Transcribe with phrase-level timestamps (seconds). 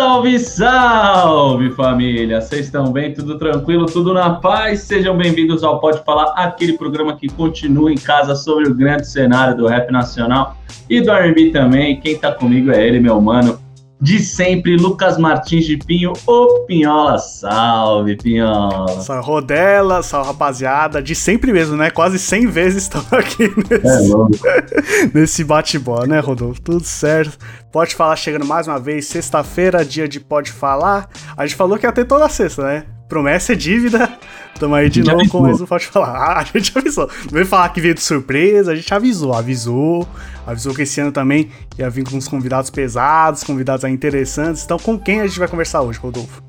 [0.00, 2.40] Salve, salve família!
[2.40, 3.12] Vocês estão bem?
[3.12, 3.84] Tudo tranquilo?
[3.84, 4.80] Tudo na paz?
[4.80, 9.54] Sejam bem-vindos ao Pode Falar, aquele programa que continua em casa sobre o grande cenário
[9.54, 10.56] do rap nacional
[10.88, 12.00] e do R&B também.
[12.00, 13.60] Quem tá comigo é ele, meu mano,
[14.00, 17.18] de sempre, Lucas Martins de Pinho, o Pinhola.
[17.18, 19.00] Salve, Pinhola!
[19.02, 21.02] Salve, Rodela, salve, rapaziada.
[21.02, 21.90] De sempre mesmo, né?
[21.90, 24.12] Quase 100 vezes estão aqui nesse,
[24.46, 26.60] é nesse bate-bola, né, Rodolfo?
[26.62, 27.38] Tudo certo.
[27.70, 31.08] Pode Falar chegando mais uma vez, sexta-feira, dia de Pode Falar.
[31.36, 32.84] A gente falou que ia ter toda sexta, né?
[33.10, 34.08] Promessa é dívida.
[34.56, 36.16] Tamo aí de novo com mais um Pode Falar.
[36.16, 37.10] Ah, a gente avisou.
[37.24, 40.08] Não veio falar que veio de surpresa, a gente avisou, avisou.
[40.46, 44.64] Avisou que esse ano também ia vir com uns convidados pesados, convidados interessantes.
[44.64, 46.40] Então, com quem a gente vai conversar hoje, Rodolfo?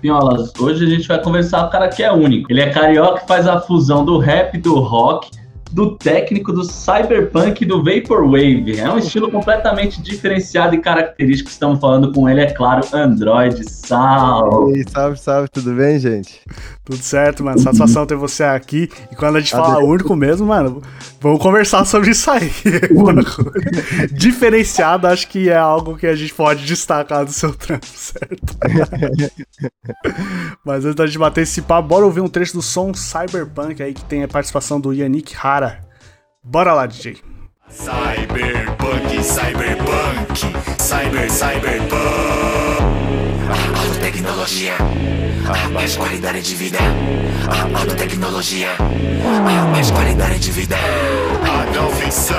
[0.00, 2.52] Pinholas, hoje a gente vai conversar com o cara que é único.
[2.52, 5.28] Ele é carioca e faz a fusão do rap, do rock
[5.74, 8.78] do técnico do cyberpunk do vaporwave.
[8.78, 11.50] É um estilo completamente diferenciado e característico.
[11.50, 13.68] Estamos falando com ele, é claro, Android.
[13.68, 14.78] Salve!
[14.78, 16.40] Ei, salve, salve, tudo bem, gente?
[16.84, 17.58] Tudo certo, mano.
[17.58, 18.88] Satisfação ter você aqui.
[19.10, 20.80] E quando a gente fala único mesmo, mano,
[21.20, 22.52] vamos conversar sobre isso aí.
[24.12, 28.54] Diferenciado, acho que é algo que a gente pode destacar do seu trampo, certo?
[30.64, 33.94] Mas antes da gente bater esse papo, bora ouvir um trecho do som Cyberpunk aí
[33.94, 35.63] que tem a participação do Yannick Hara.
[36.46, 37.16] Bora lá, DJ.
[37.70, 40.40] Cyberpunk, cyberpunk,
[40.78, 41.94] cyber, cyberpunk.
[43.74, 44.74] Nanotecnologia,
[45.72, 46.78] mais qualidade de vida.
[47.72, 48.68] Nanotecnologia,
[49.72, 50.76] mais qualidade de vida.
[50.76, 52.36] A não ficção.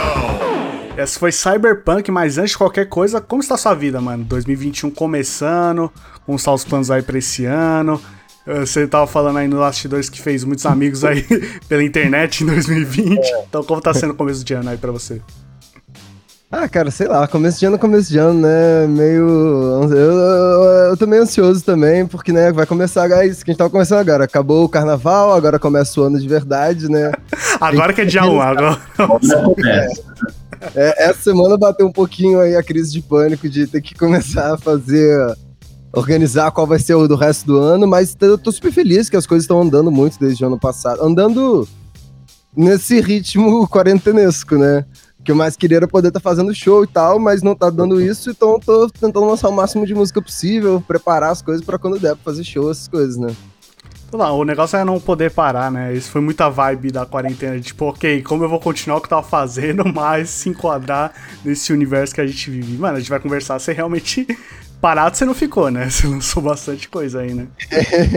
[0.96, 4.24] Essa foi Cyberpunk, mas antes de qualquer coisa, como está a sua vida, mano?
[4.24, 5.92] 2021 começando,
[6.30, 8.00] estão os planos aí pra esse ano?
[8.46, 11.26] Você tava falando aí no Last 2 que fez muitos amigos aí
[11.68, 13.20] pela internet em 2020.
[13.20, 13.44] É.
[13.48, 15.22] Então, como tá sendo o começo de ano aí pra você?
[16.52, 18.88] Ah, cara, sei lá, começo de ano, começo de ano, né?
[18.88, 19.28] Meio.
[19.28, 23.54] Eu, eu, eu tô meio ansioso também, porque, né, vai começar é isso que a
[23.54, 24.24] gente tava começando agora.
[24.24, 27.12] Acabou o carnaval, agora começa o ano de verdade, né?
[27.60, 28.80] agora que é dia 1, agora.
[30.74, 34.54] É, essa semana bateu um pouquinho aí a crise de pânico de ter que começar
[34.54, 35.36] a fazer.
[35.96, 39.16] Organizar qual vai ser o do resto do ano, mas eu tô super feliz que
[39.16, 41.02] as coisas estão andando muito desde o ano passado.
[41.02, 41.68] Andando
[42.56, 44.86] nesse ritmo quarentenesco, né?
[45.26, 47.72] que eu mais queria era poder estar tá fazendo show e tal, mas não tá
[47.72, 51.80] dando isso, então tô tentando lançar o máximo de música possível, preparar as coisas para
[51.80, 53.36] quando der pra fazer show, essas coisas, né?
[54.14, 55.94] Não, o negócio é não poder parar, né?
[55.94, 57.60] Isso foi muita vibe da quarentena.
[57.60, 61.12] Tipo, ok, como eu vou continuar o que eu tava fazendo, mas se enquadrar
[61.44, 62.78] nesse universo que a gente vive.
[62.78, 64.26] Mano, a gente vai conversar, você realmente
[64.86, 65.90] parado você não ficou, né?
[65.90, 67.48] Você lançou bastante coisa aí, né?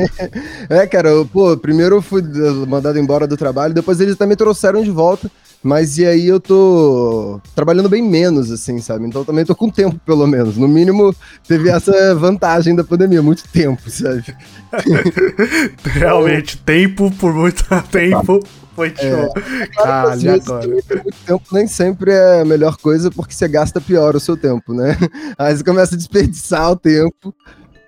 [0.69, 2.23] é, cara, eu, pô, primeiro eu fui
[2.67, 5.31] mandado embora do trabalho, depois eles também trouxeram de volta.
[5.63, 9.07] Mas e aí eu tô trabalhando bem menos, assim, sabe?
[9.07, 10.57] Então também tô com tempo, pelo menos.
[10.57, 11.15] No mínimo,
[11.47, 14.25] teve essa vantagem da pandemia, muito tempo, sabe?
[15.83, 18.41] Realmente, tempo por muito tempo.
[18.77, 19.35] Foi é, show.
[19.37, 20.69] É, claro, às vezes, agora.
[20.69, 24.73] muito tempo nem sempre é a melhor coisa porque você gasta pior o seu tempo,
[24.73, 24.97] né?
[25.37, 27.35] Aí você começa a desperdiçar o tempo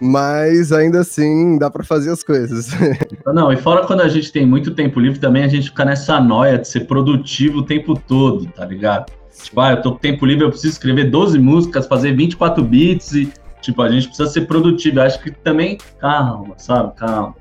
[0.00, 2.71] mas ainda assim dá para fazer as coisas.
[3.27, 6.21] Não, e fora quando a gente tem muito tempo livre também, a gente fica nessa
[6.21, 9.12] noia de ser produtivo o tempo todo, tá ligado?
[9.43, 13.12] Tipo, ah, eu tô com tempo livre, eu preciso escrever 12 músicas, fazer 24 beats
[13.12, 14.99] e, tipo, a gente precisa ser produtivo.
[14.99, 16.94] Eu acho que também, calma, sabe?
[16.97, 17.34] Calma.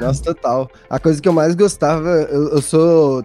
[0.00, 0.70] Nossa, total.
[0.88, 3.22] A coisa que eu mais gostava, eu, eu, sou.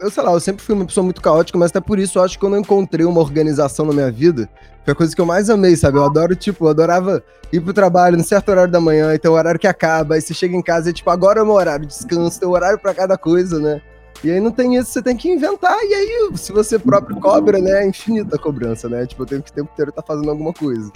[0.00, 2.22] Eu sei lá, eu sempre fui uma pessoa muito caótica, mas até por isso eu
[2.22, 4.48] acho que eu não encontrei uma organização na minha vida.
[4.84, 5.98] Foi a coisa que eu mais amei, sabe?
[5.98, 7.22] Eu adoro, tipo, eu adorava
[7.52, 10.32] ir pro trabalho no certo horário da manhã, então o horário que acaba, aí você
[10.32, 12.94] chega em casa e, tipo, agora é o meu horário de descanso, tem horário para
[12.94, 13.82] cada coisa, né?
[14.24, 17.58] E aí não tem isso, você tem que inventar, e aí, se você próprio cobra,
[17.58, 19.06] né, é infinita a cobrança, né?
[19.06, 20.90] Tipo, eu tenho que o tempo inteiro estar tá fazendo alguma coisa.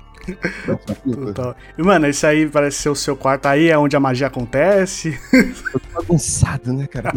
[1.04, 1.56] Total.
[1.76, 5.18] E, mano, isso aí parece ser o seu quarto aí, é onde a magia acontece.
[5.32, 7.12] Eu tô bagunçado, né, cara?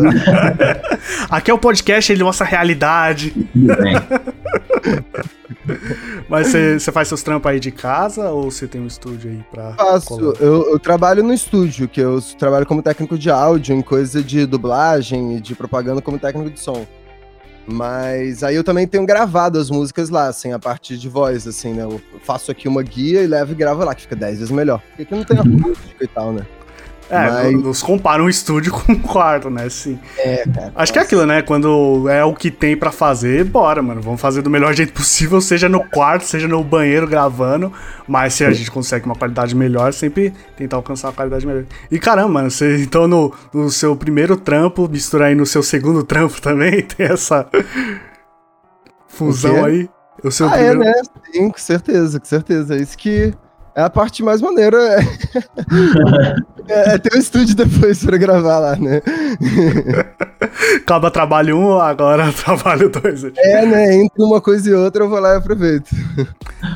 [1.29, 3.33] Aqui é o podcast, ele mostra a realidade.
[6.29, 9.73] Mas você faz seus trampos aí de casa ou você tem um estúdio aí pra.
[9.73, 10.35] Faço.
[10.39, 14.45] Eu, eu, trabalho no estúdio, que eu trabalho como técnico de áudio, em coisa de
[14.45, 16.85] dublagem e de propaganda como técnico de som.
[17.67, 21.73] Mas aí eu também tenho gravado as músicas lá, assim, a partir de voz, assim,
[21.73, 21.83] né?
[21.83, 24.81] Eu faço aqui uma guia e levo e gravo lá, que fica 10 vezes melhor.
[24.89, 26.45] Porque aqui não tem acústico e tal, né?
[27.09, 27.53] É, Mas...
[27.53, 29.69] nos compara um estúdio com um quarto, né?
[29.69, 29.99] Sim.
[30.17, 30.71] É, cara.
[30.75, 31.41] Acho que é aquilo, né?
[31.41, 34.01] Quando é o que tem para fazer, bora, mano.
[34.01, 37.71] Vamos fazer do melhor jeito possível, seja no quarto, seja no banheiro gravando.
[38.07, 41.65] Mas se a gente consegue uma qualidade melhor, sempre tentar alcançar uma qualidade melhor.
[41.91, 46.03] E caramba, mano, você então no, no seu primeiro trampo, misturar aí no seu segundo
[46.05, 47.47] trampo também, tem essa
[49.07, 49.87] fusão aí.
[50.23, 50.83] O seu ah, é, primeiro...
[50.83, 51.01] é, né?
[51.31, 52.75] Sim, com certeza, com certeza.
[52.75, 53.33] É isso que
[53.75, 54.77] é a parte mais maneira.
[56.67, 58.99] É, é ter um estúdio depois pra gravar lá, né?
[60.77, 63.23] Acaba trabalho um, agora trabalho dois.
[63.37, 63.97] É, né?
[63.97, 65.95] Entre uma coisa e outra eu vou lá e aproveito.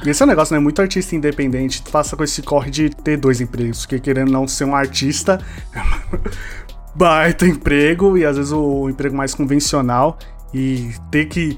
[0.05, 0.59] Esse é um negócio, né?
[0.59, 4.65] Muito artista independente passa com esse corre de ter dois empregos, porque querendo não ser
[4.65, 5.39] um artista,
[6.93, 10.19] baita emprego e às vezes o emprego mais convencional
[10.53, 11.57] e ter que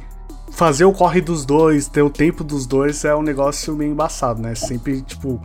[0.52, 4.42] fazer o corre dos dois, ter o tempo dos dois é um negócio meio embaçado,
[4.42, 4.54] né?
[4.54, 5.42] Sempre, tipo,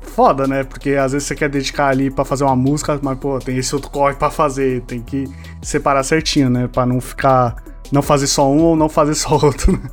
[0.00, 0.64] foda, né?
[0.64, 3.74] Porque às vezes você quer dedicar ali para fazer uma música, mas, pô, tem esse
[3.74, 5.28] outro corre para fazer, tem que
[5.62, 6.68] separar certinho, né?
[6.68, 7.56] Pra não ficar.
[7.92, 9.90] Não fazer só um ou não fazer só outro, né?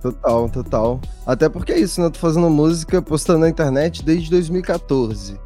[0.00, 1.00] Total, total.
[1.26, 2.06] Até porque é isso, né?
[2.06, 5.40] Eu tô fazendo música, postando na internet desde 2014.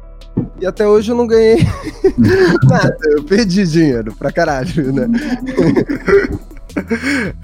[0.61, 1.65] E até hoje eu não ganhei
[2.67, 2.97] nada.
[3.11, 5.07] Eu perdi dinheiro pra caralho, né?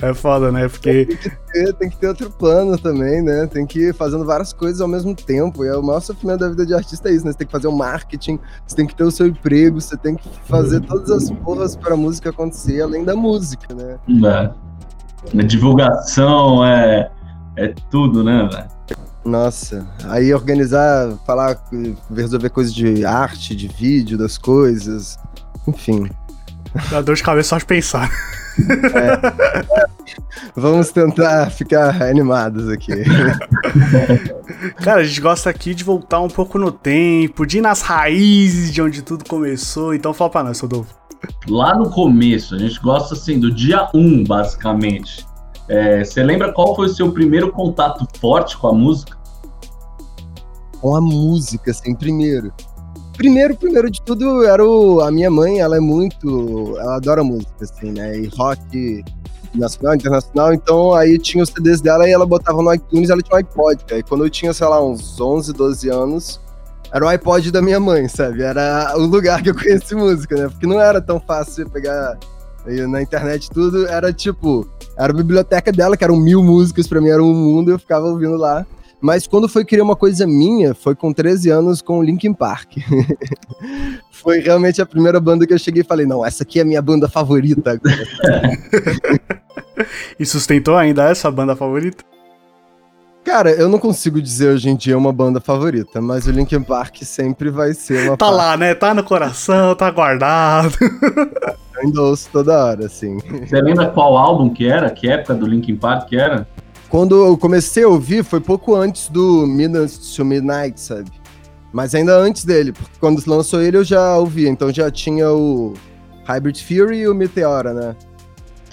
[0.02, 0.68] É foda, né?
[0.68, 1.06] Porque.
[1.06, 3.48] Tem que, ter, tem que ter outro plano também, né?
[3.48, 5.64] Tem que ir fazendo várias coisas ao mesmo tempo.
[5.64, 7.32] E é o maior sofrimento da vida de artista é isso, né?
[7.32, 10.16] Você tem que fazer o marketing, você tem que ter o seu emprego, você tem
[10.16, 13.98] que fazer todas as porras pra música acontecer, além da música, né?
[14.28, 14.66] É.
[15.40, 17.10] A divulgação é,
[17.58, 18.76] é tudo, né, velho?
[19.26, 21.60] Nossa, aí organizar, falar,
[22.16, 25.18] resolver coisas de arte, de vídeo, das coisas,
[25.68, 26.08] enfim.
[26.92, 28.10] Dá dor de cabeça só de pensar.
[28.94, 29.76] É.
[30.56, 32.94] Vamos tentar ficar animados aqui.
[34.82, 38.72] Cara, a gente gosta aqui de voltar um pouco no tempo, de ir nas raízes
[38.72, 39.94] de onde tudo começou.
[39.94, 40.94] Então fala pra nós, Rodolfo.
[41.48, 45.26] Lá no começo, a gente gosta assim do dia 1, um, basicamente.
[45.68, 49.18] É, você lembra qual foi o seu primeiro contato forte com a música?
[50.80, 52.54] Com a música, assim, primeiro.
[53.18, 56.76] Primeiro, primeiro de tudo, era o, a minha mãe, ela é muito.
[56.78, 58.18] Ela adora música, assim, né?
[58.20, 59.04] E rock
[59.54, 60.54] nacional, internacional.
[60.54, 63.86] Então aí tinha os CDs dela e ela botava no iTunes ela tinha um iPod.
[63.92, 66.42] Aí quando eu tinha, sei lá, uns 11, 12 anos,
[66.92, 68.42] era o iPod da minha mãe, sabe?
[68.42, 70.50] Era o lugar que eu conheci música, né?
[70.50, 72.18] Porque não era tão fácil pegar
[72.88, 73.88] na internet tudo.
[73.88, 74.68] Era tipo,
[74.98, 78.06] era a biblioteca dela, que eram mil músicas, pra mim era um mundo, eu ficava
[78.06, 78.66] ouvindo lá.
[79.02, 82.78] Mas quando foi criar uma coisa minha, foi com 13 anos com o Linkin Park.
[84.12, 86.66] foi realmente a primeira banda que eu cheguei e falei, não, essa aqui é a
[86.66, 88.08] minha banda favorita agora.
[90.20, 92.04] e sustentou ainda essa banda favorita?
[93.26, 96.98] Cara, eu não consigo dizer hoje em dia uma banda favorita, mas o Linkin Park
[97.02, 98.16] sempre vai ser uma.
[98.16, 98.38] Tá parte.
[98.38, 98.76] lá, né?
[98.76, 100.78] Tá no coração, tá guardado.
[101.76, 103.18] Eu ainda ouço toda hora, assim.
[103.18, 104.90] Você lembra qual álbum que era?
[104.90, 106.48] Que época do Linkin Park que era?
[106.90, 111.12] Quando eu comecei a ouvir, foi pouco antes do Midnight to Midnight, sabe?
[111.74, 115.74] Mas ainda antes dele, porque quando lançou ele eu já ouvia, então já tinha o
[116.26, 117.96] Hybrid Fury e o Meteora, né?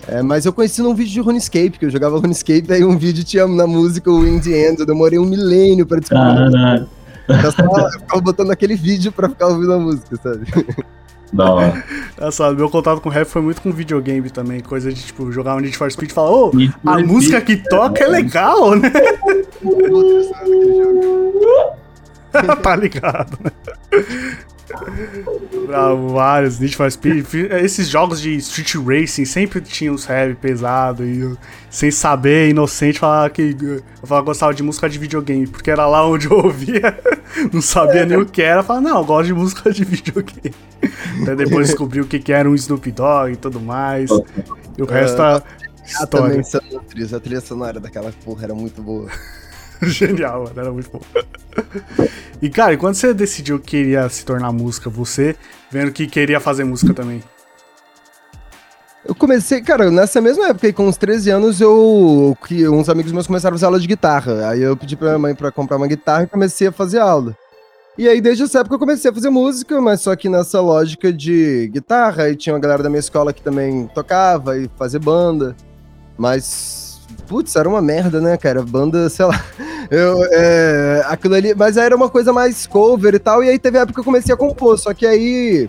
[0.06, 3.24] É, mas eu conheci num vídeo de RuneScape, que eu jogava RuneScape, aí um vídeo
[3.24, 6.52] tinha na música o In The End, eu demorei um milênio pra descobrir.
[6.52, 6.88] Caralho.
[7.28, 10.46] Eu, só, eu ficava botando aquele vídeo pra ficar ouvindo a música, sabe?
[11.32, 11.84] Da hora.
[12.18, 15.60] É meu contato com rap foi muito com videogame também, coisa de tipo, jogar um
[15.60, 18.92] Need for Speed e falar, ô, oh, a música que toca é legal, né?
[22.62, 23.50] tá ligado, né?
[25.66, 27.26] Pra vários Need for Speed.
[27.62, 31.36] Esses jogos de Street Racing sempre tinham os heavy pesado e
[31.70, 36.06] sem saber, inocente, falar que eu falava, gostava de música de videogame, porque era lá
[36.06, 36.98] onde eu ouvia,
[37.52, 38.62] não sabia nem o que era.
[38.62, 40.54] Falava, não, eu gosto de música de videogame.
[41.22, 44.10] Até depois descobri o que, que era um Snoop Dogg e tudo mais.
[44.76, 45.42] E o resto é.
[45.84, 46.40] História.
[46.40, 49.10] A trilha sonora daquela porra era muito boa.
[49.90, 51.00] Genial, mano, era muito bom.
[52.40, 55.36] E, cara, quando você decidiu que queria se tornar música, você
[55.70, 57.22] vendo que queria fazer música também?
[59.04, 63.26] Eu comecei, cara, nessa mesma época, com uns 13 anos, eu que uns amigos meus
[63.26, 64.48] começaram a fazer aula de guitarra.
[64.48, 67.36] Aí eu pedi pra minha mãe pra comprar uma guitarra e comecei a fazer aula.
[67.98, 71.12] E aí, desde essa época, eu comecei a fazer música, mas só que nessa lógica
[71.12, 75.56] de guitarra, e tinha uma galera da minha escola que também tocava e fazia banda.
[76.16, 76.82] Mas
[77.32, 78.62] putz, era uma merda, né, cara?
[78.62, 79.42] Banda, sei lá.
[79.92, 81.54] Eu, é, aquilo ali.
[81.54, 83.44] Mas aí era uma coisa mais cover e tal.
[83.44, 84.78] E aí teve a época que eu comecei a compor.
[84.78, 85.68] Só que aí.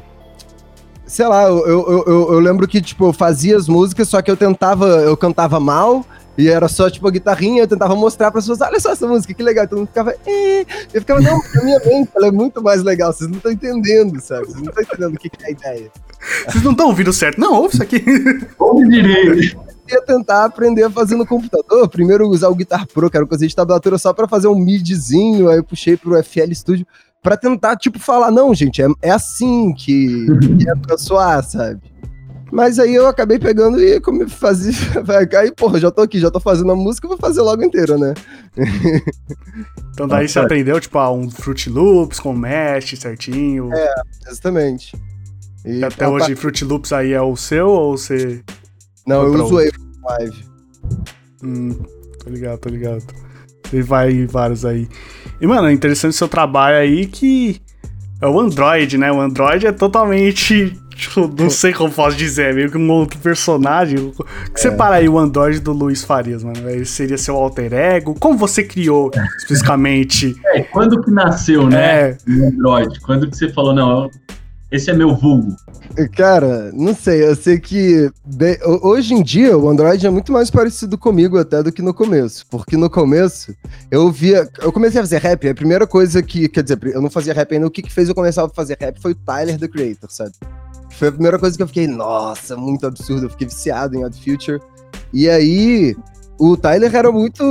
[1.05, 4.31] sei lá, eu, eu, eu, eu, lembro que, tipo, eu fazia as músicas, só que
[4.31, 6.05] eu tentava, eu cantava mal,
[6.37, 9.05] e era só, tipo, a guitarrinha, eu tentava mostrar para as pessoas, olha só essa
[9.05, 9.67] música, que legal.
[9.67, 10.65] Todo mundo ficava, eh.
[10.93, 14.21] eu ficava, não, na minha mente ela é muito mais legal, vocês não estão entendendo,
[14.21, 14.45] sabe?
[14.45, 15.91] Vocês não estão entendendo o que, que é a ideia.
[16.47, 17.39] Vocês não estão ouvindo certo.
[17.39, 18.01] Não, ouve isso aqui.
[18.57, 19.72] Ouve direito.
[19.87, 23.25] Eu ia tentar aprender a fazer no computador, primeiro usar o Guitar Pro, que era
[23.25, 26.85] coisa de tablatura só para fazer um midzinho, aí eu puxei pro FL Studio
[27.21, 30.25] para tentar, tipo, falar, não, gente, é, é assim que,
[30.59, 31.81] que é pra soar, sabe?
[32.53, 34.75] Mas aí eu acabei pegando e como fazer.
[35.39, 38.13] Aí, porra, já tô aqui, já tô fazendo a música, vou fazer logo inteira, né?
[39.91, 43.73] então daí você aprendeu, tipo, a um Fruit Loops com mesh certinho.
[43.73, 43.93] É,
[44.27, 44.95] exatamente.
[45.65, 48.43] E, e até hoje Fruit Loops aí é o seu ou você.
[49.05, 49.71] Não, eu uso ele
[50.03, 50.45] Live.
[51.43, 51.71] Hum,
[52.23, 53.03] tô ligado, tô ligado.
[53.65, 54.87] Você vai vários aí.
[55.39, 57.61] E, mano, é interessante o seu trabalho aí que
[58.21, 59.11] é o Android, né?
[59.11, 63.19] O Android é totalmente Tipo, não sei como posso dizer, é meio que um outro
[63.19, 64.11] personagem.
[64.11, 64.23] que
[64.55, 64.57] é.
[64.57, 66.69] separa aí o Android do Luiz Farias, mano?
[66.69, 68.15] Ele seria seu alter ego?
[68.19, 70.35] Como você criou especificamente?
[70.45, 72.11] É, quando que nasceu, né?
[72.11, 72.17] É.
[72.27, 72.99] O Android?
[73.01, 74.09] Quando que você falou, não,
[74.73, 75.55] esse é meu vulgo?
[76.15, 80.49] Cara, não sei, eu sei que bem, hoje em dia o Android é muito mais
[80.49, 82.43] parecido comigo até do que no começo.
[82.49, 83.55] Porque no começo
[83.91, 84.49] eu via.
[84.59, 86.49] Eu comecei a fazer rap, a primeira coisa que.
[86.49, 88.75] Quer dizer, eu não fazia rap ainda, o que, que fez eu começar a fazer
[88.81, 90.31] rap foi o Tyler, the Creator, sabe?
[90.89, 93.27] Foi a primeira coisa que eu fiquei, nossa, muito absurdo.
[93.27, 94.59] Eu fiquei viciado em Odd Future.
[95.13, 95.95] E aí,
[96.39, 97.43] o Tyler era muito,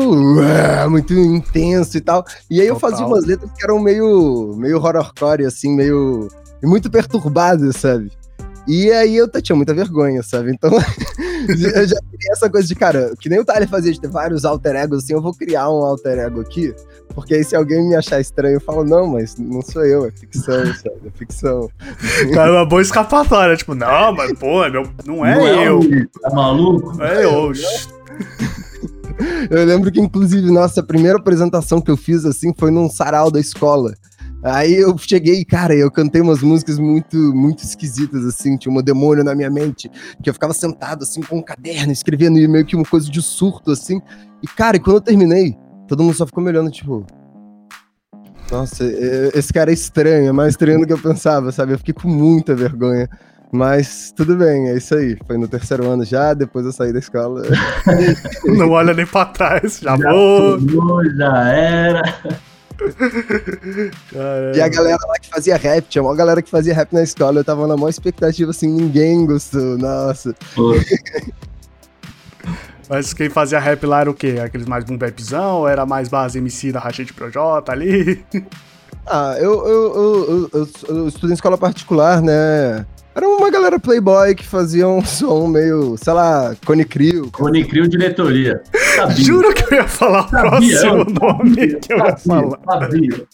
[0.90, 2.24] muito intenso e tal.
[2.50, 2.76] E aí Total.
[2.76, 6.28] eu fazia umas letras que eram meio, meio horrorcore, assim, meio.
[6.66, 8.10] Muito perturbadas, sabe?
[8.66, 10.52] E aí eu tinha muita vergonha, sabe?
[10.52, 10.70] Então,
[11.48, 14.44] eu já queria essa coisa de, cara, que nem o Tyler fazia de ter vários
[14.44, 16.72] alter egos, assim, eu vou criar um alter ego aqui,
[17.12, 20.12] porque aí se alguém me achar estranho, eu falo, não, mas não sou eu, é
[20.12, 20.96] ficção, sabe?
[21.06, 21.68] É ficção.
[22.32, 25.68] Cara, é uma boa escapatória, tipo, não, mas, pô, é meu, não é não é
[25.68, 25.80] eu.
[25.82, 27.02] É tá maluco?
[27.02, 27.52] É eu.
[29.50, 33.30] Eu lembro que, inclusive, nossa, a primeira apresentação que eu fiz, assim, foi num sarau
[33.30, 33.94] da escola.
[34.42, 39.22] Aí eu cheguei, cara, eu cantei umas músicas muito, muito esquisitas, assim, tinha um demônio
[39.22, 39.88] na minha mente,
[40.20, 43.70] que eu ficava sentado, assim, com um caderno, escrevendo meio que uma coisa de surto,
[43.70, 44.00] assim.
[44.42, 45.56] E, cara, e quando eu terminei,
[45.86, 47.06] todo mundo só ficou me olhando, tipo.
[48.50, 51.72] Nossa, esse cara é estranho, é mais estranho do que eu pensava, sabe?
[51.72, 53.08] Eu fiquei com muita vergonha.
[53.52, 55.16] Mas tudo bem, é isso aí.
[55.26, 57.42] Foi no terceiro ano já, depois eu saí da escola.
[58.44, 61.04] Não olha nem pra trás, já, já vou.
[61.14, 62.02] já era.
[64.54, 67.40] E a galera lá que fazia rap, tinha uma galera que fazia rap na escola,
[67.40, 70.34] eu tava na maior expectativa, assim, ninguém gostou, nossa.
[72.88, 74.38] Mas quem fazia rap lá era o quê?
[74.44, 78.24] Aqueles mais boom bapzão era mais base MC da Rachete Projota ali?
[79.06, 82.86] Ah, eu, eu, eu, eu, eu estudei em escola particular, né?
[83.14, 87.30] Era uma galera playboy que fazia um som meio, sei lá, Cone Crio.
[87.30, 88.62] Cone Crio diretoria.
[88.96, 89.24] Sabia.
[89.24, 92.58] Juro que eu ia falar o próximo nome que eu ia falar.
[92.64, 93.26] Sabia.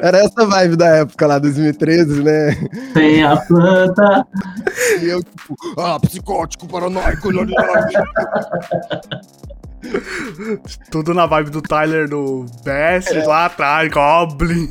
[0.00, 2.56] Era essa vibe da época lá, 2013, né?
[2.92, 4.26] Tem a planta.
[5.00, 7.28] E eu, tipo, ah, psicótico, paranoico,
[10.90, 13.24] Tudo na vibe do Tyler do Best, é.
[13.24, 14.68] lá atrás, Goblin.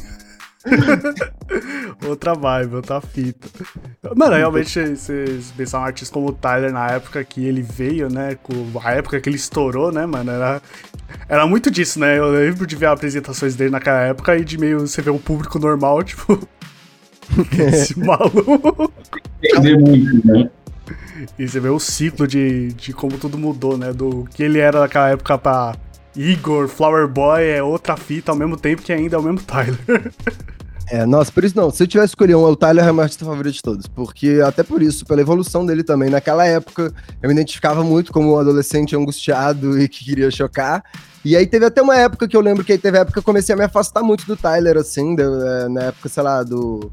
[2.07, 3.47] outra vibe, outra fita.
[4.15, 8.35] Mano, realmente, você pensar um artista como o Tyler na época que ele veio, né?
[8.41, 10.31] Com a época que ele estourou, né, mano?
[10.31, 10.61] Era,
[11.27, 12.17] era muito disso, né?
[12.17, 15.59] Eu lembro de ver apresentações dele naquela época e de meio você ver um público
[15.59, 16.39] normal, tipo.
[17.57, 18.91] esse maluco.
[19.61, 20.49] Muito, né?
[21.37, 23.91] E você vê o ciclo de, de como tudo mudou, né?
[23.91, 25.75] Do que ele era naquela época pra
[26.15, 30.11] Igor, Flower Boy é outra fita ao mesmo tempo que ainda é o mesmo Tyler.
[30.91, 31.69] É, nossa, por isso não.
[31.69, 33.87] Se eu tivesse escolhido um, o Tyler é o meu artista favorito de todos.
[33.87, 36.09] Porque, até por isso, pela evolução dele também.
[36.09, 40.83] Naquela época, eu me identificava muito como um adolescente angustiado e que queria chocar.
[41.23, 43.19] E aí teve até uma época que eu lembro que aí teve a época que
[43.19, 46.91] eu comecei a me afastar muito do Tyler, assim, é, na época, sei lá, do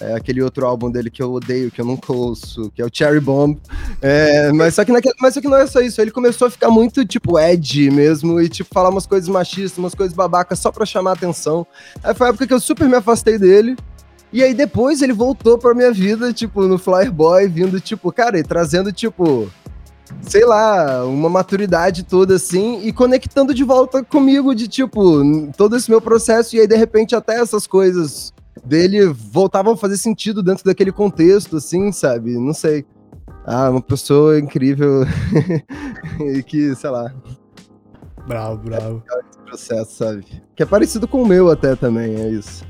[0.00, 2.90] é aquele outro álbum dele que eu odeio, que eu nunca ouço, que é o
[2.92, 3.58] Cherry Bomb.
[4.08, 6.00] É, mas, só que mas só que não é só isso.
[6.00, 9.96] Ele começou a ficar muito, tipo, Ed mesmo, e, tipo, falar umas coisas machistas, umas
[9.96, 11.66] coisas babacas só pra chamar atenção.
[12.04, 13.76] Aí foi a época que eu super me afastei dele.
[14.32, 18.38] E aí depois ele voltou pra minha vida, tipo, no Flyer Boy, vindo, tipo, cara,
[18.38, 19.50] e trazendo, tipo,
[20.22, 25.20] sei lá, uma maturidade toda assim e conectando de volta comigo de tipo
[25.56, 28.32] todo esse meu processo e aí de repente até essas coisas
[28.64, 32.38] dele voltavam a fazer sentido dentro daquele contexto, assim, sabe?
[32.38, 32.84] Não sei.
[33.46, 35.06] Ah, uma pessoa incrível
[36.34, 37.14] e que, sei lá.
[38.26, 39.04] Bravo, bravo.
[39.08, 40.24] É esse processo, sabe?
[40.56, 42.64] Que é parecido com o meu até também, é isso.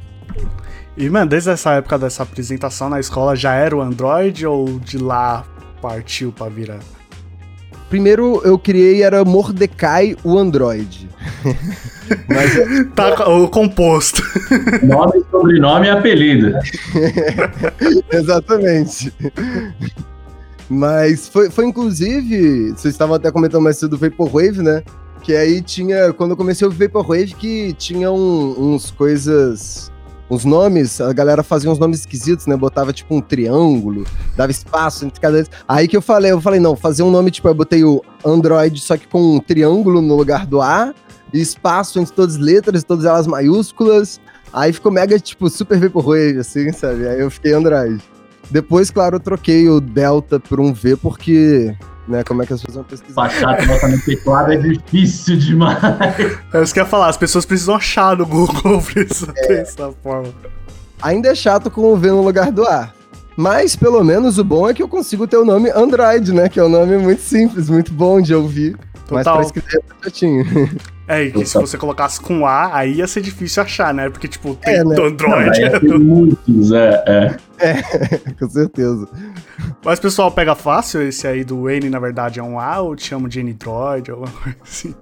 [0.94, 4.98] E, mano, desde essa época dessa apresentação na escola, já era o Android ou de
[4.98, 5.46] lá
[5.80, 6.80] partiu pra virar?
[7.88, 11.08] Primeiro eu criei era Mordecai o Android.
[12.28, 14.22] Mas tá o composto.
[14.82, 16.52] Nome, sobrenome e apelido.
[18.12, 19.12] Exatamente.
[20.68, 24.82] Mas foi, foi inclusive, vocês estavam até comentando mais cedo do Vaporwave, né?
[25.22, 29.90] Que aí tinha, quando eu comecei o Vaporwave, que tinha um, uns coisas
[30.28, 32.56] os nomes, a galera fazia uns nomes esquisitos, né?
[32.56, 34.04] Botava tipo um triângulo,
[34.36, 35.44] dava espaço entre cada.
[35.68, 38.80] Aí que eu falei, eu falei, não, fazer um nome, tipo, eu botei o Android,
[38.80, 40.92] só que com um triângulo no lugar do A,
[41.32, 44.20] e espaço entre todas as letras, todas elas maiúsculas.
[44.52, 47.06] Aí ficou mega, tipo, super vaporwave, assim, sabe?
[47.06, 48.02] Aí eu fiquei Android.
[48.50, 51.76] Depois, claro, eu troquei o Delta por um V, porque
[52.08, 52.22] né?
[52.22, 53.14] Como é que as pessoas vão pesquisar?
[53.22, 55.78] Baixar no teclado é difícil demais.
[56.52, 59.48] É isso que eu ia falar, as pessoas precisam achar no Google precisa é.
[59.48, 60.32] dessa forma.
[61.02, 62.92] Ainda é chato com o V no lugar do A.
[63.36, 66.48] Mas, pelo menos, o bom é que eu consigo ter o nome Android, né?
[66.48, 68.78] Que é um nome muito simples, muito bom de ouvir.
[69.06, 69.10] Total.
[69.10, 70.46] Mas pra escrever é chatinho.
[71.08, 74.10] É, e se você colocasse com A, aí ia ser difícil achar, né?
[74.10, 74.96] Porque, tipo, tem é, né?
[75.00, 75.60] Android.
[75.60, 77.36] Não, tem muitos, é, é.
[77.58, 79.08] É, com certeza.
[79.84, 83.08] Mas, pessoal, pega fácil esse aí do N, na verdade, é um A, ou te
[83.08, 84.94] chamo de N-Droid, alguma coisa assim?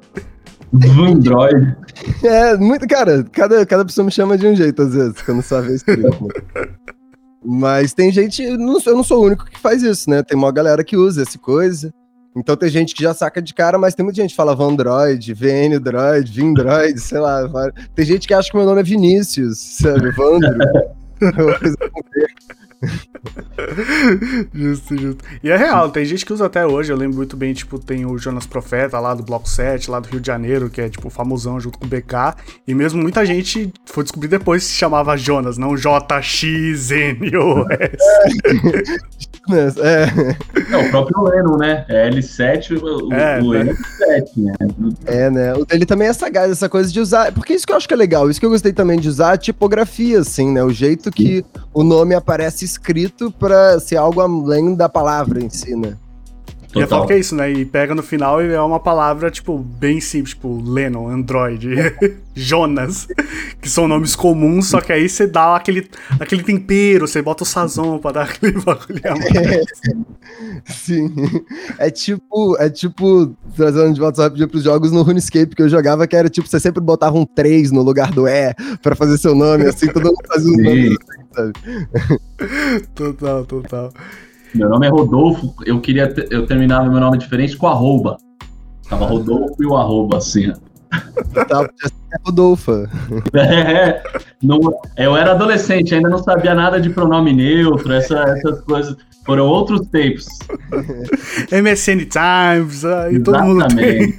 [0.74, 1.76] Android.
[2.22, 5.72] É, muito, cara, cada, cada pessoa me chama de um jeito, às vezes, quando sabe
[5.72, 6.12] escrever.
[7.44, 10.22] Mas tem gente, eu não, eu não sou o único que faz isso, né?
[10.22, 11.92] Tem uma galera que usa essa coisa.
[12.36, 15.32] Então tem gente que já saca de cara, mas tem muita gente que fala Vandroid,
[15.32, 17.48] VN Droid, Vindroid, sei lá.
[17.94, 20.10] Tem gente que acha que meu nome é Vinícius, sabe?
[20.10, 20.52] Vandro.
[24.52, 25.24] justo, justo.
[25.42, 26.92] E é real, tem gente que usa até hoje.
[26.92, 30.08] Eu lembro muito bem, tipo, tem o Jonas Profeta lá do Bloco 7, lá do
[30.08, 32.34] Rio de Janeiro, que é, tipo, famosão junto com o BK.
[32.66, 36.34] E mesmo muita gente foi descobrir depois que se chamava Jonas, não J-X-N-O-S.
[39.46, 39.68] É.
[40.68, 41.84] Não, o próprio Lennon, né?
[41.88, 43.64] É L7, o, é, o né?
[43.64, 44.52] L7, né?
[45.06, 45.52] É, né?
[45.70, 47.32] Ele também é sagaz, essa coisa de usar.
[47.32, 49.32] Porque isso que eu acho que é legal, isso que eu gostei também de usar
[49.32, 50.62] a tipografia, assim, né?
[50.62, 55.74] O jeito que o nome aparece escrito para ser algo além da palavra em si,
[55.74, 55.96] né?
[56.74, 57.52] E eu falo que é isso, né?
[57.52, 61.68] E pega no final e é uma palavra, tipo, bem simples, tipo, Lennon, Android,
[62.34, 63.06] Jonas,
[63.60, 67.46] que são nomes comuns, só que aí você dá aquele, aquele tempero, você bota o
[67.46, 69.66] sazon pra dar aquele bagulho a mais.
[70.66, 71.14] sim.
[71.78, 76.06] É tipo, é tipo, trazendo de volta rapidinho pros jogos no RuneScape que eu jogava,
[76.06, 79.34] que era tipo, você sempre botava um 3 no lugar do E pra fazer seu
[79.34, 80.98] nome, assim, todo mundo fazia um nome,
[81.34, 81.52] sabe?
[82.94, 83.92] Total, total.
[84.54, 88.16] Meu nome é Rodolfo, eu queria ter, eu terminava meu nome diferente com arroba.
[88.88, 90.52] Tava Rodolfo e o arroba, assim.
[91.48, 92.88] Tá, é Rodolfo.
[93.32, 94.00] É,
[94.40, 94.60] não,
[94.96, 98.96] eu era adolescente, ainda não sabia nada de pronome neutro, essa, essas coisas.
[99.26, 100.26] Foram outros tempos.
[101.50, 104.14] MSN Times, aí todo mundo tem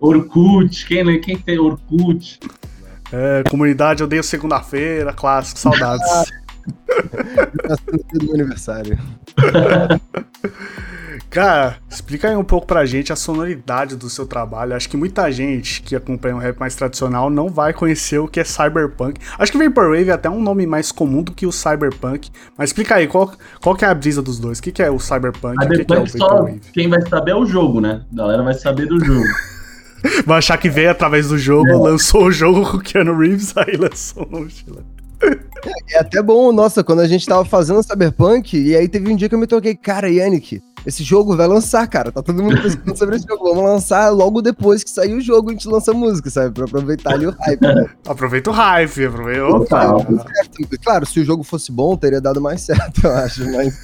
[0.00, 2.38] Orkut, quem, quem tem Orkut?
[3.12, 6.30] É, comunidade Odeio Segunda-feira, clássico, saudades.
[8.12, 8.98] Do meu aniversário.
[11.32, 14.74] Cara, explica aí um pouco pra gente a sonoridade do seu trabalho.
[14.74, 18.38] Acho que muita gente que acompanha o rap mais tradicional não vai conhecer o que
[18.38, 19.18] é cyberpunk.
[19.38, 22.30] Acho que Vaporwave é até um nome mais comum do que o cyberpunk.
[22.56, 24.58] Mas explica aí, qual, qual que é a brisa dos dois?
[24.58, 26.60] O que, que é o cyberpunk e o que, que é o Vaporwave?
[26.72, 28.02] quem vai saber é o jogo, né?
[28.12, 29.24] A galera vai saber do jogo.
[30.26, 31.74] vai achar que veio através do jogo, é.
[31.74, 34.84] lançou o jogo com o Keanu Reeves, aí lançou o mochila.
[35.90, 39.28] É até bom, nossa, quando a gente tava fazendo Cyberpunk, e aí teve um dia
[39.28, 42.10] que eu me toquei, cara, Yannick, esse jogo vai lançar, cara.
[42.10, 43.44] Tá todo mundo pensando sobre esse jogo.
[43.44, 46.52] Vamos lançar logo depois que sair o jogo, a gente lança música, sabe?
[46.52, 47.60] Pra aproveitar ali o hype.
[47.60, 47.86] Né?
[48.06, 50.78] Aproveita o hype, aproveita o hype.
[50.82, 53.82] Claro, se o jogo fosse bom, teria dado mais certo, eu acho, mas.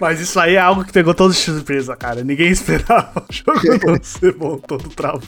[0.00, 2.22] mas isso aí é algo que pegou todos de surpresa, cara.
[2.22, 5.26] Ninguém esperava o jogo não ser bom, todo travado.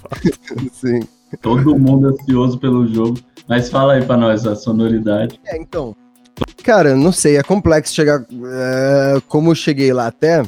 [0.73, 1.01] Sim.
[1.43, 3.19] Todo mundo ansioso pelo jogo.
[3.49, 5.41] Mas fala aí pra nós a sonoridade.
[5.45, 5.95] É, então.
[6.63, 8.21] Cara, não sei, é complexo chegar.
[8.23, 10.43] É, como eu cheguei lá até.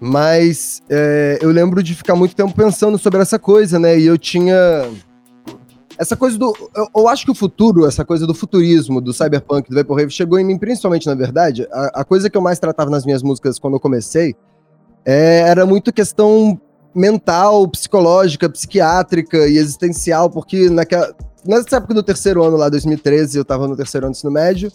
[0.00, 3.98] Mas é, eu lembro de ficar muito tempo pensando sobre essa coisa, né?
[3.98, 4.54] E eu tinha.
[5.98, 6.54] Essa coisa do.
[6.76, 10.38] Eu, eu acho que o futuro, essa coisa do futurismo, do cyberpunk, do Vaporwave, chegou
[10.38, 11.66] em mim, principalmente, na verdade.
[11.72, 14.36] A, a coisa que eu mais tratava nas minhas músicas quando eu comecei
[15.04, 16.60] é, era muito questão
[16.94, 21.14] mental, psicológica, psiquiátrica e existencial, porque naquela,
[21.44, 24.70] nessa época do terceiro ano lá, 2013, eu tava no terceiro ano do ensino médio,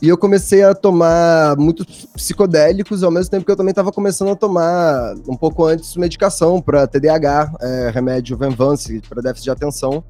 [0.00, 4.30] e eu comecei a tomar muitos psicodélicos, ao mesmo tempo que eu também tava começando
[4.30, 10.04] a tomar, um pouco antes, medicação para TDAH, é, remédio Venvance, para déficit de atenção.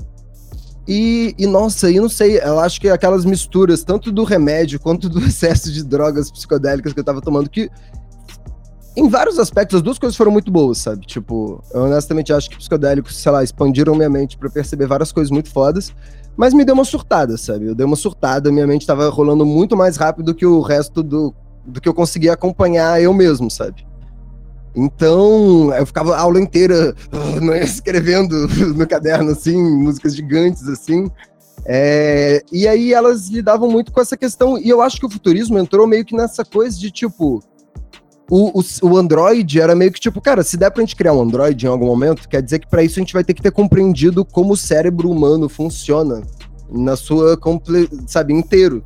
[0.88, 5.08] E, e, nossa, eu não sei, eu acho que aquelas misturas, tanto do remédio quanto
[5.08, 7.68] do excesso de drogas psicodélicas que eu tava tomando, que
[8.96, 11.06] em vários aspectos as duas coisas foram muito boas, sabe?
[11.06, 15.30] Tipo, eu honestamente acho que psicodélicos, sei lá, expandiram minha mente para perceber várias coisas
[15.30, 15.94] muito fodas,
[16.36, 17.66] mas me deu uma surtada, sabe?
[17.66, 21.34] Eu dei uma surtada, minha mente tava rolando muito mais rápido que o resto do,
[21.66, 23.86] do que eu conseguia acompanhar eu mesmo, sabe?
[24.74, 31.10] Então, eu ficava a aula inteira uh, escrevendo no caderno, assim, músicas gigantes, assim.
[31.64, 35.58] É, e aí elas lidavam muito com essa questão, e eu acho que o futurismo
[35.58, 37.42] entrou meio que nessa coisa de tipo.
[38.30, 41.22] O, o, o Android era meio que tipo, cara, se der pra gente criar um
[41.22, 43.52] Android em algum momento, quer dizer que para isso a gente vai ter que ter
[43.52, 46.22] compreendido como o cérebro humano funciona
[46.70, 47.38] na sua,
[48.06, 48.82] sabe, inteiro,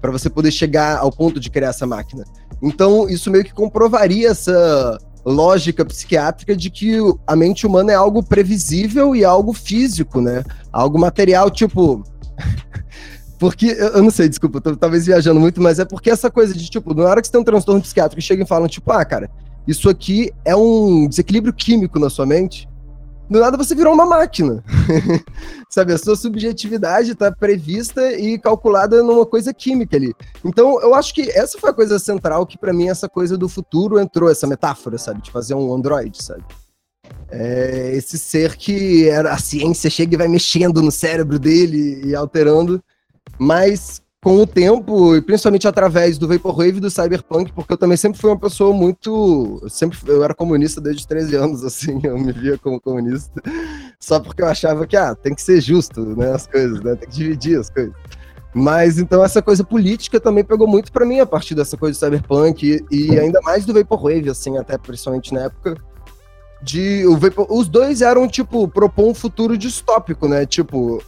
[0.00, 2.24] para você poder chegar ao ponto de criar essa máquina.
[2.62, 8.22] Então, isso meio que comprovaria essa lógica psiquiátrica de que a mente humana é algo
[8.22, 10.42] previsível e algo físico, né?
[10.72, 12.02] Algo material, tipo.
[13.40, 16.68] Porque, eu não sei, desculpa, tô talvez viajando muito, mas é porque essa coisa de,
[16.68, 19.30] tipo, na hora que você tem um transtorno psiquiátrico, chega e falam, tipo, ah, cara,
[19.66, 22.68] isso aqui é um desequilíbrio químico na sua mente,
[23.30, 24.62] do nada você virou uma máquina.
[25.70, 30.12] Sabe, a sua subjetividade está prevista e calculada numa coisa química ali.
[30.44, 33.48] Então, eu acho que essa foi a coisa central que para mim essa coisa do
[33.48, 36.44] futuro entrou, essa metáfora, sabe, de fazer um android, sabe?
[37.30, 42.82] É esse ser que a ciência chega e vai mexendo no cérebro dele e alterando,
[43.38, 47.96] mas com o tempo, e principalmente através do Vaporwave e do Cyberpunk, porque eu também
[47.96, 49.62] sempre fui uma pessoa muito.
[49.68, 53.40] Sempre eu era comunista desde 13 anos, assim, eu me via como comunista,
[53.98, 56.32] só porque eu achava que ah, tem que ser justo, né?
[56.32, 56.94] As coisas, né?
[56.96, 57.94] Tem que dividir as coisas.
[58.52, 62.00] Mas então essa coisa política também pegou muito para mim a partir dessa coisa do
[62.00, 65.76] Cyberpunk e, e ainda mais do Vaporwave, assim, até principalmente na época.
[66.62, 70.44] De, o Vapor, os dois eram, tipo, propor um futuro distópico, né?
[70.44, 71.02] Tipo,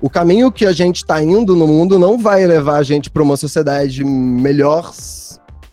[0.00, 3.22] o caminho que a gente está indo no mundo não vai levar a gente para
[3.22, 4.92] uma sociedade melhor,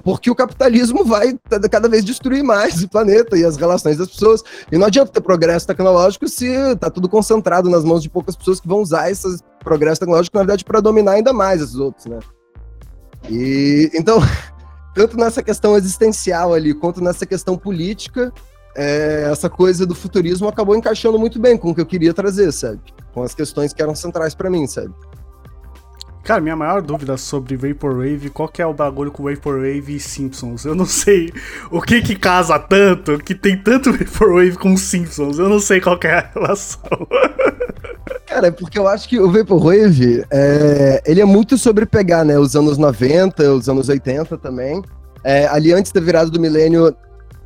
[0.04, 1.38] porque o capitalismo vai
[1.72, 4.44] cada vez destruir mais o planeta e as relações das pessoas.
[4.72, 8.60] E não adianta ter progresso tecnológico se está tudo concentrado nas mãos de poucas pessoas
[8.60, 12.20] que vão usar esse progresso tecnológico, na verdade, para dominar ainda mais os outros, né?
[13.30, 14.20] E então,
[14.94, 18.32] tanto nessa questão existencial ali, quanto nessa questão política,
[18.76, 22.52] é, essa coisa do futurismo acabou encaixando muito bem com o que eu queria trazer,
[22.52, 22.80] sabe?
[23.14, 24.94] Com as questões que eram centrais para mim, sabe?
[26.24, 30.64] Cara, minha maior dúvida sobre Vaporwave, qual que é o bagulho com Vaporwave e Simpsons?
[30.64, 31.34] Eu não sei
[31.70, 35.38] o que que casa tanto, que tem tanto Vaporwave com Simpsons.
[35.38, 36.80] Eu não sei qual que é a relação.
[38.26, 42.40] Cara, é porque eu acho que o Vaporwave, é, ele é muito sobre pegar, né,
[42.40, 44.82] os anos 90, os anos 80 também.
[45.26, 46.96] É, ali antes da virada do milênio,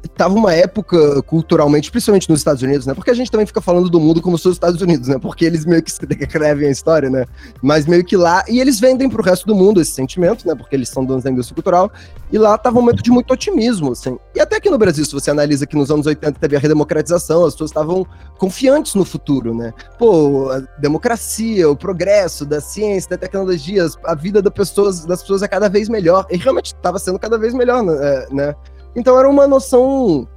[0.08, 2.94] tava uma época culturalmente, principalmente nos Estados Unidos, né?
[2.94, 5.18] Porque a gente também fica falando do mundo como se fosse os Estados Unidos, né?
[5.20, 7.26] Porque eles meio que escrevem a história, né?
[7.62, 8.44] Mas meio que lá.
[8.48, 10.56] E eles vendem pro resto do mundo esse sentimento, né?
[10.56, 11.92] Porque eles são donos da indústria cultural.
[12.32, 14.18] E lá tava um momento de muito otimismo, assim.
[14.36, 17.46] E até aqui no Brasil, se você analisa que nos anos 80 teve a redemocratização,
[17.46, 18.06] as pessoas estavam
[18.38, 19.74] confiantes no futuro, né?
[19.98, 25.42] Pô, a democracia, o progresso da ciência, da tecnologia, a vida das pessoas, das pessoas
[25.42, 26.26] é cada vez melhor.
[26.30, 27.84] E realmente estava sendo cada vez melhor,
[28.32, 28.56] né?
[28.98, 30.28] Então era uma noção.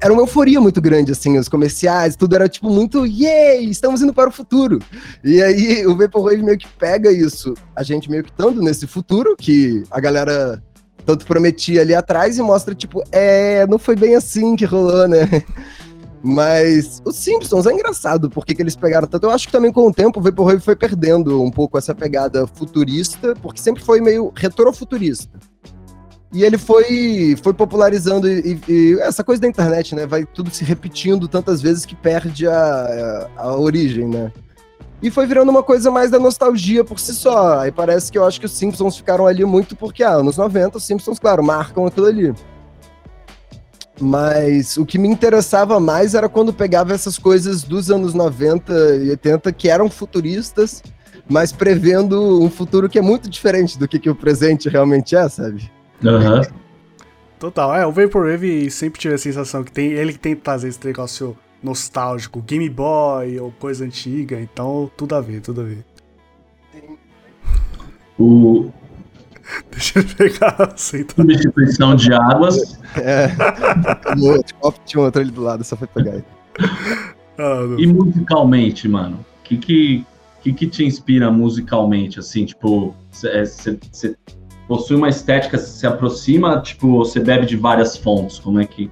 [0.00, 4.12] Era uma euforia muito grande, assim, os comerciais, tudo era tipo muito, yay, estamos indo
[4.12, 4.78] para o futuro.
[5.24, 9.34] E aí o Vaporwave meio que pega isso, a gente meio que estando nesse futuro,
[9.34, 10.62] que a galera
[11.06, 15.26] tanto prometia ali atrás e mostra, tipo, é, não foi bem assim que rolou, né?
[16.22, 19.24] Mas os Simpsons é engraçado porque que eles pegaram tanto.
[19.24, 22.46] Eu acho que também com o tempo o Vaporwave foi perdendo um pouco essa pegada
[22.46, 25.40] futurista, porque sempre foi meio retrofuturista.
[26.32, 30.06] E ele foi, foi popularizando e, e, essa coisa da internet, né?
[30.06, 34.32] Vai tudo se repetindo tantas vezes que perde a, a, a, origem, né?
[35.02, 37.58] E foi virando uma coisa mais da nostalgia por si só.
[37.58, 40.78] Aí parece que eu acho que os Simpsons ficaram ali muito porque, ah, anos 90,
[40.78, 42.34] os Simpsons, claro, marcam aquilo ali.
[44.00, 49.10] Mas o que me interessava mais era quando pegava essas coisas dos anos 90 e
[49.10, 50.82] 80 que eram futuristas,
[51.28, 55.28] mas prevendo um futuro que é muito diferente do que, que o presente realmente é,
[55.28, 55.70] sabe?
[56.02, 56.42] Uhum.
[57.38, 57.74] Total.
[57.74, 60.84] É, o Vaporwave sempre tive a sensação que tem ele que tem que trazer esse
[60.84, 65.84] negócio nostálgico, Game Boy ou coisa antiga, então tudo a ver, tudo a ver.
[68.18, 68.70] O...
[69.70, 72.78] Deixa eu pegar a Substituição de águas.
[72.96, 73.28] É.
[74.84, 76.24] Tinha um outro ali do lado, só foi pegar aí.
[77.38, 79.24] Ah, e musicalmente, mano?
[79.40, 80.06] O que que,
[80.42, 84.16] que que te inspira musicalmente, assim, tipo, você
[84.68, 88.90] possui uma estética, se aproxima, tipo, você bebe de várias fontes, como é que...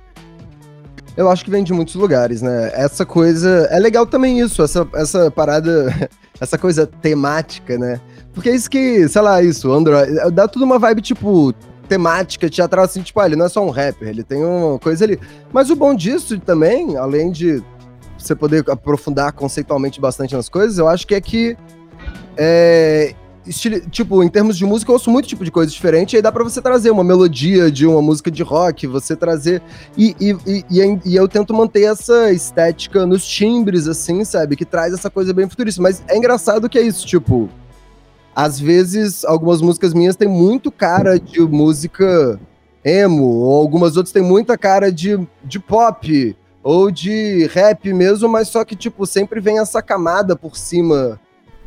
[1.16, 2.70] Eu acho que vem de muitos lugares, né?
[2.72, 3.68] Essa coisa.
[3.70, 6.08] É legal também isso, essa, essa parada
[6.40, 8.00] essa coisa temática, né?
[8.32, 11.52] Porque é isso que, sei lá, isso, Android, dá tudo uma vibe, tipo,
[11.88, 15.04] temática, teatral, assim, tipo, ah, ele não é só um rapper, ele tem uma coisa
[15.04, 15.18] ali.
[15.52, 17.62] Mas o bom disso também, além de
[18.16, 21.56] você poder aprofundar conceitualmente bastante nas coisas, eu acho que é que
[22.36, 23.14] é,
[23.50, 26.30] estilo, tipo, em termos de música, eu ouço muito tipo de coisa diferente, aí dá
[26.30, 29.60] pra você trazer uma melodia de uma música de rock, você trazer.
[29.98, 34.56] E, e, e, e, eu tento manter essa estética nos timbres, assim, sabe?
[34.56, 35.82] Que traz essa coisa bem futurista.
[35.82, 37.48] Mas é engraçado que é isso, tipo.
[38.34, 42.38] Às vezes, algumas músicas minhas têm muito cara de música
[42.84, 48.48] emo, ou algumas outras têm muita cara de, de pop, ou de rap mesmo, mas
[48.48, 51.18] só que, tipo, sempre vem essa camada por cima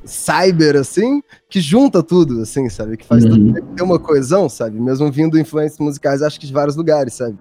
[0.06, 2.98] cyber, assim, que junta tudo, assim, sabe?
[2.98, 3.54] Que faz uhum.
[3.54, 4.80] tudo ter uma coesão, sabe?
[4.80, 7.38] Mesmo vindo influências musicais, acho que de vários lugares, sabe?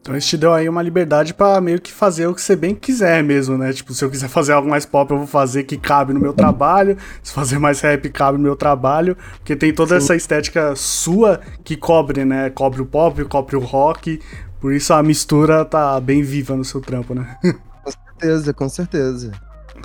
[0.00, 2.74] Então isso te deu aí uma liberdade para meio que fazer o que você bem
[2.74, 3.70] quiser mesmo, né?
[3.72, 6.32] Tipo, se eu quiser fazer algo mais pop, eu vou fazer que cabe no meu
[6.32, 6.96] trabalho.
[7.22, 9.16] Se fazer mais rap, cabe no meu trabalho.
[9.36, 10.04] Porque tem toda Sim.
[10.04, 12.48] essa estética sua que cobre, né?
[12.48, 14.18] Cobre o pop, cobre o rock.
[14.58, 17.36] Por isso a mistura tá bem viva no seu trampo, né?
[17.84, 19.32] Com certeza, com certeza.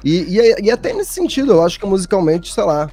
[0.04, 2.90] E, e, e, até nesse sentido, eu acho que musicalmente, sei lá.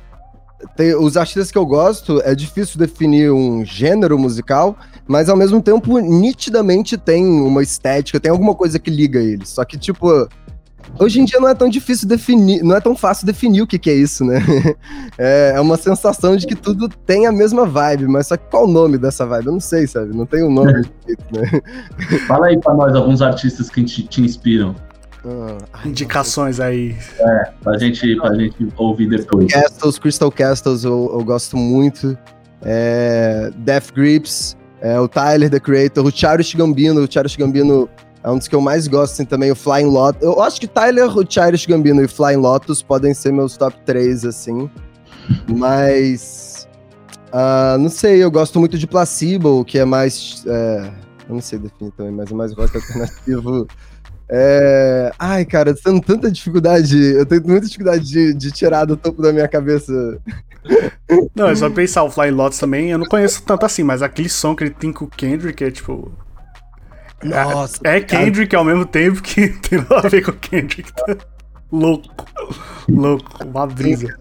[0.76, 4.76] Tem, os artistas que eu gosto, é difícil definir um gênero musical,
[5.08, 9.48] mas ao mesmo tempo, nitidamente tem uma estética, tem alguma coisa que liga eles.
[9.48, 10.28] Só que, tipo,
[10.98, 13.78] Hoje em dia não é tão difícil definir, não é tão fácil definir o que,
[13.78, 14.40] que é isso, né?
[15.18, 18.64] É, é, uma sensação de que tudo tem a mesma vibe, mas só que qual
[18.64, 19.46] o nome dessa vibe?
[19.46, 20.16] Eu não sei, sabe?
[20.16, 20.72] Não tem um nome.
[21.30, 21.60] né?
[22.26, 24.74] Fala aí pra nós alguns artistas que te, te inspiram.
[25.24, 26.96] Ah, Indicações aí.
[27.18, 29.52] É, pra gente, pra gente ouvir depois.
[29.52, 32.18] Castles, Crystal Castles eu, eu gosto muito.
[32.62, 37.02] É, Death Grips, é, o Tyler, The Creator, o Childish Gambino.
[37.02, 37.88] O Childish Gambino
[38.24, 40.22] é um dos que eu mais gosto assim, também, o Flying Lotus.
[40.22, 44.24] Eu acho que Tyler, o Childish Gambino e Flying Lotus podem ser meus top 3,
[44.24, 44.68] assim.
[45.48, 46.68] Mas...
[47.28, 50.44] Uh, não sei, eu gosto muito de Placebo, que é mais...
[50.46, 50.90] É,
[51.28, 53.66] eu não sei definir também, mas é mais rock alternativo...
[54.34, 55.12] É...
[55.18, 56.96] Ai, cara, eu tenho tanta dificuldade.
[56.98, 59.92] Eu tenho muita dificuldade de, de tirar do topo da minha cabeça.
[61.34, 62.90] Não, é só pensar o Flying Lotus também.
[62.90, 65.70] Eu não conheço tanto assim, mas aquele som que ele tem com o Kendrick é
[65.70, 66.10] tipo.
[67.22, 67.78] Nossa.
[67.84, 68.62] É, é Kendrick cara...
[68.62, 70.90] ao mesmo tempo que tem nada a ver com o Kendrick.
[71.70, 72.08] louco.
[72.88, 73.44] Louco.
[73.44, 74.16] Uma brisa.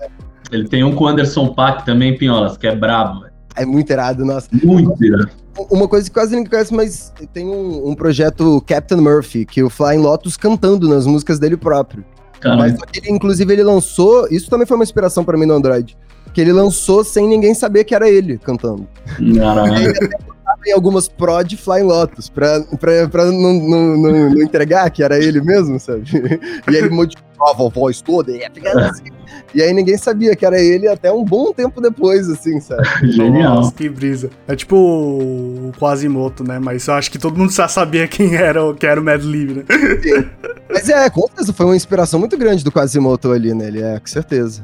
[0.52, 3.31] Ele tem um com o Anderson Paak também, Pinholas, que é brabo.
[3.56, 4.48] É muito irado, nossa.
[4.64, 5.30] Muito irado.
[5.70, 9.70] Uma coisa que quase ninguém conhece, mas tem um, um, projeto Captain Murphy, que o
[9.70, 12.06] Flying Lotus cantando nas músicas dele próprio.
[12.40, 12.64] Caramba.
[12.64, 14.28] Mas ele, inclusive, ele lançou.
[14.32, 15.98] Isso também foi uma inspiração para mim no Android.
[16.34, 18.88] Que ele lançou sem ninguém saber que era ele cantando.
[19.36, 20.31] Caramba
[20.66, 25.18] em algumas prod Flying Lotus, pra, pra, pra não, não, não, não, entregar que era
[25.18, 26.04] ele mesmo, sabe?
[26.72, 29.04] E ele modificava a voz toda, e, assim.
[29.54, 32.84] e aí ninguém sabia que era ele até um bom tempo depois, assim, sabe?
[33.12, 33.56] Genial.
[33.56, 34.30] Nossa, que brisa.
[34.48, 36.60] É tipo o Quasimoto, né?
[36.60, 39.54] Mas eu acho que todo mundo já sabia quem era, que era o Mad Lib,
[39.54, 39.64] né?
[40.02, 40.30] Sim.
[40.70, 43.68] Mas é, com certeza foi uma inspiração muito grande do Quasimoto ali, né?
[43.68, 44.64] Ele é, com certeza.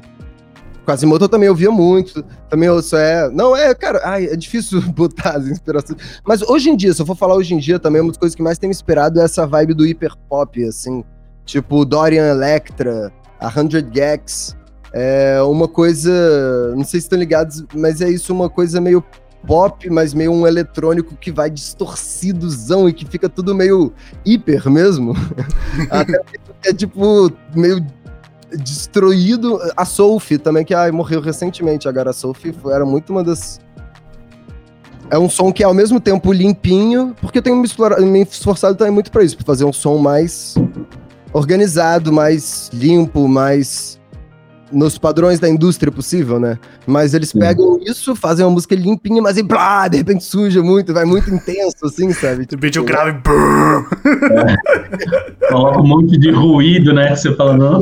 [0.88, 2.24] Quasimoto eu também ouvia muito.
[2.50, 3.30] Também ouço, é.
[3.30, 6.22] Não, é, cara, ai, é difícil botar as inspirações.
[6.26, 8.34] Mas hoje em dia, se eu for falar hoje em dia, também uma das coisas
[8.34, 11.04] que mais tem me inspirado é essa vibe do hiper pop, assim.
[11.44, 14.56] Tipo Dorian Electra, a Hundred Gags.
[14.94, 16.74] É uma coisa.
[16.74, 19.04] Não sei se estão ligados, mas é isso, uma coisa meio
[19.46, 23.92] pop, mas meio um eletrônico que vai distorcidozão e que fica tudo meio
[24.26, 25.14] hiper mesmo.
[25.92, 26.22] Até
[26.70, 27.86] é tipo meio
[28.52, 29.60] destruído.
[29.76, 31.88] A Sophie também, que ai, morreu recentemente.
[31.88, 33.60] Agora a Sophie era muito uma das.
[35.10, 38.24] É um som que é ao mesmo tempo limpinho, porque eu tenho me, explorado, me
[38.24, 40.56] esforçado também muito para isso, para fazer um som mais
[41.32, 43.98] organizado, mais limpo, mais
[44.72, 46.58] nos padrões da indústria possível, né?
[46.86, 47.40] Mas eles Sim.
[47.40, 51.30] pegam isso, fazem uma música limpinha, mas aí, blá, de repente suja muito, vai muito
[51.34, 52.46] intenso, assim, sabe?
[52.46, 53.20] De repente o grave.
[54.42, 55.48] É.
[55.50, 57.16] Coloca um monte de ruído, né?
[57.16, 57.80] Você fala, não.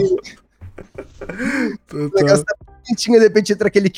[1.93, 3.91] O negócio tá bonitinho, de repente entra aquele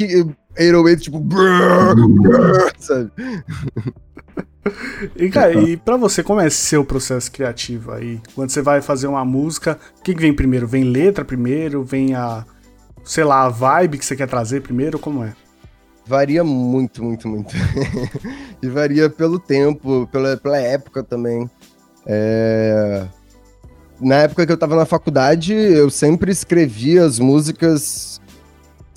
[0.57, 1.19] Aerowave, tipo.
[1.19, 3.11] Brrr, brrr, sabe?
[5.15, 8.19] E, cara, e pra você, como é seu processo criativo aí?
[8.35, 10.67] Quando você vai fazer uma música, o que, que vem primeiro?
[10.67, 11.83] Vem letra primeiro?
[11.83, 12.45] Vem a,
[13.03, 14.99] sei lá, a vibe que você quer trazer primeiro?
[14.99, 15.33] Como é?
[16.05, 17.53] Varia muito, muito, muito.
[18.61, 21.49] e varia pelo tempo, pela, pela época também.
[22.05, 23.07] É
[23.99, 28.19] na época que eu tava na faculdade, eu sempre escrevia as músicas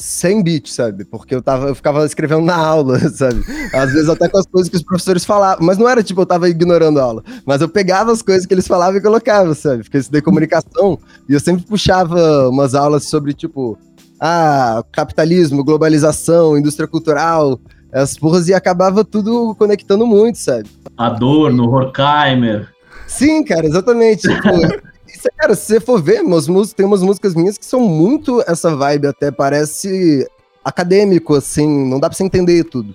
[0.01, 1.05] sem beat, sabe?
[1.05, 3.45] Porque eu, tava, eu ficava escrevendo na aula, sabe?
[3.73, 5.65] Às vezes até com as coisas que os professores falavam.
[5.65, 7.23] Mas não era tipo, eu tava ignorando a aula.
[7.45, 9.83] Mas eu pegava as coisas que eles falavam e colocava, sabe?
[9.83, 13.79] Porque eu estudei comunicação e eu sempre puxava umas aulas sobre, tipo,
[14.19, 17.61] ah, capitalismo, globalização, indústria cultural,
[17.93, 20.69] as porras, e acabava tudo conectando muito, sabe?
[20.97, 22.69] Adorno, Horkheimer.
[23.07, 24.23] Sim, cara, exatamente.
[24.23, 24.49] Tipo,
[25.37, 28.75] cara, se você for ver, meus músicos, tem umas músicas minhas que são muito essa
[28.75, 30.29] vibe, até parece
[30.65, 32.95] acadêmico, assim, não dá pra você entender tudo.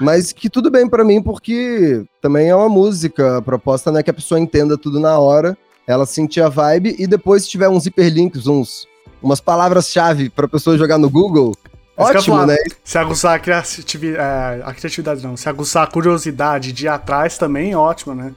[0.00, 3.38] Mas que tudo bem para mim, porque também é uma música.
[3.38, 6.96] A proposta não é que a pessoa entenda tudo na hora, ela sentir a vibe,
[6.98, 8.86] e depois, se tiver uns hiperlinks, uns,
[9.22, 11.54] umas palavras-chave pra pessoa jogar no Google,
[11.96, 12.56] Ótimo, né?
[12.82, 17.36] Se aguçar a criatividade, é, a criatividade não, se aguçar a curiosidade de ir atrás
[17.36, 18.32] também, ótimo, né?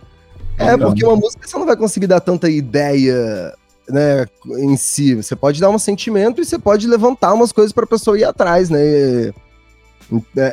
[0.58, 3.54] É, porque uma música você não vai conseguir dar tanta ideia,
[3.90, 4.26] né,
[4.60, 5.16] em si.
[5.16, 8.70] Você pode dar um sentimento e você pode levantar umas coisas pra pessoa ir atrás,
[8.70, 8.80] né?
[8.82, 9.34] E,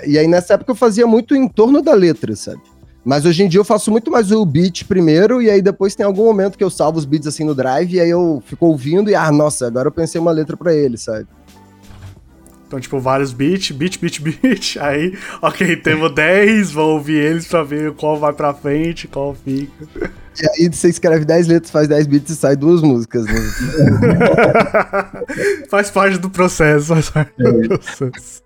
[0.06, 2.60] e aí nessa época eu fazia muito em torno da letra, sabe?
[3.04, 6.04] Mas hoje em dia eu faço muito mais o beat primeiro, e aí depois tem
[6.04, 9.10] algum momento que eu salvo os beats assim no drive, e aí eu fico ouvindo
[9.10, 11.26] e, ah, nossa, agora eu pensei uma letra para ele, sabe?
[12.70, 14.76] Então, tipo, vários beats, beat, beat, beat.
[14.78, 19.88] Aí, ok, temos 10, vou ouvir eles pra ver qual vai pra frente, qual fica.
[20.40, 23.32] E aí você escreve 10 letras, faz 10 beats e sai duas músicas, né?
[25.68, 27.66] faz parte do processo, faz parte do é.
[27.66, 28.42] processo.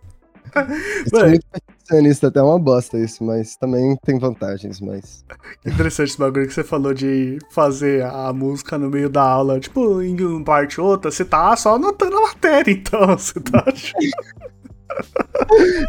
[1.07, 1.45] Isso é muito
[1.85, 5.25] perfeccionista, até uma bosta isso, mas também tem vantagens, mas...
[5.65, 10.01] Interessante esse bagulho que você falou de fazer a música no meio da aula, tipo,
[10.03, 13.65] em uma parte ou outra, você tá só anotando a matéria, então, você tá...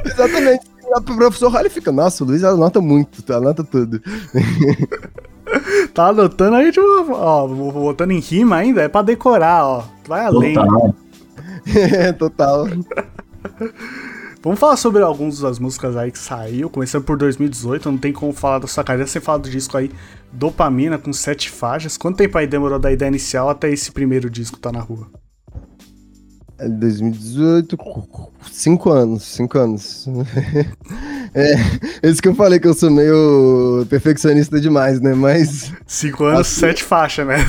[0.06, 0.66] Exatamente.
[0.86, 4.00] O professor olha e fica, nossa, o Luiz anota muito, anota tudo.
[5.94, 9.84] tá anotando aí, tipo, ó, botando em rima ainda, é pra decorar, ó.
[10.08, 10.54] Vai além.
[10.54, 10.96] Total.
[11.76, 12.68] é, total.
[14.46, 18.32] Vamos falar sobre algumas das músicas aí que saiu, começando por 2018, não tem como
[18.32, 19.90] falar da sua carreira sem falar do disco aí,
[20.32, 21.98] Dopamina, com sete faixas.
[21.98, 25.08] Quanto tempo aí demorou da ideia inicial até esse primeiro disco tá na rua?
[26.58, 27.78] 2018,
[28.52, 30.08] cinco anos, cinco anos.
[31.34, 31.56] é,
[32.04, 35.13] isso que eu falei que eu sou meio perfeccionista demais, né?
[35.13, 35.74] Mas.
[35.86, 37.41] Cinco anos, assim, sete faixas, né?
[37.41, 37.46] é.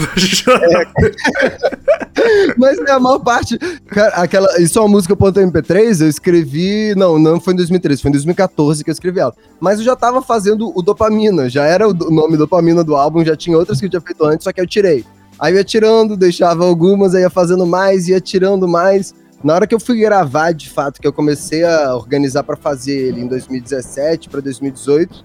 [2.57, 3.57] Mas é a maior parte.
[3.87, 4.61] Cara, aquela.
[4.61, 6.95] Isso é uma música ponto MP3, eu escrevi.
[6.97, 9.35] Não, não foi em 2013, foi em 2014 que eu escrevi ela.
[9.61, 13.37] Mas eu já tava fazendo o Dopamina, já era o nome Dopamina do álbum, já
[13.37, 15.05] tinha outras que eu tinha feito antes, só que eu tirei.
[15.39, 19.15] Aí eu ia tirando, deixava algumas, aí ia fazendo mais, ia tirando mais.
[19.45, 22.97] Na hora que eu fui gravar, de fato, que eu comecei a organizar para fazer
[22.97, 25.25] ele em 2017 para 2018,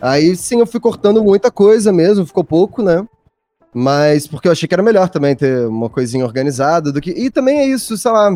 [0.00, 3.06] aí sim eu fui cortando muita coisa mesmo, ficou pouco, né?
[3.72, 7.10] Mas porque eu achei que era melhor também ter uma coisinha organizada do que.
[7.10, 8.32] E também é isso, sei lá.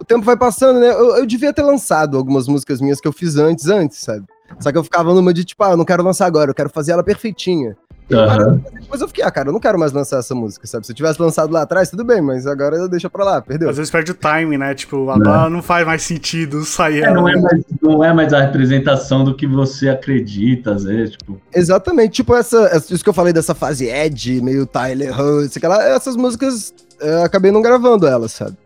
[0.00, 0.88] O tempo vai passando, né?
[0.90, 4.24] Eu, eu devia ter lançado algumas músicas minhas que eu fiz antes, antes, sabe?
[4.60, 6.70] Só que eu ficava numa de tipo, ah, eu não quero lançar agora, eu quero
[6.70, 7.76] fazer ela perfeitinha.
[8.10, 8.60] Uhum.
[8.80, 10.86] Depois eu fiquei, ah, cara, eu não quero mais lançar essa música, sabe?
[10.86, 13.68] Se eu tivesse lançado lá atrás, tudo bem, mas agora deixa pra lá, perdeu.
[13.68, 14.74] Às vezes perde o time, né?
[14.74, 17.02] Tipo, agora não, não faz mais sentido sair.
[17.02, 21.16] É, não, é mais, não é mais a representação do que você acredita, às vezes,
[21.16, 21.38] tipo.
[21.54, 25.52] Exatamente, tipo essa, isso que eu falei dessa fase Ed, meio Tyler Hunt,
[25.94, 28.56] essas músicas eu acabei não gravando elas, sabe?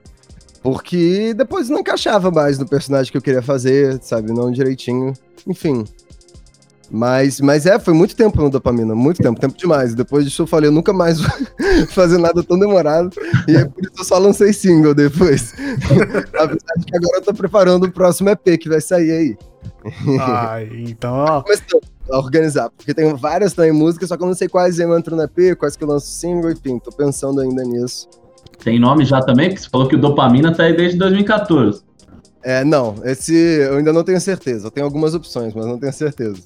[0.63, 4.33] Porque depois não encaixava mais no personagem que eu queria fazer, sabe?
[4.33, 5.13] Não direitinho.
[5.47, 5.85] Enfim,
[6.93, 9.95] mas, mas é, foi muito tempo no dopamina, muito tempo, tempo demais.
[9.95, 11.31] Depois disso eu falei, eu nunca mais vou
[11.89, 13.11] fazer nada tão demorado.
[13.49, 15.55] E é por isso eu só lancei single depois.
[16.39, 19.39] A verdade é que agora eu tô preparando o próximo EP que vai sair aí.
[20.21, 21.43] Ah, então, ó.
[22.11, 25.17] A organizar, porque tem várias também músicas, só que eu não sei quais eu entro
[25.17, 28.07] no EP, quais que eu lanço single, enfim, tô pensando ainda nisso.
[28.63, 29.49] Tem nome já também?
[29.49, 31.83] Porque você falou que o Dopamina tá aí desde 2014.
[32.45, 34.67] É, não, esse eu ainda não tenho certeza.
[34.67, 36.41] Eu tenho algumas opções, mas não tenho certeza.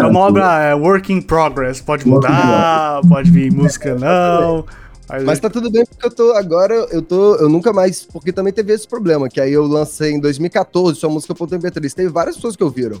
[0.00, 1.80] É uma obra é, work in progress.
[1.80, 4.64] Pode mudar, pode vir música não.
[5.08, 8.32] Mas, mas tá tudo bem porque eu tô agora, eu tô, eu nunca mais, porque
[8.32, 12.34] também teve esse problema, que aí eu lancei em 2014 sua música .mp3, teve várias
[12.34, 13.00] pessoas que ouviram.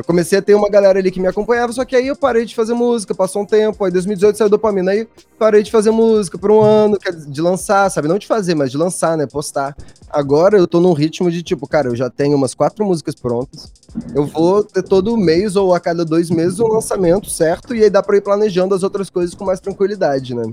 [0.00, 2.46] Eu comecei a ter uma galera ali que me acompanhava, só que aí eu parei
[2.46, 5.06] de fazer música, passou um tempo, aí 2018 saiu dopamina, aí
[5.38, 6.96] parei de fazer música por um ano,
[7.28, 8.08] de lançar, sabe?
[8.08, 9.26] Não de fazer, mas de lançar, né?
[9.26, 9.76] Postar.
[10.08, 13.70] Agora eu tô num ritmo de tipo, cara, eu já tenho umas quatro músicas prontas.
[14.14, 17.74] Eu vou ter todo mês ou a cada dois meses um lançamento, certo?
[17.74, 20.44] E aí dá pra ir planejando as outras coisas com mais tranquilidade, né?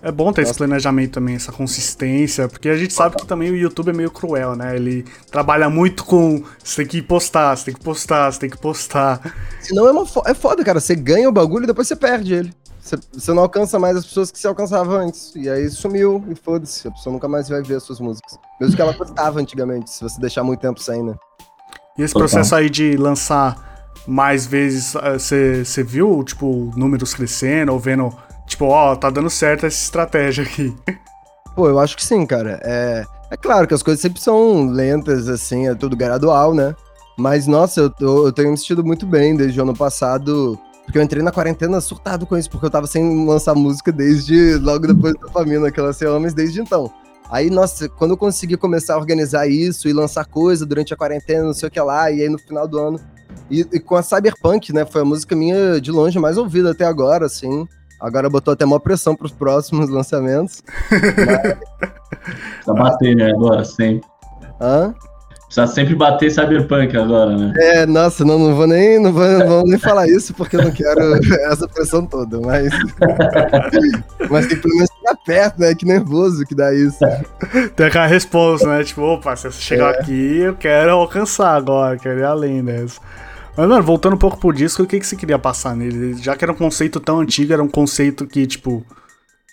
[0.00, 3.56] É bom ter esse planejamento também, essa consistência, porque a gente sabe que também o
[3.56, 4.74] YouTube é meio cruel, né?
[4.74, 8.58] Ele trabalha muito com você tem que postar, você tem que postar, você tem que
[8.58, 9.34] postar.
[9.60, 10.80] Senão é, uma fo é foda, cara.
[10.80, 12.54] Você ganha o bagulho e depois você perde ele.
[12.80, 15.32] Você, você não alcança mais as pessoas que você alcançava antes.
[15.36, 16.88] E aí sumiu, e foda-se.
[16.88, 18.38] A pessoa nunca mais vai ver as suas músicas.
[18.60, 21.14] Mesmo que ela gostava antigamente, se você deixar muito tempo sem, né?
[21.96, 27.78] E esse processo aí de lançar mais vezes, eh, você viu, tipo, números crescendo ou
[27.78, 28.12] vendo
[28.52, 30.74] Tipo, ó, tá dando certo essa estratégia aqui.
[31.56, 32.60] Pô, eu acho que sim, cara.
[32.62, 36.74] É, É claro que as coisas sempre são lentas, assim, é tudo gradual, né?
[37.16, 40.58] Mas, nossa, eu, tô, eu tenho me sentido muito bem desde o ano passado.
[40.84, 44.56] Porque eu entrei na quarentena surtado com isso, porque eu tava sem lançar música desde
[44.56, 46.92] logo depois da família que eu lancei Homens desde então.
[47.30, 51.44] Aí, nossa, quando eu consegui começar a organizar isso e lançar coisa durante a quarentena,
[51.44, 53.00] não sei o que lá, e aí no final do ano.
[53.50, 54.84] E, e com a Cyberpunk, né?
[54.84, 57.66] Foi a música minha de longe mais ouvida até agora, assim.
[58.02, 60.62] Agora botou até maior pressão pros próximos lançamentos.
[60.90, 62.66] Mas...
[62.66, 63.30] Tá bater, né?
[63.30, 64.06] Agora, sempre.
[64.60, 64.92] Hã?
[65.46, 67.52] Precisa sempre bater Cyberpunk agora, né?
[67.58, 70.64] É, nossa, não, não vou nem não vou, não vou nem falar isso porque eu
[70.64, 70.98] não quero
[71.52, 72.72] essa pressão toda, mas
[74.30, 75.74] mas tem que pelo menos ficar perto, né?
[75.74, 76.98] Que nervoso que dá isso.
[77.76, 78.82] Tem aquela resposta, né?
[78.82, 79.98] Tipo, opa, se você chegar é.
[80.00, 82.98] aqui, eu quero alcançar agora, quero ir além dessa.
[83.56, 86.14] Mas, mano, voltando um pouco pro disco, o que, que você queria passar nele?
[86.14, 88.84] Já que era um conceito tão antigo, era um conceito que, tipo,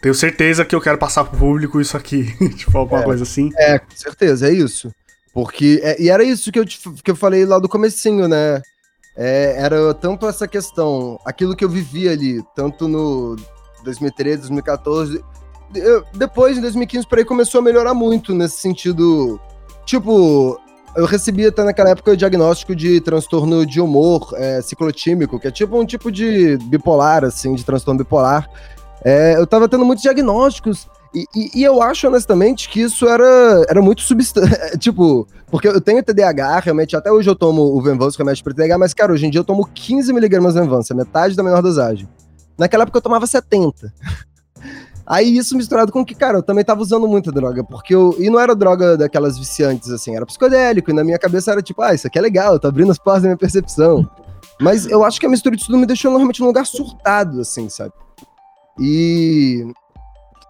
[0.01, 2.25] tenho certeza que eu quero passar pro público isso aqui.
[2.55, 3.49] tipo, alguma é, coisa assim.
[3.57, 4.89] É, com certeza, é isso.
[5.33, 5.81] Porque.
[5.83, 8.61] É, e era isso que eu, que eu falei lá do comecinho, né?
[9.17, 13.35] É, era tanto essa questão, aquilo que eu vivi ali, tanto no
[13.83, 15.21] 2013, 2014.
[15.75, 19.39] Eu, depois, em 2015, por aí, começou a melhorar muito nesse sentido.
[19.85, 20.57] Tipo,
[20.95, 25.51] eu recebi até naquela época o diagnóstico de transtorno de humor é, ciclotímico, que é
[25.51, 28.49] tipo um tipo de bipolar, assim, de transtorno bipolar.
[29.03, 33.65] É, eu tava tendo muitos diagnósticos e, e, e, eu acho, honestamente, que isso era,
[33.67, 34.77] era muito substância.
[34.77, 38.77] tipo, porque eu tenho TDAH, realmente, até hoje eu tomo o Venvance, remédio para TDAH,
[38.77, 42.07] mas, cara, hoje em dia eu tomo 15mg de Venvance, metade da menor dosagem.
[42.57, 43.91] Naquela época eu tomava 70.
[45.09, 48.15] Aí isso misturado com que, cara, eu também tava usando muita droga, porque eu.
[48.19, 51.81] E não era droga daquelas viciantes, assim, era psicodélico, e na minha cabeça era tipo,
[51.81, 54.07] ah, isso aqui é legal, tá abrindo as portas da minha percepção.
[54.61, 57.69] Mas eu acho que a mistura de tudo me deixou normalmente num lugar surtado, assim,
[57.69, 57.93] sabe?
[58.79, 59.65] E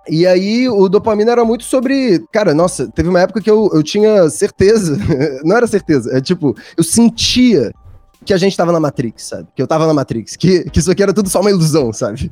[0.09, 2.19] e aí o dopamina era muito sobre.
[2.31, 4.97] Cara, nossa, teve uma época que eu, eu tinha certeza.
[5.45, 7.71] não era certeza, é tipo, eu sentia
[8.25, 9.47] que a gente tava na Matrix, sabe?
[9.55, 12.29] Que eu tava na Matrix, que, que isso aqui era tudo só uma ilusão, sabe?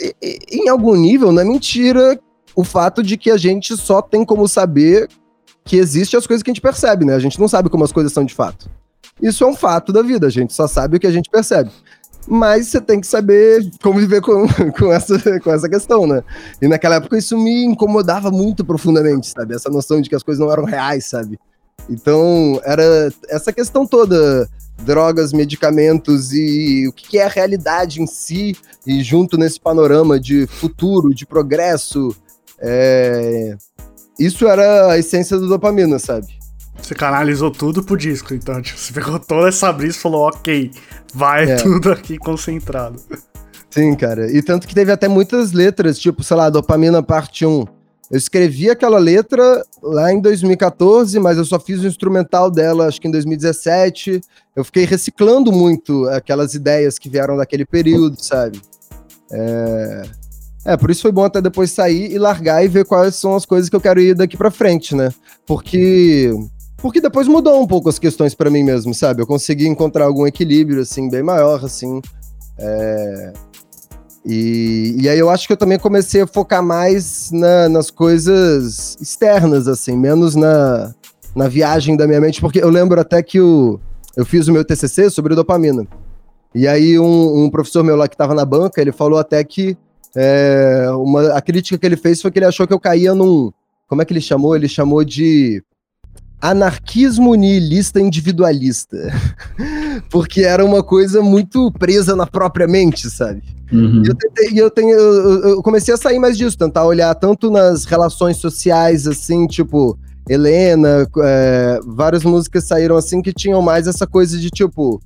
[0.00, 0.14] E,
[0.50, 2.18] e, em algum nível, não é mentira
[2.54, 5.08] o fato de que a gente só tem como saber
[5.64, 7.14] que existem as coisas que a gente percebe, né?
[7.14, 8.68] A gente não sabe como as coisas são de fato.
[9.22, 11.70] Isso é um fato da vida, a gente só sabe o que a gente percebe
[12.28, 14.46] mas você tem que saber conviver com,
[14.78, 16.22] com, essa, com essa questão, né?
[16.60, 19.54] E naquela época isso me incomodava muito profundamente, sabe?
[19.54, 21.38] Essa noção de que as coisas não eram reais, sabe?
[21.88, 24.48] Então, era essa questão toda,
[24.84, 28.56] drogas, medicamentos e o que é a realidade em si,
[28.86, 32.14] e junto nesse panorama de futuro, de progresso,
[32.58, 33.56] é...
[34.18, 36.38] isso era a essência do dopamina, sabe?
[36.80, 40.70] Você canalizou tudo pro disco, então, tipo, você pegou toda essa brisa e falou, ok,
[41.14, 41.56] vai é.
[41.56, 43.00] tudo aqui concentrado.
[43.70, 44.30] Sim, cara.
[44.32, 47.64] E tanto que teve até muitas letras, tipo, sei lá, Dopamina Parte 1.
[48.10, 53.00] Eu escrevi aquela letra lá em 2014, mas eu só fiz o instrumental dela, acho
[53.00, 54.20] que em 2017.
[54.56, 58.60] Eu fiquei reciclando muito aquelas ideias que vieram daquele período, sabe?
[59.30, 60.02] É...
[60.64, 63.46] é, por isso foi bom até depois sair e largar e ver quais são as
[63.46, 65.10] coisas que eu quero ir daqui para frente, né?
[65.46, 66.32] Porque
[66.78, 69.22] porque depois mudou um pouco as questões para mim mesmo, sabe?
[69.22, 72.00] Eu consegui encontrar algum equilíbrio, assim, bem maior, assim.
[72.58, 73.32] É...
[74.24, 78.96] E, e aí eu acho que eu também comecei a focar mais na, nas coisas
[79.00, 80.94] externas, assim, menos na,
[81.34, 83.80] na viagem da minha mente, porque eu lembro até que o,
[84.16, 85.86] eu fiz o meu TCC sobre dopamina.
[86.54, 89.76] E aí um, um professor meu lá que estava na banca, ele falou até que
[90.16, 93.52] é, uma, a crítica que ele fez foi que ele achou que eu caía num...
[93.88, 94.54] Como é que ele chamou?
[94.54, 95.62] Ele chamou de
[96.40, 98.96] anarquismo nihilista individualista.
[100.10, 103.42] Porque era uma coisa muito presa na própria mente, sabe?
[103.72, 104.02] Uhum.
[104.04, 107.50] E eu, tentei, eu, tenho, eu, eu, comecei a sair mais disso, tentar olhar tanto
[107.50, 109.96] nas relações sociais, assim, tipo,
[110.28, 115.00] Helena, é, várias músicas saíram assim que tinham mais essa coisa de tipo.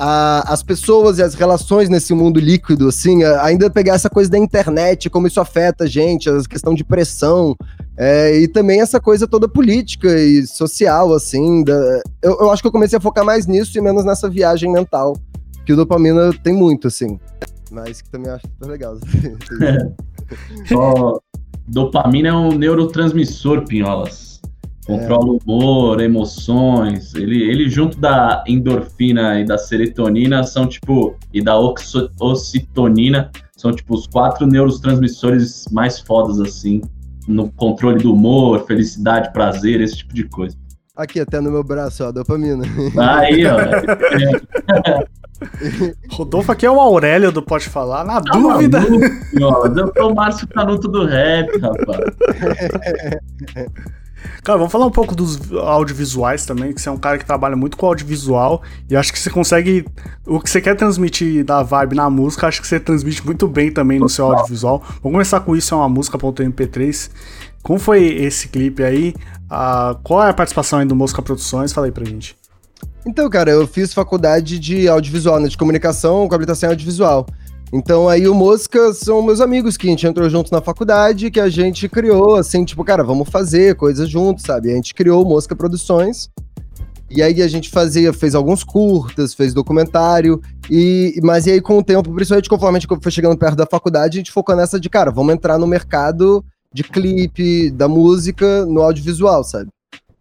[0.00, 4.38] A, as pessoas e as relações nesse mundo líquido, assim, ainda pegar essa coisa da
[4.38, 7.56] internet, como isso afeta a gente, a questão de pressão,
[8.00, 11.64] é, e também essa coisa toda política e social, assim.
[11.64, 11.74] Da,
[12.22, 15.16] eu, eu acho que eu comecei a focar mais nisso e menos nessa viagem mental,
[15.66, 17.18] que o dopamina tem muito, assim.
[17.72, 18.96] Mas que também acho super legal.
[20.68, 21.20] Só,
[21.66, 24.40] dopamina é um neurotransmissor, Pinholas.
[24.86, 25.38] Controla é.
[25.42, 27.16] humor, emoções.
[27.16, 31.16] Ele, ele, junto da endorfina e da serotonina, são tipo.
[31.34, 36.80] E da oxitonina, são tipo os quatro neurotransmissores mais fodas, assim
[37.28, 40.56] no controle do humor, felicidade, prazer, esse tipo de coisa.
[40.96, 42.64] Aqui, até no meu braço, ó, dopamina.
[42.98, 43.58] Aí, ó.
[46.10, 48.80] Rodolfo aqui é o Aurélio do Pode Falar, na tá dúvida.
[48.80, 52.00] Maluco, o Márcio Canuto do rap, rapaz.
[54.42, 57.56] Cara, vamos falar um pouco dos audiovisuais também, que você é um cara que trabalha
[57.56, 59.84] muito com audiovisual e acho que você consegue.
[60.26, 63.70] O que você quer transmitir da vibe na música, acho que você transmite muito bem
[63.70, 64.82] também no seu audiovisual.
[65.02, 67.10] Vamos começar com isso, é uma música.mp3.
[67.62, 69.14] Como foi esse clipe aí?
[69.50, 71.72] Ah, qual é a participação aí do Mosca Produções?
[71.72, 72.36] Fala aí pra gente.
[73.06, 77.26] Então, cara, eu fiz faculdade de audiovisual, né, de comunicação com habilitação em audiovisual.
[77.72, 81.40] Então aí o Mosca são meus amigos que a gente entrou junto na faculdade, que
[81.40, 84.72] a gente criou, assim, tipo, cara, vamos fazer coisas juntos, sabe?
[84.72, 86.30] A gente criou o Mosca Produções.
[87.10, 91.78] E aí a gente fazia, fez alguns curtas, fez documentário, e mas e aí com
[91.78, 94.78] o tempo, principalmente conforme a gente foi chegando perto da faculdade, a gente focou nessa
[94.78, 99.70] de, cara, vamos entrar no mercado de clipe, da música, no audiovisual, sabe?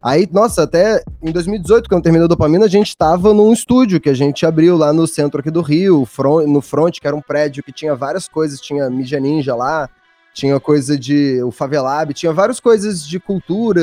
[0.02, 4.10] Aí, nossa, até em 2018, quando terminou a dopamina, a gente estava num estúdio que
[4.10, 6.08] a gente abriu lá no centro aqui do Rio,
[6.48, 9.90] no front, que era um prédio que tinha várias coisas, tinha Mídia Ninja lá,
[10.34, 13.82] tinha coisa de o Favelab, tinha várias coisas de cultura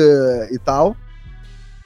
[0.51, 0.95] e tal.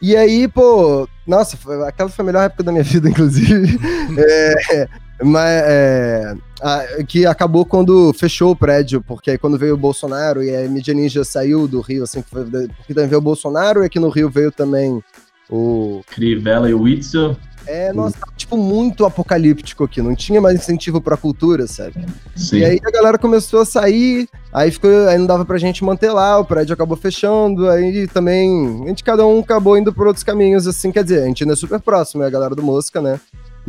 [0.02, 1.58] E aí, pô, nossa,
[1.88, 3.80] aquela foi a melhor época da minha vida, inclusive.
[4.18, 4.88] é,
[5.24, 10.44] mas, é, a, que acabou quando fechou o prédio, porque aí quando veio o Bolsonaro
[10.44, 14.00] e a mídia ninja saiu do Rio, assim, porque também veio o Bolsonaro e aqui
[14.00, 15.04] no Rio veio também
[15.50, 16.02] o...
[16.08, 17.36] Crivella e o Witzel.
[17.68, 22.04] É, nossa, tipo, muito apocalíptico aqui, não tinha mais incentivo pra cultura, sabe?
[22.36, 22.58] Sim.
[22.58, 26.12] E aí a galera começou a sair, aí ficou, aí não dava pra gente manter
[26.12, 30.24] lá, o prédio acabou fechando, aí também, a gente cada um acabou indo por outros
[30.24, 33.02] caminhos, assim, quer dizer, a gente ainda é super próximo, é a galera do Mosca,
[33.02, 33.20] né?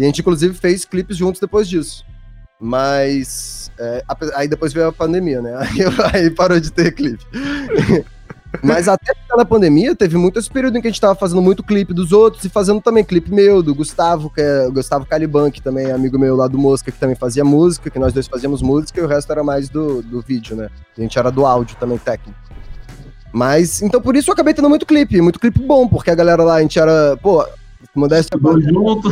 [0.01, 2.07] E a gente, inclusive, fez clipes juntos depois disso.
[2.59, 3.71] Mas.
[3.79, 4.03] É,
[4.35, 5.55] aí depois veio a pandemia, né?
[5.61, 7.25] Aí, aí parou de ter clipe.
[8.65, 11.63] Mas até na pandemia, teve muito esse período em que a gente tava fazendo muito
[11.63, 15.53] clipe dos outros e fazendo também clipe meu, do Gustavo, que é o Gustavo Caliban,
[15.53, 18.27] que também é amigo meu lá do Mosca, que também fazia música, que nós dois
[18.27, 20.69] fazíamos música e o resto era mais do, do vídeo, né?
[20.99, 22.37] A gente era do áudio também, técnico.
[23.33, 26.43] Mas, então por isso eu acabei tendo muito clipe, muito clipe bom, porque a galera
[26.43, 27.47] lá, a gente era, pô,
[27.95, 29.09] modéstia Estudou junto.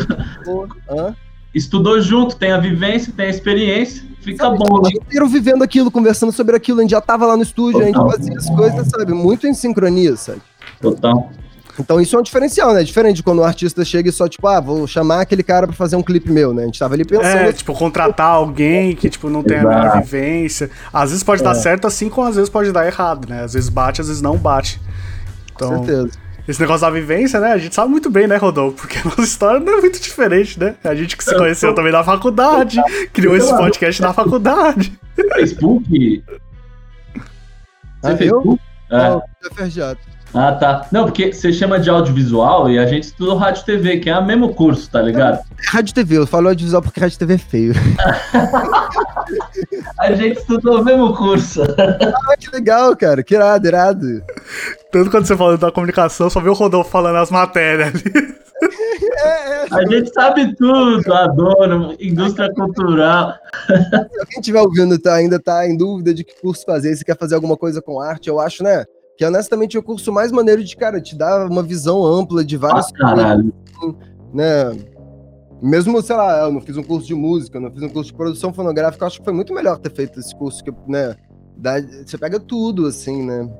[0.88, 1.14] Hã?
[1.54, 4.82] Estudou junto, tem a vivência, tem a experiência, fica sabe, bom.
[4.82, 4.90] Né?
[4.94, 8.06] inteiro vivendo aquilo, conversando sobre aquilo, a gente já tava lá no estúdio, Total.
[8.06, 10.42] a gente fazia as coisas, sabe, muito em sincronia, sabe?
[10.80, 11.30] Total.
[11.80, 12.82] Então isso é um diferencial, né?
[12.82, 15.76] Diferente de quando o artista chega e só, tipo, ah, vou chamar aquele cara pra
[15.76, 16.62] fazer um clipe meu, né?
[16.62, 17.26] A gente tava ali pensando.
[17.26, 20.70] É, tipo, contratar alguém que, tipo, não tem a mesma vivência.
[20.92, 21.44] Às vezes pode é.
[21.44, 23.44] dar certo, assim como às vezes pode dar errado, né?
[23.44, 24.80] Às vezes bate, às vezes não bate.
[25.54, 26.27] Então, Com certeza.
[26.48, 27.52] Esse negócio da vivência, né?
[27.52, 28.78] A gente sabe muito bem, né, Rodolfo?
[28.78, 30.76] Porque a nossa história não é muito diferente, né?
[30.82, 32.80] A gente que se conheceu também na faculdade,
[33.12, 34.98] criou esse podcast na faculdade.
[35.34, 36.24] Facebook?
[38.00, 38.62] Você ah, Facebook?
[38.90, 39.20] É.
[40.34, 40.86] Ah, tá.
[40.92, 44.24] Não, porque você chama de audiovisual e a gente estudou rádio TV, que é o
[44.24, 45.40] mesmo curso, tá ligado?
[45.66, 47.74] Rádio TV, eu falo audiovisual porque rádio TV é feio.
[49.98, 51.62] a gente estudou o mesmo curso.
[52.28, 53.22] Ah, que legal, cara.
[53.22, 54.22] Que irado, irado.
[54.92, 58.38] Tanto quando você fala da comunicação, só viu o Rodolfo falando as matérias ali.
[59.20, 63.34] É, é, a gente sabe tudo, adoro, indústria cultural.
[63.66, 67.16] Se alguém estiver ouvindo tá, ainda tá em dúvida de que curso fazer, se quer
[67.16, 68.84] fazer alguma coisa com arte, eu acho, né?
[69.18, 72.56] Que honestamente é o curso mais maneiro de, cara, te dá uma visão ampla de
[72.56, 73.52] várias ah, coisas.
[74.32, 74.78] Né?
[75.60, 78.16] Mesmo, sei lá, eu não fiz um curso de música, não fiz um curso de
[78.16, 81.16] produção fonográfica, acho que foi muito melhor ter feito esse curso, que, né?
[81.56, 83.50] Dá, você pega tudo, assim, né?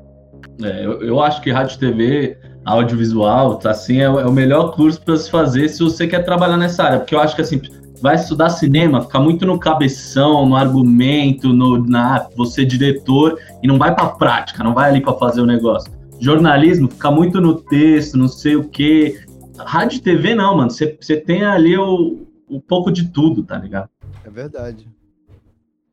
[0.62, 5.02] É, eu, eu, acho que rádio TV, audiovisual, tá, assim, é, é o melhor curso
[5.02, 7.60] para se fazer se você quer trabalhar nessa área, porque eu acho que assim,
[8.00, 13.78] vai estudar cinema, fica muito no cabeção, no argumento, no na você diretor e não
[13.78, 15.92] vai para prática, não vai ali para fazer o negócio.
[16.20, 19.20] Jornalismo fica muito no texto, não sei o quê.
[19.58, 20.70] Rádio e TV não, mano.
[20.70, 23.88] Você tem ali o, o pouco de tudo, tá ligado?
[24.24, 24.88] É verdade.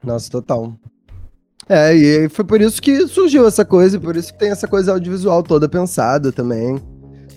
[0.03, 0.74] Nossa, total.
[1.68, 4.91] É, e foi por isso que surgiu essa coisa, por isso que tem essa coisa
[4.91, 6.80] audiovisual toda pensada também.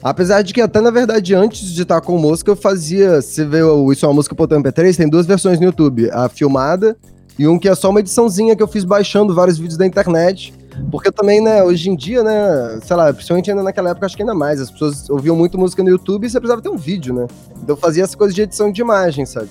[0.03, 3.21] Apesar de que até, na verdade, antes de estar com música, eu fazia.
[3.21, 6.11] Você vê o Isso é uma música pro MP3, tem duas versões no YouTube.
[6.13, 6.97] A filmada
[7.39, 10.53] e um que é só uma ediçãozinha que eu fiz baixando vários vídeos da internet.
[10.91, 14.23] Porque também, né, hoje em dia, né, sei lá, principalmente ainda naquela época, acho que
[14.23, 17.13] ainda mais, as pessoas ouviam muito música no YouTube e você precisava ter um vídeo,
[17.13, 17.27] né?
[17.63, 19.49] Então eu fazia essa coisa de edição de imagem, sabe?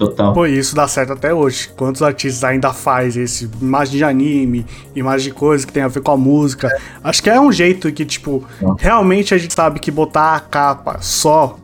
[0.00, 0.32] Total.
[0.32, 1.68] Pô, isso dá certo até hoje.
[1.76, 4.64] Quantos artistas ainda faz esse imagem de anime,
[4.96, 6.68] imagem de coisa que tem a ver com a música.
[6.68, 6.78] É.
[7.04, 8.42] Acho que é um jeito que, tipo,
[8.78, 11.58] realmente a gente sabe que botar a capa só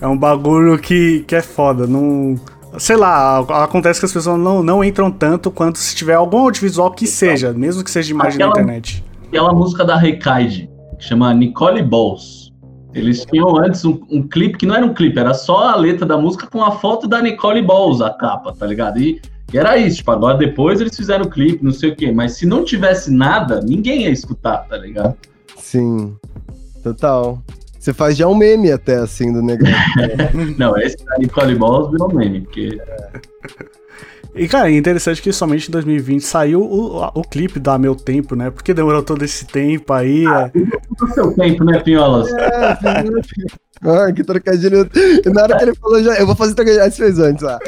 [0.00, 1.86] é um bagulho que, que é foda.
[1.86, 2.34] Não.
[2.78, 6.90] Sei lá, acontece que as pessoas não, não entram tanto quanto se tiver algum audiovisual
[6.90, 9.04] que seja, mesmo que seja de imagem aquela, na internet.
[9.28, 10.68] Aquela música da Recaide,
[10.98, 12.37] que chama Nicole Balls.
[12.98, 16.04] Eles tinham antes um, um, clipe que não era um clipe, era só a letra
[16.04, 18.98] da música com a foto da Nicole Balls, a capa, tá ligado?
[18.98, 19.20] E,
[19.52, 22.32] e era isso, tipo, agora depois eles fizeram o clipe, não sei o quê, mas
[22.32, 25.16] se não tivesse nada, ninguém ia escutar, tá ligado?
[25.56, 26.16] Sim,
[26.82, 27.42] total.
[27.78, 29.74] Você faz já um meme até, assim, do negócio.
[30.58, 32.78] Não, esse da Nicole Balls virou meme, porque...
[34.38, 38.36] E, cara, é interessante que somente em 2020 saiu o, o clipe da Meu Tempo,
[38.36, 38.50] né?
[38.50, 40.24] Porque demorou todo esse tempo aí.
[40.26, 41.04] Ah, é...
[41.04, 42.32] o seu tempo, né, Pinholas?
[42.32, 42.78] É,
[43.82, 44.88] ah, que trocadilho.
[45.26, 46.82] Na hora que ele falou, já, eu vou fazer trocadilho.
[46.84, 47.58] Aí você fez antes, lá.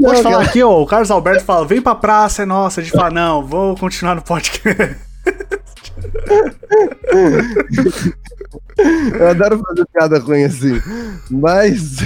[0.00, 0.82] Pode falar aqui, ó.
[0.82, 2.80] O Carlos Alberto fala: vem pra praça, é nossa.
[2.80, 4.96] A gente fala: não, vou continuar no podcast.
[9.18, 10.80] eu adoro fazer piada ruim assim.
[11.30, 11.98] Mas.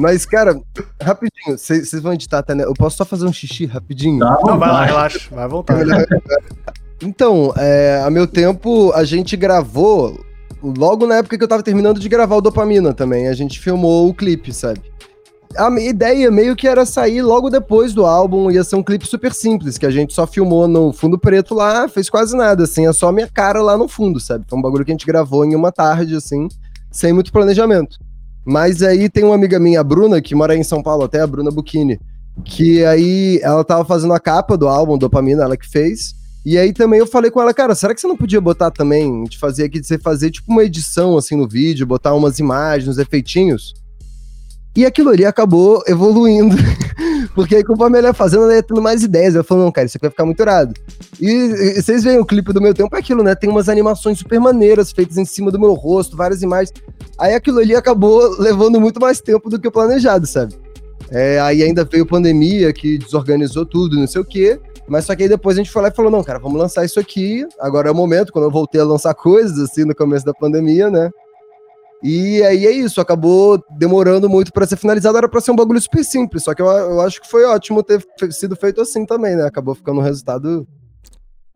[0.00, 0.58] Mas, cara,
[1.02, 2.64] rapidinho, vocês vão editar até, né?
[2.64, 4.18] Eu posso só fazer um xixi rapidinho?
[4.18, 5.76] Não, vai lá, relaxa, vai voltar.
[7.02, 10.18] Então, é, a meu tempo, a gente gravou
[10.62, 13.28] logo na época que eu tava terminando de gravar o Dopamina também.
[13.28, 14.80] A gente filmou o clipe, sabe?
[15.54, 19.34] A ideia meio que era sair logo depois do álbum, ia ser um clipe super
[19.34, 22.92] simples, que a gente só filmou no fundo preto lá, fez quase nada, assim, é
[22.92, 24.46] só a minha cara lá no fundo, sabe?
[24.48, 26.48] Foi um bagulho que a gente gravou em uma tarde, assim,
[26.90, 27.98] sem muito planejamento.
[28.44, 31.26] Mas aí tem uma amiga minha, a Bruna, que mora em São Paulo, até a
[31.26, 32.00] Bruna Buchini,
[32.44, 36.14] que aí ela tava fazendo a capa do álbum Dopamina, ela que fez,
[36.44, 39.24] e aí também eu falei com ela, cara, será que você não podia botar também,
[39.24, 42.96] de fazer aqui, de você fazer tipo uma edição assim no vídeo, botar umas imagens,
[42.96, 43.74] efeitinhos?
[44.76, 46.56] E aquilo ali acabou evoluindo.
[47.34, 49.34] Porque aí, conforme ele ia fazendo, ela ia tendo mais ideias.
[49.34, 50.74] Eu falei, não, cara, isso aqui vai ficar muito irado.
[51.20, 53.34] E, e, vocês veem o clipe do meu tempo, é aquilo, né?
[53.34, 56.72] Tem umas animações super maneiras feitas em cima do meu rosto, várias imagens.
[57.18, 60.54] Aí aquilo ali acabou levando muito mais tempo do que o planejado, sabe?
[61.10, 64.60] É, aí ainda veio pandemia, que desorganizou tudo, não sei o quê.
[64.86, 66.84] Mas só que aí depois a gente foi lá e falou: não, cara, vamos lançar
[66.84, 67.46] isso aqui.
[67.60, 70.90] Agora é o momento, quando eu voltei a lançar coisas, assim, no começo da pandemia,
[70.90, 71.10] né?
[72.02, 75.80] E aí é isso, acabou demorando muito para ser finalizado, era para ser um bagulho
[75.80, 79.36] super simples, só que eu, eu acho que foi ótimo ter sido feito assim também,
[79.36, 79.44] né?
[79.44, 80.66] Acabou ficando um resultado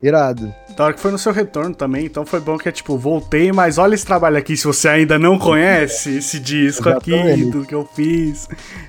[0.02, 0.54] irado.
[0.76, 3.52] Da hora que foi no seu retorno também, então foi bom que é tipo, voltei,
[3.52, 7.42] mas olha esse trabalho aqui, se você ainda não conhece esse disco Exatamente.
[7.42, 8.46] aqui, tudo que eu fiz.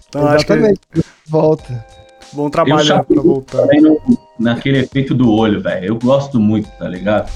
[0.10, 0.80] Então Exatamente.
[0.94, 1.30] acho que.
[1.30, 1.86] Volta.
[2.34, 3.66] Bom trabalho pra voltar.
[3.82, 4.02] No,
[4.38, 5.86] naquele efeito do olho, velho.
[5.86, 7.32] Eu gosto muito, tá ligado?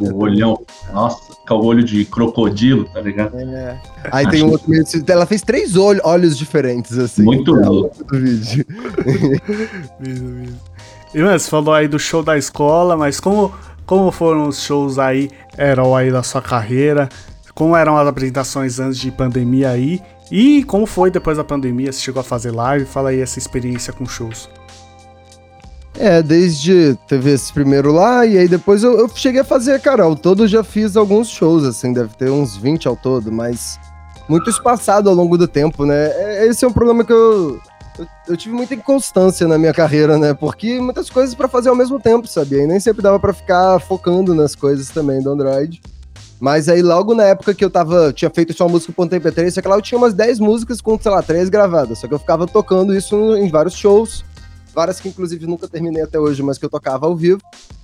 [0.00, 0.60] O olhão.
[0.92, 3.36] Nossa, com o olho de crocodilo, tá ligado?
[3.38, 3.80] É.
[4.10, 4.66] Aí tem um outro.
[4.66, 5.12] Que...
[5.12, 7.22] Ela fez três olhos, olhos diferentes, assim.
[7.22, 8.04] Muito louco.
[8.04, 8.64] Do vídeo.
[10.00, 10.60] mesmo, mesmo.
[11.12, 13.52] E, mano, você falou aí do show da escola, mas como,
[13.84, 17.08] como foram os shows aí, eram aí da sua carreira?
[17.52, 20.00] Como eram as apresentações antes de pandemia aí?
[20.30, 21.92] E como foi depois da pandemia?
[21.92, 22.86] Você chegou a fazer live?
[22.86, 24.48] Fala aí essa experiência com shows.
[26.02, 30.02] É, desde teve esse primeiro lá, e aí depois eu, eu cheguei a fazer, cara,
[30.02, 33.78] ao todo já fiz alguns shows, assim, deve ter uns 20 ao todo, mas
[34.26, 36.10] muito espaçado ao longo do tempo, né?
[36.14, 37.60] É, esse é um problema que eu,
[37.98, 40.32] eu, eu tive muita inconstância na minha carreira, né?
[40.32, 42.62] Porque muitas coisas para fazer ao mesmo tempo, sabia?
[42.62, 45.82] E nem sempre dava para ficar focando nas coisas também do Android.
[46.40, 49.60] Mas aí, logo na época que eu tava, tinha feito só música com MP3, só
[49.60, 51.98] que lá eu tinha umas 10 músicas com, sei lá, 3 gravadas.
[51.98, 54.24] Só que eu ficava tocando isso em vários shows.
[54.74, 57.40] Várias que, inclusive, nunca terminei até hoje, mas que eu tocava ao vivo.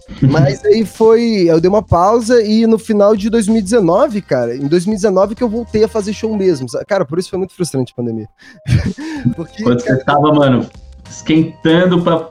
[0.22, 1.46] Mas aí foi.
[1.48, 5.82] Eu dei uma pausa e no final de 2019, cara, em 2019 que eu voltei
[5.82, 6.68] a fazer show mesmo.
[6.86, 8.28] Cara, por isso foi muito frustrante a pandemia.
[9.34, 10.64] Porque, Quando cara, você tava, mano,
[11.10, 12.28] esquentando pra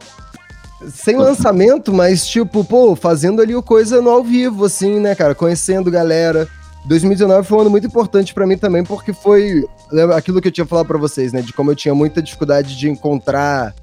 [0.89, 5.34] sem lançamento, mas tipo, pô, fazendo ali o coisa no ao vivo, assim, né, cara?
[5.34, 6.47] Conhecendo galera.
[6.86, 9.66] 2019 foi um ano muito importante para mim também, porque foi
[10.16, 11.41] aquilo que eu tinha falado para vocês, né?
[11.41, 13.74] De como eu tinha muita dificuldade de encontrar.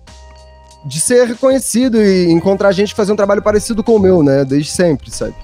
[0.84, 4.44] De ser reconhecido e encontrar gente fazia um trabalho parecido com o meu, né?
[4.44, 5.34] Desde sempre, sabe?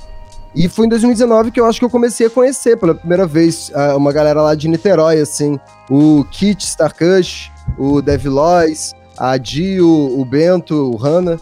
[0.55, 3.71] E foi em 2019 que eu acho que eu comecei a conhecer pela primeira vez
[3.97, 5.59] uma galera lá de Niterói, assim.
[5.89, 11.39] O Kit Starkush, o Devilois, a Dio, o Bento, o Hanna.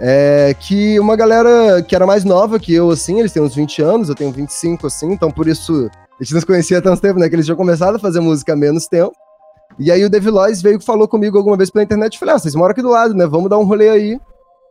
[0.00, 3.80] É, que uma galera que era mais nova que eu, assim, eles têm uns 20
[3.82, 5.88] anos, eu tenho 25, assim, então por isso
[6.20, 7.28] a gente não se conhecia há tanto tempo, né?
[7.28, 9.14] Que eles tinham começado a fazer música há menos tempo.
[9.78, 12.38] E aí o Devilois veio e falou comigo alguma vez pela internet e falei, ah,
[12.38, 13.26] vocês moram aqui do lado, né?
[13.26, 14.20] Vamos dar um rolê aí.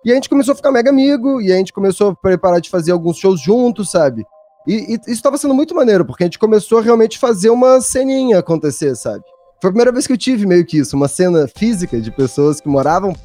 [0.06, 2.70] E a gente começou a ficar mega amigo, e a gente começou a preparar de
[2.70, 4.26] fazer alguns shows juntos, sabe?
[4.68, 7.80] E, e isso estava sendo muito maneiro, porque a gente começou a realmente fazer uma
[7.80, 9.24] ceninha acontecer, sabe?
[9.62, 12.60] Foi a primeira vez que eu tive meio que isso, uma cena física de pessoas
[12.60, 13.16] que moravam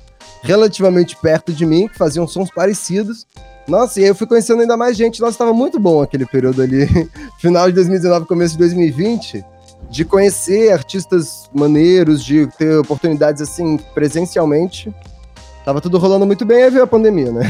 [0.43, 3.27] relativamente perto de mim, que faziam sons parecidos.
[3.67, 5.21] Nossa, e aí eu fui conhecendo ainda mais gente.
[5.21, 6.87] Nossa, estava muito bom aquele período ali,
[7.41, 9.45] final de 2019, começo de 2020,
[9.91, 14.95] de conhecer artistas maneiros, de ter oportunidades assim presencialmente.
[15.65, 17.43] Tava tudo rolando muito bem, aí veio a pandemia, né?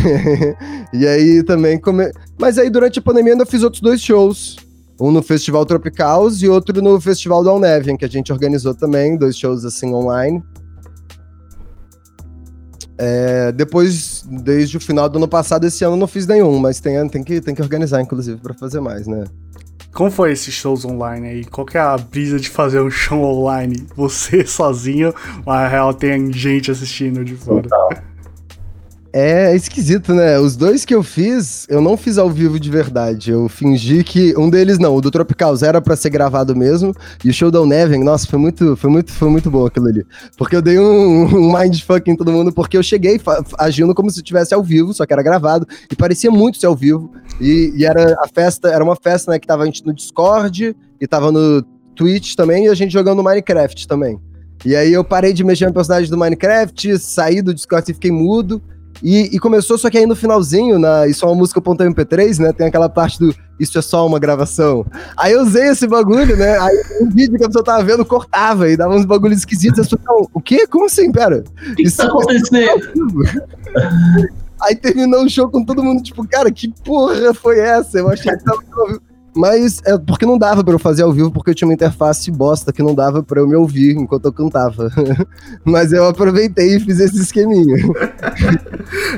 [0.92, 2.10] e aí também come...
[2.38, 4.56] Mas aí durante a pandemia ainda fiz outros dois shows.
[5.00, 9.16] Um no Festival Tropicals e outro no Festival da Unevian, que a gente organizou também,
[9.16, 10.42] dois shows assim online.
[13.00, 17.08] É, depois, desde o final do ano passado, esse ano não fiz nenhum, mas tem,
[17.08, 19.22] tem, que, tem que organizar, inclusive, para fazer mais, né?
[19.92, 21.44] Como foi esses shows online aí?
[21.44, 23.86] Qual que é a brisa de fazer um show online?
[23.96, 25.14] Você sozinho,
[25.44, 27.62] mas real tem gente assistindo de fora.
[27.62, 27.90] Total.
[29.20, 30.38] É esquisito, né?
[30.38, 33.32] Os dois que eu fiz, eu não fiz ao vivo de verdade.
[33.32, 34.32] Eu fingi que.
[34.38, 36.94] Um deles não, o do Tropical era para ser gravado mesmo.
[37.24, 40.06] E o show da Neven, nossa, foi muito, foi muito, foi muito bom aquilo ali.
[40.36, 43.20] Porque eu dei um, um mindfuck em todo mundo, porque eu cheguei
[43.58, 45.66] agindo como se estivesse ao vivo, só que era gravado.
[45.90, 47.10] E parecia muito ser ao vivo.
[47.40, 50.76] E, e era a festa, era uma festa, né, que tava a gente no Discord
[51.00, 51.60] e tava no
[51.96, 54.16] Twitch também, e a gente jogando Minecraft também.
[54.64, 58.12] E aí eu parei de mexer no personagem do Minecraft, saí do Discord e fiquei
[58.12, 58.62] mudo.
[59.02, 62.52] E, e, começou, só que aí no finalzinho, na Isso é uma música .mp3, né?
[62.52, 64.84] Tem aquela parte do Isso é só uma gravação.
[65.16, 66.58] Aí eu usei esse bagulho, né?
[66.58, 69.80] Aí o vídeo que a pessoa tava vendo cortava e dava uns bagulhos esquisitos.
[69.80, 70.66] As pessoas o quê?
[70.66, 71.10] Como assim?
[71.12, 71.44] Pera.
[71.70, 73.22] O que, isso que tá acontecendo?
[74.60, 77.98] Aí terminou o show com todo mundo, tipo, cara, que porra foi essa?
[77.98, 78.60] Eu achei que tava
[79.38, 82.28] mas é porque não dava para eu fazer ao vivo, porque eu tinha uma interface
[82.28, 84.90] bosta que não dava para eu me ouvir enquanto eu cantava.
[85.64, 87.76] Mas eu aproveitei e fiz esse esqueminha.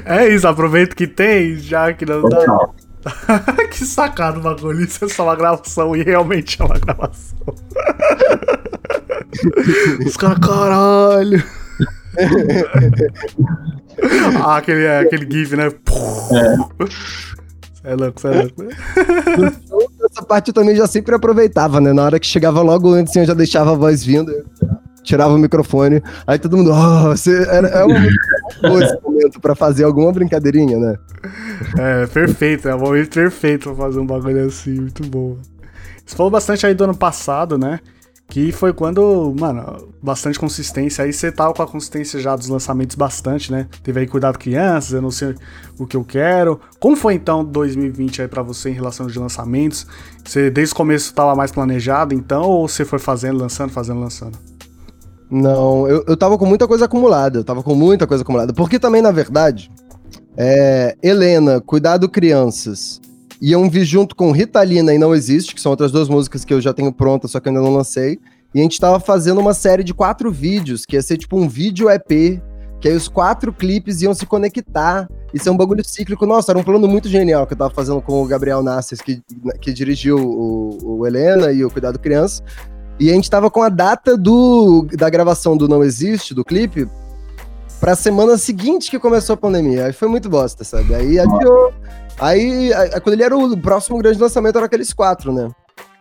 [0.05, 2.69] É isso, aproveito que tem, já que não dá.
[3.71, 4.83] que sacado o bagulho.
[4.83, 7.39] Isso é só uma gravação e realmente é uma gravação.
[10.05, 11.45] Os caras, caralho.
[14.45, 15.69] ah, aquele, aquele GIF, né?
[15.69, 16.91] É.
[17.83, 21.93] É louco, é louco essa parte eu também já sempre aproveitava, né?
[21.93, 24.33] Na hora que chegava logo antes, eu já deixava a voz vindo,
[25.03, 29.85] tirava o microfone, aí todo mundo, oh, você era, é uma esse momento pra fazer
[29.85, 30.97] alguma brincadeirinha, né?
[31.79, 35.37] É, perfeito, é um momento perfeito pra fazer um bagulho assim, muito bom.
[36.05, 37.79] Você falou bastante aí do ano passado, né?
[38.31, 41.05] Que foi quando, mano, bastante consistência.
[41.05, 43.67] Aí você tava com a consistência já dos lançamentos bastante, né?
[43.83, 45.35] Teve aí Cuidado Crianças, eu não sei
[45.77, 46.61] o que eu quero.
[46.79, 49.85] Como foi então 2020 aí para você em relação aos lançamentos?
[50.25, 54.39] Você desde o começo tava mais planejado então, ou você foi fazendo, lançando, fazendo, lançando?
[55.29, 58.53] Não, eu, eu tava com muita coisa acumulada, eu tava com muita coisa acumulada.
[58.53, 59.71] Porque também, na verdade,
[60.37, 63.01] é, Helena, Cuidado Crianças
[63.41, 66.61] Iam vir junto com Ritalina e Não Existe, que são outras duas músicas que eu
[66.61, 68.19] já tenho prontas, só que ainda não lancei.
[68.55, 71.49] E a gente tava fazendo uma série de quatro vídeos, que ia ser tipo um
[71.49, 72.41] vídeo EP,
[72.81, 75.09] que aí os quatro clipes iam se conectar.
[75.33, 76.27] Isso é um bagulho cíclico.
[76.27, 79.23] Nossa, era um plano muito genial que eu tava fazendo com o Gabriel Nasses, que,
[79.61, 82.43] que dirigiu o, o Helena e o Cuidado Criança.
[82.99, 86.87] E a gente tava com a data do, da gravação do Não Existe, do clipe,
[87.79, 89.87] pra semana seguinte que começou a pandemia.
[89.87, 90.95] Aí foi muito bosta, sabe?
[90.95, 91.73] Aí adiou.
[92.21, 92.71] Aí,
[93.03, 95.49] quando ele era o próximo grande lançamento, era aqueles quatro, né?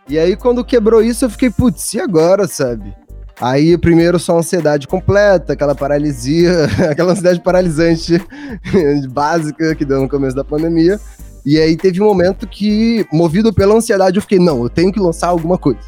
[0.08, 2.94] E aí, quando quebrou isso, eu fiquei, putz, e agora, sabe?
[3.40, 8.22] Aí, primeiro, só ansiedade completa, aquela paralisia, aquela ansiedade paralisante
[9.10, 11.00] básica que deu no começo da pandemia.
[11.44, 15.00] E aí teve um momento que, movido pela ansiedade, eu fiquei, não, eu tenho que
[15.00, 15.80] lançar alguma coisa.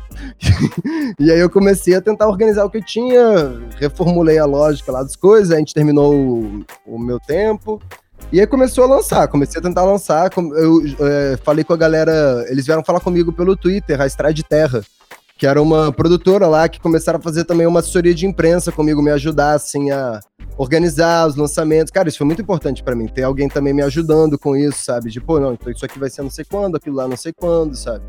[1.20, 3.20] e aí eu comecei a tentar organizar o que eu tinha,
[3.78, 7.82] reformulei a lógica lá das coisas, a gente terminou o, o meu tempo.
[8.32, 10.30] E aí começou a lançar, comecei a tentar lançar.
[10.36, 14.82] Eu é, falei com a galera, eles vieram falar comigo pelo Twitter, a Estrade Terra,
[15.36, 19.02] que era uma produtora lá que começaram a fazer também uma assessoria de imprensa comigo,
[19.02, 20.18] me ajudar assim a
[20.56, 21.90] organizar os lançamentos.
[21.90, 25.10] Cara, isso foi muito importante para mim, ter alguém também me ajudando com isso, sabe?
[25.10, 27.34] De, pô, não, então isso aqui vai ser não sei quando, aquilo lá não sei
[27.34, 28.02] quando, sabe?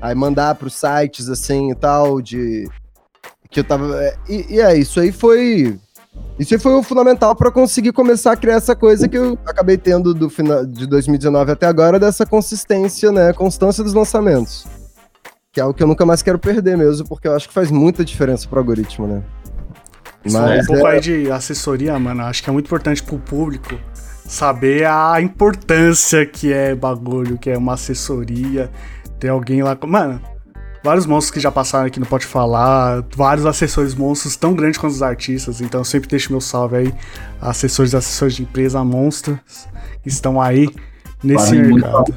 [0.00, 2.68] Aí mandar pros sites assim e tal, de.
[3.50, 4.00] Que eu tava.
[4.00, 5.76] É, e, e é, isso aí foi
[6.38, 10.12] isso foi o fundamental para conseguir começar a criar essa coisa que eu acabei tendo
[10.12, 13.32] do final de 2019 até agora, dessa consistência, né?
[13.32, 14.66] Constância dos lançamentos.
[15.50, 17.70] Que é algo que eu nunca mais quero perder mesmo, porque eu acho que faz
[17.70, 19.22] muita diferença pro algoritmo, né?
[20.30, 20.92] Mas um pouco é...
[20.92, 22.22] aí de assessoria, mano.
[22.22, 23.78] Acho que é muito importante pro público
[24.26, 28.70] saber a importância que é bagulho, que é uma assessoria,
[29.18, 29.78] ter alguém lá.
[29.86, 30.20] Mano,
[30.82, 34.92] vários monstros que já passaram aqui no Pode Falar, vários assessores monstros tão grandes quanto
[34.92, 36.94] os artistas, então eu sempre deixo meu salve aí,
[37.40, 39.38] assessores e assessores de empresa monstros
[40.02, 40.68] que estão aí
[41.22, 42.14] nesse mercado.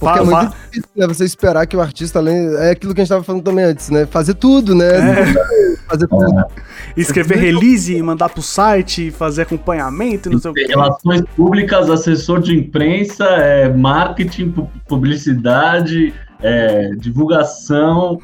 [0.00, 1.06] Porque é muito difícil, né?
[1.06, 2.54] Você esperar que o artista, além.
[2.56, 4.06] É aquilo que a gente tava falando também antes, né?
[4.06, 4.86] Fazer tudo, né?
[4.86, 5.76] É.
[5.86, 6.26] Fazer tudo.
[6.96, 7.00] É.
[7.00, 10.66] Escrever release, mandar pro site, fazer acompanhamento, não sei o quê.
[10.68, 14.52] Relações públicas, assessor de imprensa, é, marketing,
[14.88, 16.12] publicidade,
[16.42, 18.18] é, divulgação,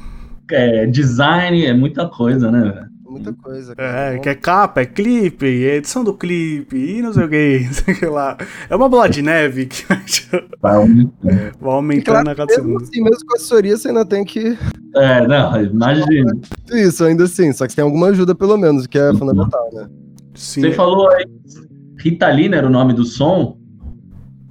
[0.50, 2.96] é, design, é muita coisa, né, velho?
[3.08, 3.74] Muita coisa.
[3.74, 4.14] Cara.
[4.14, 7.60] É, que é capa, é clipe, é edição do clipe, e não sei o que,
[7.64, 8.36] não sei o que lá.
[8.68, 9.84] É uma bola de neve que
[10.60, 12.82] vai aumentando, vai aumentando claro, a cada segundo.
[12.82, 14.58] Assim, mesmo com assessoria, você ainda tem que.
[14.96, 16.32] É, não, imagina.
[16.70, 19.88] Isso, ainda assim, só que você tem alguma ajuda pelo menos, que é fundamental, né?
[20.34, 20.60] Sim.
[20.60, 21.24] Você falou aí
[21.98, 23.56] Ritalina era o nome do som?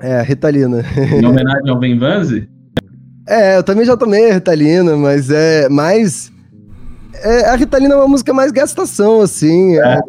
[0.01, 0.83] É, Ritalina.
[0.97, 2.49] Em homenagem ao Ben Vanzi?
[3.27, 6.31] É, eu também já tomei Ritalina, mas é mais.
[7.15, 9.77] É, a Ritalina é uma música mais gastação, assim.
[9.77, 9.95] É.
[9.95, 9.99] É,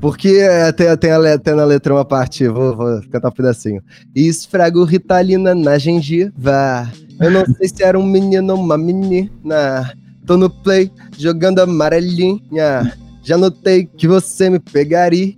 [0.00, 3.82] porque é, tem, tem, a, tem na letra uma parte, vou, vou cantar um pedacinho.
[4.14, 6.90] Esfrago Ritalina na gengiva.
[7.20, 9.92] Eu não sei se era um menino ou uma menina.
[10.26, 12.96] Tô no play, jogando amarelinha.
[13.22, 15.34] Já notei que você me pegaria.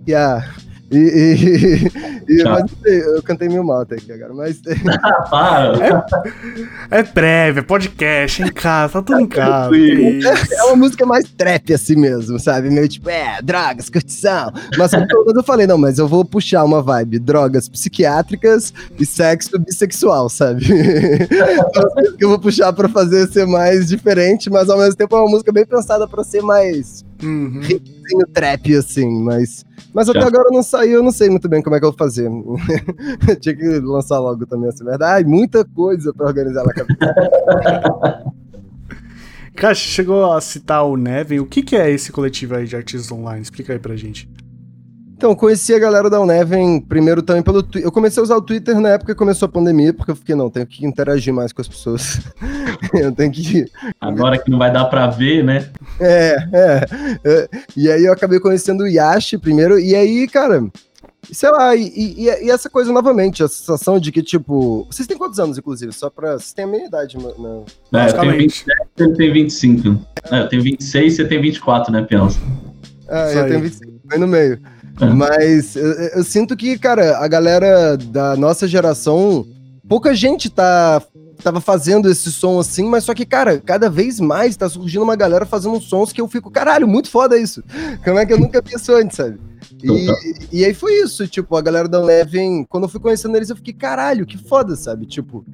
[0.93, 1.89] E,
[2.27, 4.61] e, e mas, eu cantei meio mal até aqui agora, mas.
[6.91, 9.75] é, é prévia, é podcast, em casa, tá tudo em casa.
[9.75, 12.69] É, é uma música mais trap assim mesmo, sabe?
[12.69, 14.51] Meio tipo, é, drogas, curtição.
[14.77, 19.57] Mas quando eu falei, não, mas eu vou puxar uma vibe, drogas psiquiátricas e sexo
[19.57, 20.65] bissexual, sabe?
[22.17, 25.29] que eu vou puxar pra fazer ser mais diferente, mas ao mesmo tempo é uma
[25.29, 27.03] música bem pensada pra ser mais.
[27.23, 27.61] Uhum.
[28.33, 29.65] trap, assim, mas.
[29.93, 30.27] Mas até Já.
[30.27, 32.29] agora não saiu, eu não sei muito bem como é que eu vou fazer.
[33.39, 35.27] Tinha que lançar logo também essa verdade.
[35.27, 38.23] Muita coisa para organizar na cabeça.
[39.55, 41.39] Cara, chegou a citar o Neven.
[41.39, 43.43] O que, que é esse coletivo aí de artistas online?
[43.43, 44.27] Explica aí pra gente.
[45.23, 47.87] Então, conheci a galera da Uneven primeiro também pelo Twitter.
[47.87, 50.35] Eu comecei a usar o Twitter na época que começou a pandemia, porque eu fiquei,
[50.35, 52.19] não, tenho que interagir mais com as pessoas.
[52.93, 53.65] eu tenho que.
[54.01, 55.69] Agora que não vai dar pra ver, né?
[55.99, 56.85] É, é,
[57.23, 57.49] é.
[57.75, 60.63] E aí eu acabei conhecendo o Yashi primeiro, e aí, cara.
[61.31, 64.85] Sei lá, e, e, e, essa coisa novamente, a sensação de que, tipo.
[64.91, 65.93] Vocês têm quantos anos, inclusive?
[65.93, 66.33] Só pra.
[66.33, 67.65] Vocês têm a minha idade, mano.
[67.93, 70.05] É, eu tenho 27, ele tem 25.
[70.29, 72.39] É, eu tenho 26 você tem 24, né, Piança?
[73.07, 74.59] Ah, eu tenho 25, bem no meio.
[74.99, 75.05] É.
[75.05, 79.45] Mas eu, eu, sinto que, cara, a galera da nossa geração,
[79.87, 81.01] pouca gente tá
[81.43, 85.15] tava fazendo esse som assim, mas só que, cara, cada vez mais tá surgindo uma
[85.15, 87.63] galera fazendo sons que eu fico, caralho, muito foda isso.
[88.03, 89.39] Como é que eu nunca isso antes, sabe?
[89.83, 93.49] E, e aí foi isso, tipo, a galera da Levin, quando eu fui conhecendo eles,
[93.49, 95.05] eu fiquei, caralho, que foda, sabe?
[95.05, 95.45] Tipo,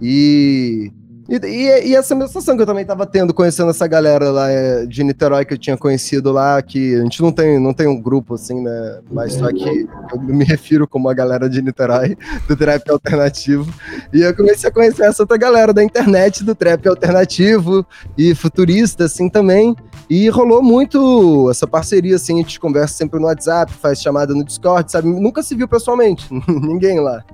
[0.00, 0.90] e
[1.28, 4.50] e, e, e, essa mesma sensação que eu também tava tendo, conhecendo essa galera lá
[4.50, 7.86] é, de Niterói que eu tinha conhecido lá, que a gente não tem, não tem
[7.86, 9.00] um grupo assim, né?
[9.10, 12.16] Mas só que eu me refiro como a galera de Niterói,
[12.46, 13.66] do trap alternativo.
[14.12, 17.86] E eu comecei a conhecer essa outra galera da internet, do trap alternativo
[18.18, 19.74] e futurista, assim também.
[20.10, 24.44] E rolou muito essa parceria, assim, a gente conversa sempre no WhatsApp, faz chamada no
[24.44, 25.08] Discord, sabe?
[25.08, 27.24] Nunca se viu pessoalmente, ninguém lá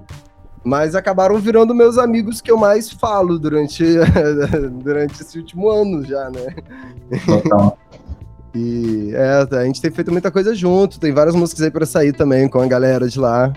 [0.62, 3.84] mas acabaram virando meus amigos que eu mais falo durante,
[4.82, 6.54] durante esse último ano já, né?
[7.24, 7.78] Total.
[8.54, 12.12] e é, a gente tem feito muita coisa junto, tem várias músicas aí pra sair
[12.12, 13.52] também com a galera de lá.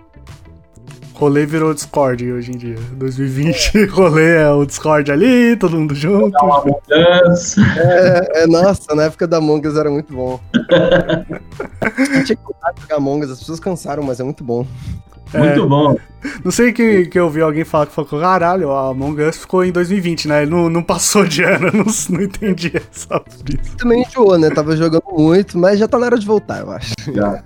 [1.16, 2.76] Rolê virou Discord hoje em dia.
[2.96, 6.36] 2020, rolê é o Discord ali, todo mundo junto.
[7.78, 10.40] É, é, nossa, na época da Among Us era muito bom.
[11.80, 12.44] a gente tinha que
[12.82, 14.66] jogar Among Us, as pessoas cansaram, mas é muito bom.
[15.40, 15.96] Muito é, bom.
[16.44, 19.64] Não sei que, que eu ouvi alguém falar que falou, caralho, a Among Us ficou
[19.64, 20.44] em 2020, né?
[20.44, 23.76] Ele não, não passou de ano, não, não entendi essa brisa.
[23.78, 24.50] Também enjoou, né?
[24.50, 26.94] Tava jogando muito, mas já tá na hora de voltar, eu acho.
[27.14, 27.44] Já.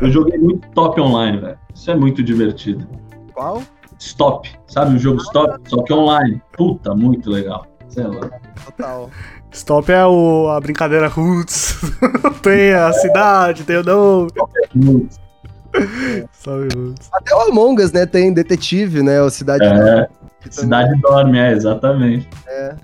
[0.00, 1.58] Eu joguei muito top online, velho.
[1.74, 2.86] Isso é muito divertido.
[3.34, 3.62] Qual?
[3.98, 4.50] Stop.
[4.66, 5.58] Sabe o jogo Stop?
[5.68, 6.40] Só que online.
[6.56, 7.66] Puta, muito legal.
[7.88, 8.30] Sei lá.
[8.64, 9.10] Total.
[9.50, 11.76] Stop é o, a brincadeira Roots.
[12.42, 14.28] tem a cidade, tem o nome.
[14.28, 15.27] Stop é Roots.
[17.12, 18.06] Até o Among Us, né?
[18.06, 19.20] Tem detetive, né?
[19.22, 20.06] O Cidade é, Dorme.
[20.50, 22.28] Cidade Dorme, é, exatamente.
[22.46, 22.74] É.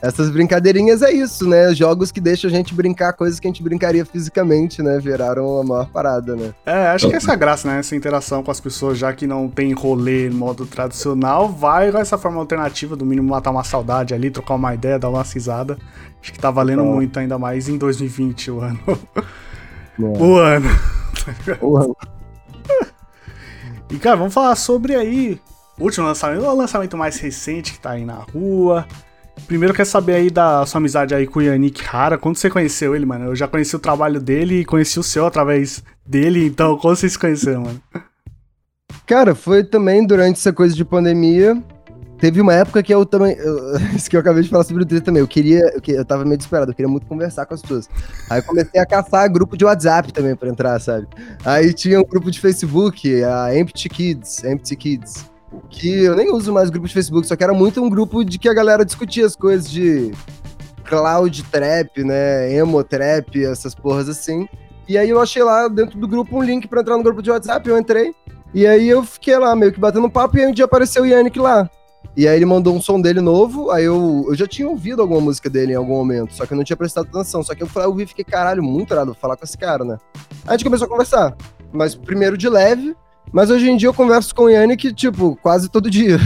[0.00, 1.74] Essas brincadeirinhas é isso, né?
[1.74, 4.98] Jogos que deixam a gente brincar coisas que a gente brincaria fisicamente, né?
[4.98, 6.52] Viraram a maior parada, né?
[6.66, 7.78] É, acho que essa é graça, né?
[7.78, 11.98] Essa interação com as pessoas, já que não tem rolê no modo tradicional, vai com
[11.98, 15.78] essa forma alternativa, do mínimo matar uma saudade ali, trocar uma ideia, dar uma cisada.
[16.22, 16.94] Acho que tá valendo então...
[16.94, 18.78] muito, ainda mais em 2020, o ano.
[18.86, 19.22] É.
[19.98, 20.68] O ano.
[21.62, 21.96] o ano.
[23.90, 25.40] E, cara, vamos falar sobre aí
[25.78, 28.86] o último lançamento, o lançamento mais recente que tá aí na rua.
[29.46, 32.16] Primeiro quer saber aí da sua amizade aí com o Yannick Hara.
[32.16, 33.26] Quando você conheceu ele, mano?
[33.26, 37.12] Eu já conheci o trabalho dele e conheci o seu através dele, então como vocês
[37.12, 37.82] se conheceram, mano?
[39.06, 41.62] Cara, foi também durante essa coisa de pandemia.
[42.18, 43.36] Teve uma época que eu também.
[43.36, 45.20] Eu, isso que eu acabei de falar sobre o Twitter também.
[45.20, 45.60] Eu queria.
[45.74, 47.88] Eu, eu tava meio desesperado, eu queria muito conversar com as pessoas.
[48.30, 51.06] Aí eu comecei a caçar grupo de WhatsApp também pra entrar, sabe?
[51.44, 55.30] Aí tinha um grupo de Facebook, a Empty Kids, Empty Kids.
[55.70, 58.38] Que eu nem uso mais grupo de Facebook, só que era muito um grupo de
[58.38, 60.12] que a galera discutia as coisas de
[60.84, 62.52] cloud trap, né?
[62.52, 64.48] Emo trap, essas porras assim.
[64.88, 67.30] E aí eu achei lá dentro do grupo um link para entrar no grupo de
[67.30, 68.14] WhatsApp, eu entrei.
[68.54, 71.06] E aí eu fiquei lá meio que batendo papo e aí um dia apareceu o
[71.06, 71.68] Yannick lá.
[72.16, 75.20] E aí ele mandou um som dele novo, aí eu, eu já tinha ouvido alguma
[75.20, 77.42] música dele em algum momento, só que eu não tinha prestado atenção.
[77.42, 79.56] Só que eu falei, eu vi e fiquei, caralho, muito errado, vou falar com esse
[79.56, 79.98] cara, né?
[80.46, 81.36] Aí a gente começou a conversar.
[81.72, 82.96] mas primeiro de leve.
[83.32, 86.16] Mas hoje em dia eu converso com o Yannick, tipo, quase todo dia.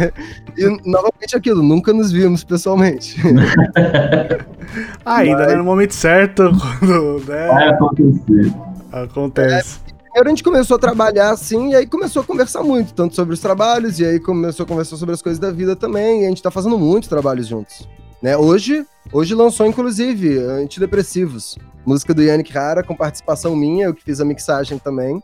[0.56, 3.16] e novamente aquilo, nunca nos vimos pessoalmente.
[5.04, 5.48] Ainda, mas...
[5.48, 5.54] né?
[5.56, 7.24] No momento certo, quando.
[7.26, 7.46] Né?
[7.48, 8.54] Vai acontecer.
[8.92, 9.80] Acontece.
[9.88, 13.16] É, primeiro a gente começou a trabalhar assim, e aí começou a conversar muito, tanto
[13.16, 16.26] sobre os trabalhos, e aí começou a conversar sobre as coisas da vida também, e
[16.26, 17.88] a gente tá fazendo muitos trabalhos juntos.
[18.22, 18.36] Né?
[18.36, 24.20] Hoje, hoje lançou, inclusive, Antidepressivos, música do Yannick Rara, com participação minha, eu que fiz
[24.20, 25.20] a mixagem também.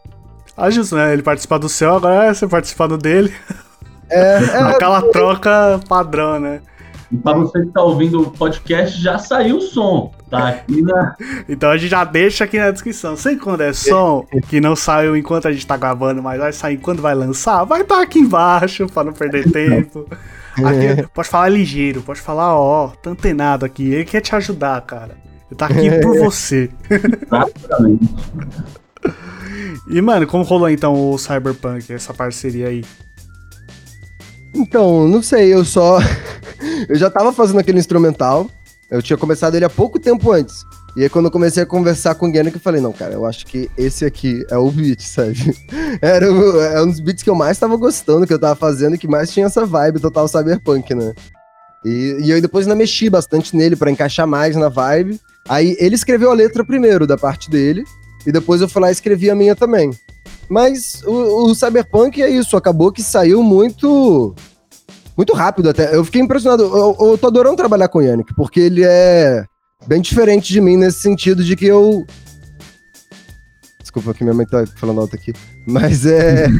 [0.57, 1.13] Ah, justo, né?
[1.13, 3.33] Ele participar do seu, agora é você participando dele.
[4.11, 6.61] É, é Aquela troca padrão, né?
[7.13, 10.13] E para você que está ouvindo o podcast, já saiu o som.
[10.31, 11.17] Tá aqui na.
[11.49, 13.17] então a gente já deixa aqui na descrição.
[13.17, 16.77] Sei quando é som que não saiu enquanto a gente tá gravando, mas vai sair
[16.79, 20.07] quando vai lançar, vai estar tá aqui embaixo para não perder tempo.
[20.57, 23.93] Aqui, pode falar ligeiro, pode falar, ó, tá antenado aqui.
[23.93, 25.17] Ele quer te ajudar, cara.
[25.51, 26.71] Ele tá aqui por você.
[26.89, 28.15] Exatamente.
[29.91, 32.85] e, mano, como rolou então o Cyberpunk, essa parceria aí?
[34.55, 35.99] Então, não sei, eu só.
[36.89, 38.49] eu já tava fazendo aquele instrumental.
[38.91, 40.65] Eu tinha começado ele há pouco tempo antes.
[40.97, 43.25] E aí, quando eu comecei a conversar com o Guiana, eu falei, não, cara, eu
[43.25, 45.57] acho que esse aqui é o beat, sabe?
[46.03, 48.99] Era o, é um dos beats que eu mais tava gostando, que eu tava fazendo,
[48.99, 51.15] que mais tinha essa vibe total cyberpunk, né?
[51.85, 55.21] E, e eu depois ainda mexi bastante nele para encaixar mais na vibe.
[55.49, 57.85] Aí ele escreveu a letra primeiro, da parte dele,
[58.27, 59.91] e depois eu fui lá e escrevi a minha também.
[60.49, 64.35] Mas o, o Cyberpunk é isso, acabou que saiu muito
[65.21, 65.95] muito rápido até.
[65.95, 66.63] Eu fiquei impressionado.
[66.63, 69.45] Eu, eu tô adorando trabalhar com o Yannick, porque ele é
[69.87, 72.07] bem diferente de mim nesse sentido de que eu.
[73.79, 75.35] Desculpa que minha mãe tá falando alto aqui.
[75.67, 76.47] Mas é.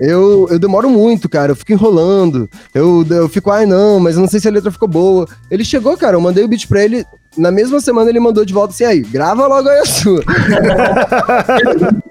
[0.00, 1.52] Eu, eu demoro muito, cara.
[1.52, 2.48] Eu fico enrolando.
[2.74, 5.28] Eu, eu fico, ai não, mas eu não sei se a letra ficou boa.
[5.50, 6.16] Ele chegou, cara.
[6.16, 7.04] Eu mandei o beat pra ele.
[7.36, 10.22] Na mesma semana ele mandou de volta assim: aí, grava logo aí a sua.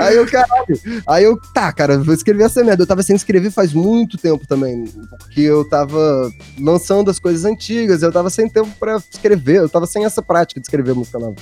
[0.00, 0.80] Aí eu, caralho.
[1.06, 2.82] Aí eu, tá, cara, vou escrever essa merda.
[2.82, 4.84] Eu tava sem escrever faz muito tempo também.
[5.18, 8.02] Porque eu tava lançando as coisas antigas.
[8.02, 9.56] Eu tava sem tempo pra escrever.
[9.56, 11.36] Eu tava sem essa prática de escrever música nova.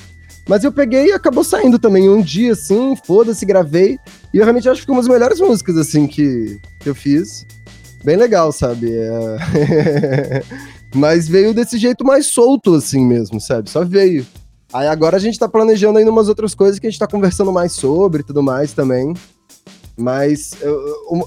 [0.48, 3.98] Mas eu peguei e acabou saindo também um dia, assim, foda-se, gravei.
[4.32, 7.46] E eu realmente acho que foi uma das melhores músicas, assim, que, que eu fiz.
[8.02, 8.90] Bem legal, sabe?
[8.90, 10.42] É...
[10.94, 13.70] Mas veio desse jeito mais solto, assim mesmo, sabe?
[13.70, 14.26] Só veio.
[14.72, 17.52] Aí agora a gente tá planejando ainda umas outras coisas que a gente tá conversando
[17.52, 19.14] mais sobre e tudo mais também.
[19.96, 21.26] Mas eu,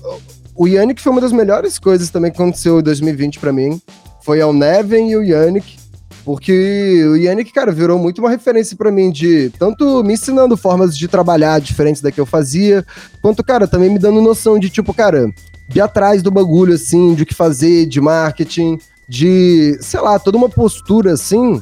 [0.56, 3.82] o, Yannick foi uma das melhores coisas também que aconteceu em 2020 para mim.
[4.24, 5.80] Foi ao Neven e o Yannick.
[6.24, 10.96] Porque o Yannick, cara, virou muito uma referência para mim de tanto me ensinando formas
[10.96, 12.86] de trabalhar diferentes da que eu fazia,
[13.24, 15.34] quanto, cara, também me dando noção de, tipo, cara,
[15.68, 18.78] de atrás do bagulho, assim, de o que fazer, de marketing,
[19.12, 21.62] de, sei lá, toda uma postura, assim,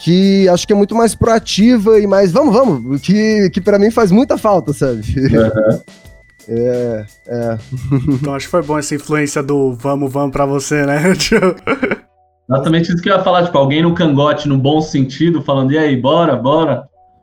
[0.00, 3.92] que acho que é muito mais proativa e mais, vamos, vamos, que, que para mim
[3.92, 5.02] faz muita falta, sabe?
[5.16, 5.80] Uhum.
[6.48, 7.58] É, é.
[8.14, 11.00] Então acho que foi bom essa influência do vamos, vamos pra você, né?
[12.50, 15.78] Exatamente isso que eu ia falar, tipo, alguém no cangote, no bom sentido, falando, e
[15.78, 16.82] aí, bora, bora.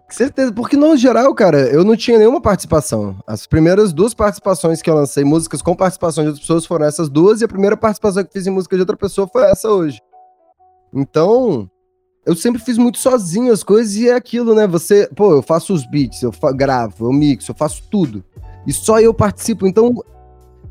[0.09, 3.15] Certeza, porque no geral, cara, eu não tinha nenhuma participação.
[3.27, 7.09] As primeiras duas participações que eu lancei, músicas com participação de outras pessoas, foram essas
[7.09, 10.01] duas, e a primeira participação que fiz em música de outra pessoa foi essa hoje.
[10.93, 11.69] Então,
[12.25, 14.67] eu sempre fiz muito sozinho as coisas e é aquilo, né?
[14.67, 18.23] Você, pô, eu faço os beats, eu gravo, eu mixo, eu faço tudo.
[18.67, 19.65] E só eu participo.
[19.65, 20.03] Então,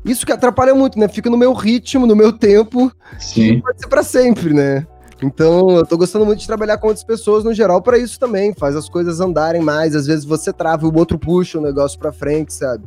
[0.05, 1.07] isso que atrapalha muito, né?
[1.07, 2.91] Fica no meu ritmo, no meu tempo.
[3.19, 3.61] Sim.
[3.61, 4.85] Pode ser pra sempre, né?
[5.21, 8.53] Então, eu tô gostando muito de trabalhar com outras pessoas no geral para isso também.
[8.53, 9.95] Faz as coisas andarem mais.
[9.95, 12.85] Às vezes você trava e o outro puxa o negócio pra frente, sabe?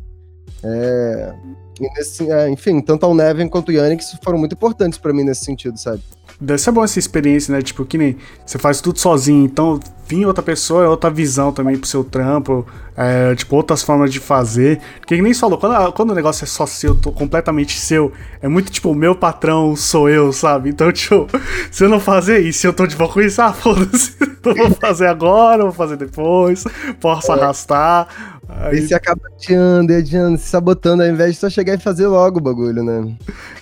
[0.64, 1.34] É...
[1.80, 5.44] Nesse, é, enfim, tanto o Neven quanto o Yannick foram muito importantes para mim nesse
[5.44, 6.02] sentido, sabe?
[6.44, 7.62] Deve ser bom essa experiência, né?
[7.62, 9.78] Tipo, que nem você faz tudo sozinho, então
[10.08, 12.66] vir outra pessoa é outra visão também pro seu trampo,
[12.96, 14.80] é, tipo, outras formas de fazer.
[14.98, 18.12] Porque nem falou, quando, quando o negócio é só seu, completamente seu,
[18.42, 20.70] é muito tipo, o meu patrão sou eu, sabe?
[20.70, 21.28] Então, tipo,
[21.70, 24.70] se eu não fazer isso, eu tô de boa com isso, ah, foda-se, não vou
[24.72, 26.64] fazer agora, vou fazer depois,
[27.00, 27.34] posso é.
[27.34, 28.40] arrastar.
[28.60, 28.78] Aí...
[28.78, 32.38] E você acaba adiando, adiando, se sabotando, ao invés de só chegar e fazer logo
[32.38, 33.14] o bagulho, né?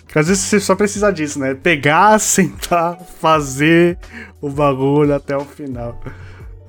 [0.05, 1.55] Porque às vezes você só precisa disso, né?
[1.55, 3.99] Pegar, sentar, fazer
[4.41, 5.99] o bagulho até o final.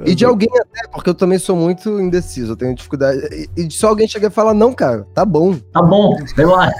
[0.05, 3.49] E de alguém até, porque eu também sou muito indeciso, eu tenho dificuldade.
[3.55, 5.55] E de só alguém chegar e falar, não, cara, tá bom.
[5.71, 6.71] Tá bom, sei lá.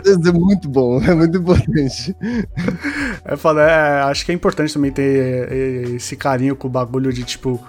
[0.00, 2.16] é muito bom, é muito importante.
[3.24, 5.52] É, é, acho que é importante também ter
[5.94, 7.60] esse carinho com o bagulho de, tipo,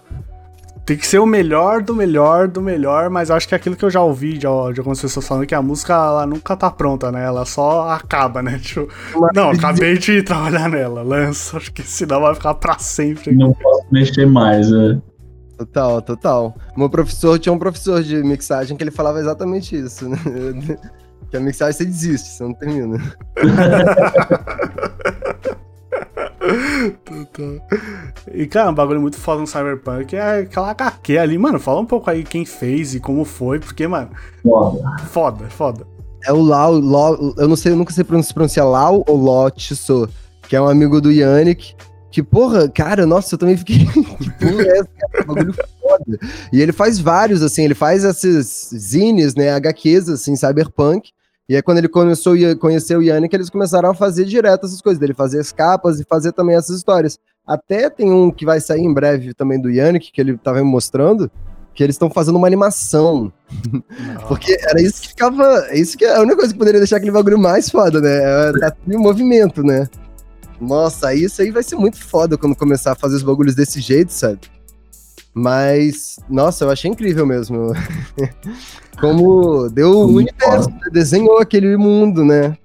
[0.87, 3.83] tem que ser o melhor do melhor do melhor, mas acho que é aquilo que
[3.83, 7.11] eu já ouvi de, de algumas pessoas falando que a música ela nunca tá pronta,
[7.11, 7.25] né?
[7.25, 8.57] Ela só acaba, né?
[8.63, 8.87] Tipo,
[9.35, 13.35] não, acabei de trabalhar nela, lança, acho que senão vai ficar pra sempre.
[13.35, 15.01] Não posso mexer mais, né?
[15.57, 16.55] Total, total.
[16.77, 20.17] Meu professor tinha um professor de mixagem que ele falava exatamente isso, né?
[21.29, 22.97] Que a mixagem você desiste, você não termina.
[28.33, 31.37] E, cara, um bagulho muito foda no Cyberpunk é aquela HQ ali.
[31.37, 34.09] Mano, fala um pouco aí quem fez e como foi, porque, mano.
[34.43, 34.97] Foda.
[35.07, 35.87] Foda, foda.
[36.25, 40.09] É o Lau, Lau eu não sei, eu nunca sei pronunciar Lau ou Lotso,
[40.47, 41.75] que é um amigo do Yannick.
[42.11, 43.85] Que, porra, cara, nossa, eu também fiquei.
[44.17, 45.25] que porra é essa, cara?
[45.25, 46.19] bagulho foda.
[46.51, 51.11] E ele faz vários, assim, ele faz esses zines, né, HQs, assim, cyberpunk.
[51.49, 54.81] E aí, quando ele começou a conhecer o Yannick, eles começaram a fazer direto essas
[54.81, 57.17] coisas dele, fazer as capas e fazer também essas histórias.
[57.45, 60.69] Até tem um que vai sair em breve também do Yannick, que ele tava me
[60.69, 61.31] mostrando,
[61.73, 63.31] que eles estão fazendo uma animação.
[64.27, 65.73] Porque era isso que ficava.
[65.73, 68.17] Isso que é a única coisa que poderia deixar aquele bagulho mais foda, né?
[68.17, 69.87] É, tá em movimento, né?
[70.59, 74.11] Nossa, isso aí vai ser muito foda quando começar a fazer os bagulhos desse jeito,
[74.11, 74.39] sabe?
[75.33, 77.71] Mas, nossa, eu achei incrível mesmo.
[78.99, 80.79] Como deu o universo, né?
[80.91, 82.57] desenhou aquele mundo, né?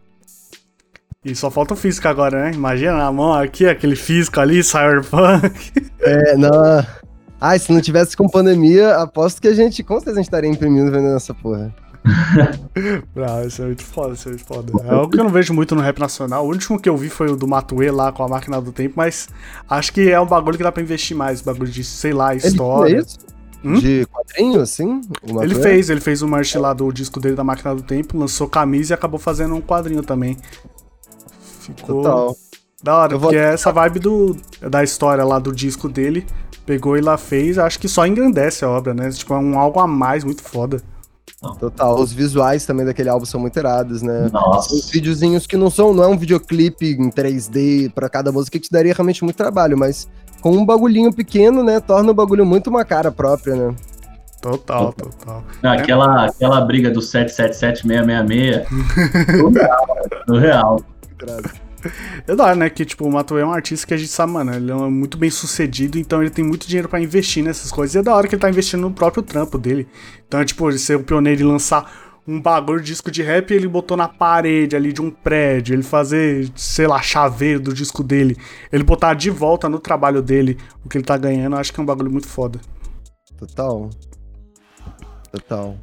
[1.24, 2.52] E só falta o físico agora, né?
[2.52, 5.92] Imagina na mão aqui, aquele físico ali, Cyberpunk.
[6.04, 6.50] É, não.
[7.40, 10.50] Ai, se não tivesse com pandemia, aposto que a gente, com certeza, a gente estaria
[10.50, 11.72] imprimindo vendendo essa porra.
[12.04, 14.72] ah, isso é muito foda, isso é muito foda.
[14.84, 16.44] É algo que eu não vejo muito no rap nacional.
[16.44, 18.94] O último que eu vi foi o do Matue lá com a máquina do tempo,
[18.96, 19.28] mas
[19.70, 22.96] acho que é um bagulho que dá pra investir mais, bagulho de, sei lá, história.
[22.96, 23.06] Ele
[23.64, 23.74] hum?
[23.74, 25.00] De quadrinho, assim?
[25.42, 28.48] Ele fez, ele fez o merch lá do disco dele da máquina do tempo, lançou
[28.48, 30.36] camisa e acabou fazendo um quadrinho também.
[31.60, 32.36] Ficou Total.
[32.82, 33.30] da hora, vou...
[33.30, 36.26] porque é essa vibe do, da história lá do disco dele
[36.64, 39.10] pegou e lá fez, acho que só engrandece a obra, né?
[39.10, 40.80] Tipo, é um algo a mais muito foda.
[41.58, 41.98] Total.
[41.98, 44.28] Os visuais também daquele álbum são muito irados, né?
[44.32, 44.72] Nossa.
[44.72, 48.64] Os videozinhos que não são, não é um videoclipe em 3D para cada música que
[48.66, 50.08] te daria realmente muito trabalho, mas
[50.42, 53.74] com um bagulhinho pequeno, né, torna o bagulho muito uma cara própria, né?
[54.42, 55.44] Total, total.
[55.62, 58.66] Não, aquela, aquela briga do 777-666.
[59.40, 59.86] no real,
[60.26, 60.84] no real.
[62.26, 62.68] É da hora, né?
[62.68, 65.16] Que, tipo, o Matuê é um artista que a gente sabe, mano, ele é muito
[65.16, 67.94] bem sucedido, então ele tem muito dinheiro para investir nessas coisas.
[67.94, 69.86] E é da hora que ele tá investindo no próprio trampo dele.
[70.26, 73.50] Então, é, tipo, ele ser o pioneiro de lançar um bagulho de disco de rap
[73.52, 78.02] ele botou na parede ali de um prédio, ele fazer, sei lá, chaveiro do disco
[78.02, 78.36] dele,
[78.70, 81.82] ele botar de volta no trabalho dele o que ele tá ganhando, acho que é
[81.82, 82.60] um bagulho muito foda.
[83.36, 83.90] Total.
[85.32, 85.76] Total.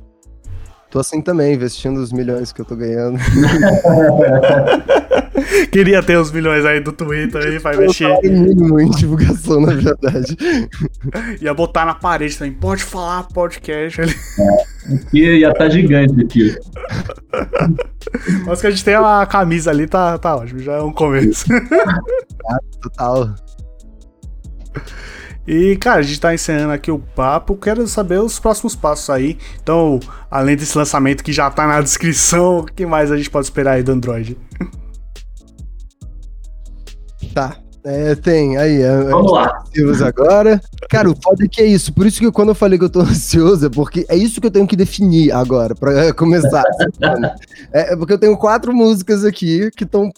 [0.89, 3.19] Tô assim também, investindo os milhões que eu tô ganhando.
[5.71, 8.19] Queria ter os milhões aí do Twitter aí pra mexer.
[8.23, 10.35] mínimo em divulgação, na verdade.
[11.41, 12.53] Ia botar na parede também.
[12.53, 14.15] Pode falar podcast ali.
[14.39, 16.57] É, aqui ia estar tá gigante aqui.
[18.45, 20.59] Mas que a gente tem a camisa ali, tá, tá ótimo.
[20.59, 21.45] Já é um começo.
[22.49, 23.35] Ah, total.
[25.49, 27.57] E, cara, a gente tá encerrando aqui o papo.
[27.57, 29.35] Quero saber os próximos passos aí.
[29.59, 33.47] Então, além desse lançamento que já tá na descrição, o que mais a gente pode
[33.47, 34.37] esperar aí do Android?
[37.33, 37.57] Tá.
[37.83, 38.79] É, tem, aí.
[38.79, 39.63] É, Vamos lá.
[40.05, 40.61] Agora.
[40.87, 41.91] Cara, o foda é que é isso.
[41.93, 44.45] Por isso que quando eu falei que eu tô ansioso, é porque é isso que
[44.45, 46.63] eu tenho que definir agora, pra começar.
[47.73, 50.11] é, é porque eu tenho quatro músicas aqui que estão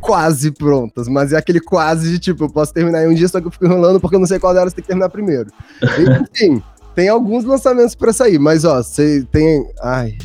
[0.00, 3.40] quase prontas, mas é aquele quase de tipo, eu posso terminar em um dia, só
[3.40, 5.50] que eu fico enrolando porque eu não sei qual delas tem que terminar primeiro.
[6.32, 6.62] Enfim,
[6.94, 9.64] tem alguns lançamentos para sair, mas ó, você tem.
[9.82, 10.16] Ai.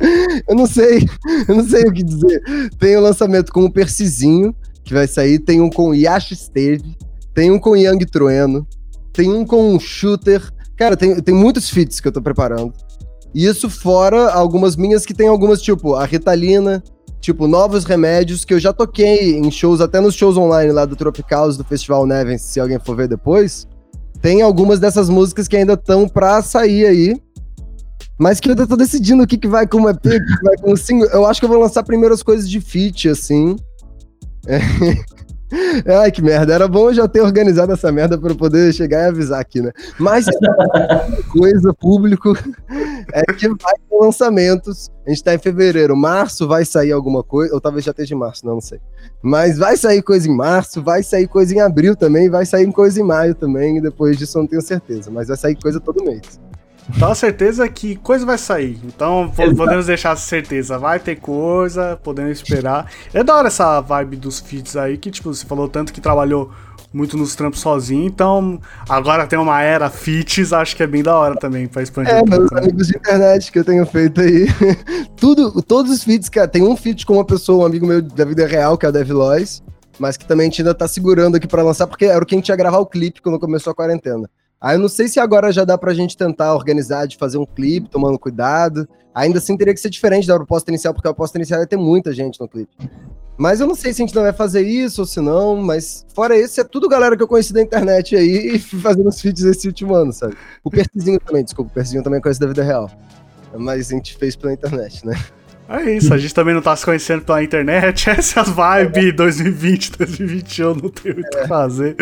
[0.48, 1.08] eu não sei,
[1.48, 2.42] eu não sei o que dizer.
[2.78, 6.96] Tem o um lançamento com o Percizinho, que vai sair, tem um com Yash Steve,
[7.34, 8.66] tem um com Young Trueno,
[9.12, 10.42] tem um com um Shooter.
[10.76, 12.72] Cara, tem, tem muitos feats que eu tô preparando.
[13.34, 16.82] Isso fora algumas minhas que tem algumas, tipo, a Ritalina,
[17.20, 20.96] tipo, novos remédios que eu já toquei em shows, até nos shows online lá do
[20.96, 23.66] Tropicals, do Festival Nevens, se alguém for ver depois.
[24.20, 27.22] Tem algumas dessas músicas que ainda estão pra sair aí.
[28.18, 30.44] Mas que eu ainda tô decidindo o que, que vai com o EP, o que
[30.44, 31.08] vai com o single.
[31.10, 33.54] Eu acho que eu vou lançar primeiro as coisas de feat, assim.
[34.46, 34.58] É.
[35.86, 36.52] Ai, que merda.
[36.52, 39.72] Era bom eu já ter organizado essa merda para poder chegar e avisar aqui, né?
[39.98, 40.26] Mas
[41.32, 42.36] coisa, público,
[43.12, 44.90] é que vai ter lançamentos.
[45.06, 45.96] A gente tá em fevereiro.
[45.96, 48.78] Março vai sair alguma coisa, ou talvez já esteja em março, não, não sei.
[49.22, 53.00] Mas vai sair coisa em março, vai sair coisa em abril também, vai sair coisa
[53.00, 53.78] em maio também.
[53.78, 55.10] E depois disso eu não tenho certeza.
[55.10, 56.38] Mas vai sair coisa todo mês.
[56.96, 58.78] Então certeza é que coisa vai sair.
[58.84, 60.78] Então podemos deixar essa certeza.
[60.78, 62.90] Vai ter coisa, podemos esperar.
[63.12, 66.50] É da hora essa vibe dos feats aí, que tipo, você falou tanto que trabalhou
[66.92, 68.58] muito nos trampos sozinho, então
[68.88, 72.14] agora tem uma era feats, acho que é bem da hora também pra expandir.
[72.14, 72.60] É, um meus né?
[72.60, 74.46] amigos de internet que eu tenho feito aí.
[75.16, 78.24] Tudo, todos os feats, cara, tem um feat com uma pessoa, um amigo meu da
[78.24, 79.62] vida real, que é o Dev Lois,
[79.98, 82.34] mas que também a gente ainda tá segurando aqui para lançar, porque era o que
[82.34, 84.30] a gente ia gravar o clipe quando começou a quarentena.
[84.60, 87.46] Aí eu não sei se agora já dá pra gente tentar organizar de fazer um
[87.46, 88.88] clipe, tomando cuidado.
[89.14, 91.76] Ainda assim teria que ser diferente da proposta inicial, porque a proposta inicial ia ter
[91.76, 92.74] muita gente no clipe.
[93.36, 96.04] Mas eu não sei se a gente não vai fazer isso ou se não, mas
[96.12, 99.44] fora isso, é tudo galera que eu conheci da internet aí e fazendo os feats
[99.44, 100.36] esse último ano, sabe?
[100.64, 102.90] O Percizinho também, desculpa, o Percizinho também conhece da vida real.
[103.56, 105.16] Mas a gente fez pela internet, né?
[105.68, 108.10] É isso, a gente também não tá se conhecendo pela internet.
[108.10, 111.94] Essa é a vibe 2020, 2021, não tem muito o que fazer.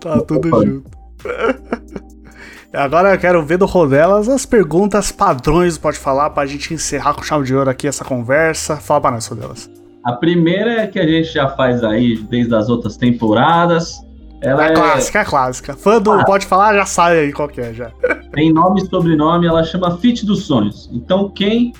[0.00, 1.05] Tá tudo junto.
[2.72, 7.22] Agora eu quero ver do Rodelas as perguntas padrões, pode falar, pra gente encerrar com
[7.22, 8.76] chave de ouro aqui essa conversa.
[8.76, 9.70] Fala pra nós, Rodelas.
[10.04, 13.94] A primeira é que a gente já faz aí desde as outras temporadas.
[14.42, 15.74] Ela é, é clássica, é clássica.
[15.74, 16.24] Fã do ah.
[16.24, 17.90] Pode Falar já sabe aí qual que é já.
[18.32, 20.90] Tem nome e sobrenome, ela chama Fit dos Sonhos.
[20.92, 21.72] Então quem,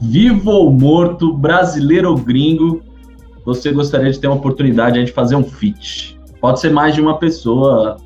[0.00, 2.82] vivo ou morto, brasileiro ou gringo,
[3.44, 6.18] você gostaria de ter uma oportunidade de fazer um fit?
[6.40, 7.96] Pode ser mais de uma pessoa,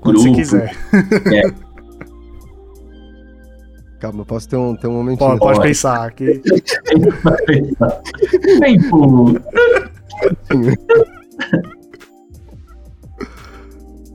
[0.00, 0.30] quando grupo.
[0.30, 0.76] você quiser.
[1.32, 1.70] É.
[4.00, 5.38] Calma, posso ter um, ter um momentinho.
[5.38, 6.40] Pode, pode pensar aqui.
[8.58, 9.38] Tempo.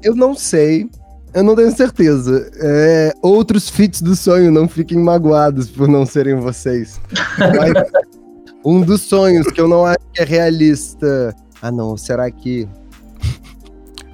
[0.03, 0.89] Eu não sei.
[1.35, 2.49] Eu não tenho certeza.
[2.59, 6.99] É, outros fits do sonho não fiquem magoados por não serem vocês.
[7.37, 7.73] Mas
[8.65, 11.35] um dos sonhos que eu não acho que é realista.
[11.61, 11.95] Ah, não.
[11.95, 12.67] Será que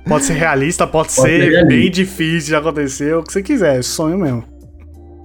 [0.08, 3.80] Pode ser realista, pode, pode ser, ser bem difícil de acontecer, o que você quiser,
[3.80, 4.44] é sonho mesmo.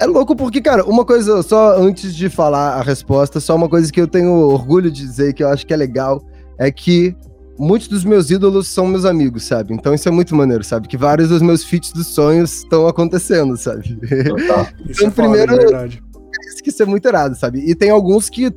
[0.00, 3.90] É louco porque, cara, uma coisa, só antes de falar a resposta, só uma coisa
[3.90, 6.22] que eu tenho orgulho de dizer que eu acho que é legal,
[6.58, 7.16] é que
[7.58, 9.72] muitos dos meus ídolos são meus amigos, sabe?
[9.72, 10.86] Então isso é muito maneiro, sabe?
[10.86, 13.96] Que vários dos meus feats dos sonhos estão acontecendo, sabe?
[14.28, 14.36] Total.
[14.38, 16.02] então, isso é primeiro, foda, verdade.
[16.48, 17.60] isso que isso é muito errado, sabe?
[17.60, 18.50] E tem alguns que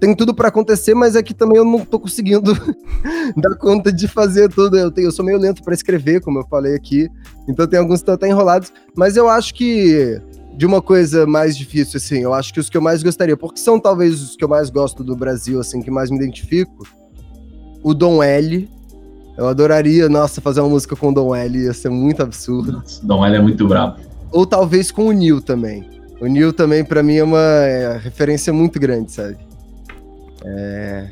[0.00, 2.54] tem tudo para acontecer, mas é que também eu não tô conseguindo
[3.36, 4.78] dar conta de fazer tudo.
[4.78, 7.08] Eu, tenho, eu sou meio lento para escrever, como eu falei aqui,
[7.46, 10.20] então tem alguns que estão até enrolados, mas eu acho que
[10.56, 13.60] de uma coisa mais difícil, assim, eu acho que os que eu mais gostaria, porque
[13.60, 16.86] são talvez os que eu mais gosto do Brasil, assim, que mais me identifico,
[17.82, 18.68] o Dom L.
[19.38, 22.72] Eu adoraria, nossa, fazer uma música com o Dom L, ia ser muito absurdo.
[22.72, 24.00] Nossa, Dom L é muito brabo.
[24.32, 25.88] Ou talvez com o Neil também.
[26.20, 29.38] O Neil também, para mim, é uma é, referência muito grande, sabe?
[30.44, 31.08] É...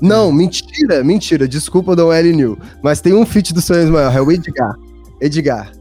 [0.00, 1.48] Não, mentira, mentira.
[1.48, 2.32] Desculpa, Dom L.
[2.32, 2.58] New.
[2.82, 4.74] Mas tem um feat do Sonhos Maior, é o Edgar.
[5.20, 5.72] Edgar.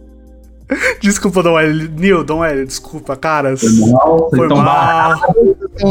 [1.02, 1.90] Desculpa, Dom L.
[1.90, 3.62] Neil, Dom L, desculpa, caras.
[3.62, 4.48] Foi mal, foi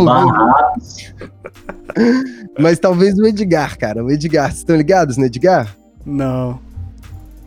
[0.03, 0.75] mal.
[2.59, 4.05] Mas talvez o Edgar, cara.
[4.05, 5.77] O Edgar, vocês estão ligados no Edgar?
[6.05, 6.59] Não.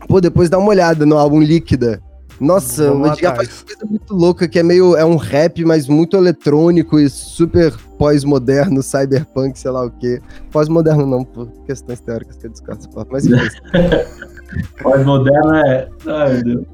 [0.07, 2.01] Pô, depois dá uma olhada no álbum Líquida.
[2.39, 4.95] Nossa, Vamos o Edgar faz uma coisa muito louca, que é meio.
[4.95, 10.21] É um rap, mas muito eletrônico e super pós-moderno, cyberpunk, sei lá o quê.
[10.51, 13.09] Pós-moderno não, por questões teóricas que eu discordo.
[13.11, 13.49] Mas enfim.
[14.81, 15.87] pós-moderno é.
[16.07, 16.65] Ai, meu Deus.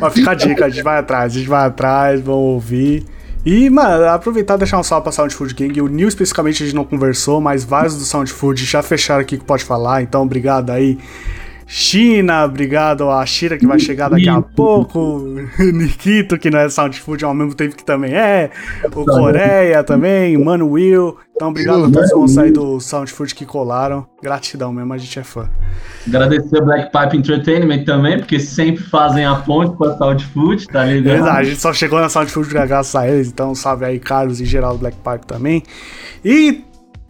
[0.00, 3.04] Mas fica a dica, a gente vai atrás, a gente vai atrás, vamos ouvir.
[3.44, 5.80] E, mano, aproveitar e deixar um salve pra Sound Food Gang.
[5.80, 9.36] O Neil especificamente a gente não conversou, mas vários do Sound Food já fecharam aqui
[9.36, 10.96] que pode falar, então obrigado aí.
[11.66, 15.24] China, obrigado a Shira que vai chegar daqui a pouco,
[15.58, 18.50] Nikito que não é Sound Food ao mesmo tempo que também é,
[18.94, 21.16] o Coreia também, Mano Will.
[21.34, 24.06] Então obrigado a todos que vão sair do Sound Food que colaram.
[24.22, 25.48] Gratidão mesmo, a gente é fã.
[26.06, 30.68] Agradecer o Black Pipe Entertainment também, porque sempre fazem a ponte com a Sound Food,
[30.68, 31.14] tá ligado?
[31.14, 34.40] Verdade, a gente só chegou na Sound Food graças a eles, então salve aí Carlos
[34.40, 35.62] e Geraldo Black Pipe também.
[36.24, 36.64] E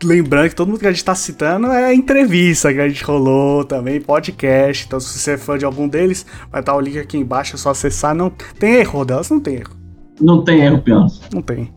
[0.04, 3.64] lembrando que todo mundo que a gente tá citando é entrevista que a gente rolou
[3.64, 4.86] também, podcast.
[4.86, 7.58] Então, se você é fã de algum deles, vai estar o link aqui embaixo, é
[7.58, 8.14] só acessar.
[8.14, 9.76] Não tem erro delas, não tem erro.
[10.20, 11.22] Não tem erro, Pianço.
[11.32, 11.72] Não tem.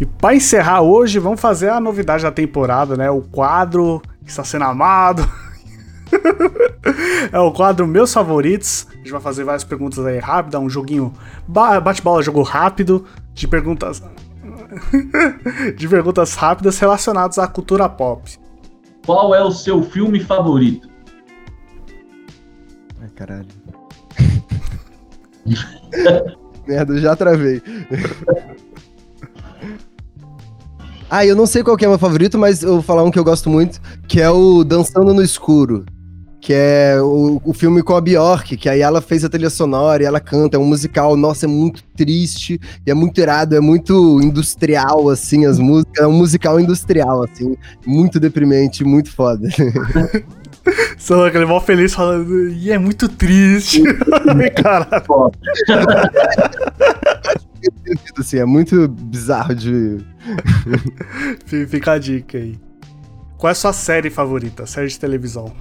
[0.00, 3.10] E para encerrar hoje, vamos fazer a novidade da temporada, né?
[3.10, 5.28] O quadro que está sendo amado.
[7.30, 8.86] é o quadro Meus Favoritos.
[8.92, 11.12] A gente vai fazer várias perguntas aí rápidas, um joguinho
[11.46, 13.04] bate-bola, jogo rápido,
[13.34, 14.02] de perguntas
[15.76, 18.22] de perguntas rápidas relacionadas à cultura pop.
[19.04, 20.88] Qual é o seu filme favorito?
[23.00, 23.46] Ai, caralho.
[26.66, 27.62] Merda, eu já travei.
[31.08, 33.18] ah, eu não sei qual é o meu favorito, mas eu vou falar um que
[33.18, 35.84] eu gosto muito, que é o Dançando no Escuro
[36.40, 40.02] que é o, o filme com a Bjork, que aí ela fez a trilha sonora
[40.02, 43.60] e ela canta, é um musical, nossa, é muito triste, e é muito irado, é
[43.60, 47.56] muito industrial, assim, as músicas, é um musical industrial, assim,
[47.86, 49.48] muito deprimente, muito foda.
[50.98, 53.82] Só aquele mal feliz falando, e é muito triste.
[54.62, 55.32] Caralho.
[58.18, 59.98] assim, é muito bizarro de.
[61.46, 62.58] Fica a dica aí.
[63.36, 64.66] Qual é a sua série favorita?
[64.66, 65.52] Série de televisão?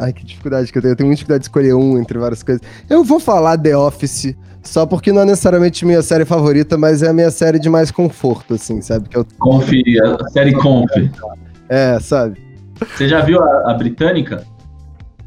[0.00, 0.92] Ai, que dificuldade que eu tenho.
[0.92, 2.62] Eu tenho muita dificuldade de escolher um entre várias coisas.
[2.88, 7.08] Eu vou falar The Office, só porque não é necessariamente minha série favorita, mas é
[7.08, 9.10] a minha série de mais conforto, assim, sabe?
[9.10, 9.26] Que eu...
[9.38, 9.70] Conf,
[10.18, 10.90] a série Conf.
[11.68, 12.40] É, sabe?
[12.96, 14.42] Você já viu a, a britânica?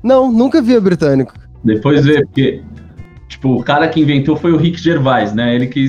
[0.01, 1.33] Não, nunca vi a britânica.
[1.63, 2.63] Depois vê, porque
[3.27, 5.55] tipo, o cara que inventou foi o Rick Gervais, né?
[5.55, 5.87] Ele que,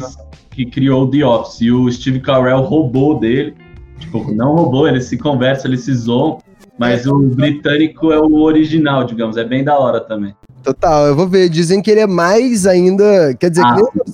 [0.51, 1.61] que criou o The Office.
[1.63, 3.55] E o Steve Carell roubou dele.
[3.99, 6.39] Tipo, não roubou, eles se conversam, eles se zoam.
[6.79, 9.37] Mas o britânico é o original, digamos.
[9.37, 10.35] É bem da hora também.
[10.63, 11.49] Total, eu vou ver.
[11.49, 13.35] Dizem que ele é mais ainda.
[13.39, 13.77] Quer dizer, ah.
[13.77, 14.13] que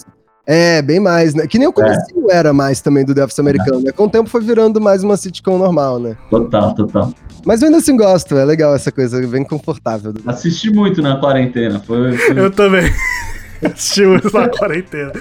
[0.52, 1.46] é, bem mais, né?
[1.46, 2.34] Que nem o comecinho é.
[2.34, 3.92] era mais também do The Office americano, né?
[3.92, 6.16] Com o tempo foi virando mais uma sitcom normal, né?
[6.28, 7.14] Total, total.
[7.46, 10.12] Mas eu ainda assim gosto, é legal essa coisa, bem confortável.
[10.26, 11.78] Assisti muito na quarentena.
[11.78, 12.38] Foi, foi...
[12.38, 12.82] Eu também.
[13.62, 15.12] Assisti muito na quarentena.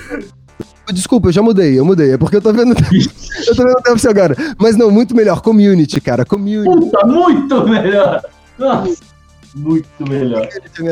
[0.93, 2.13] Desculpa, eu já mudei, eu mudei.
[2.13, 2.73] É porque eu tô vendo.
[3.47, 4.35] eu tô vendo o Office agora.
[4.57, 5.41] Mas não, muito melhor.
[5.41, 6.25] Community, cara.
[6.25, 6.69] Community.
[6.69, 8.21] Puta, muito melhor.
[8.57, 9.09] Nossa.
[9.55, 10.47] Muito melhor.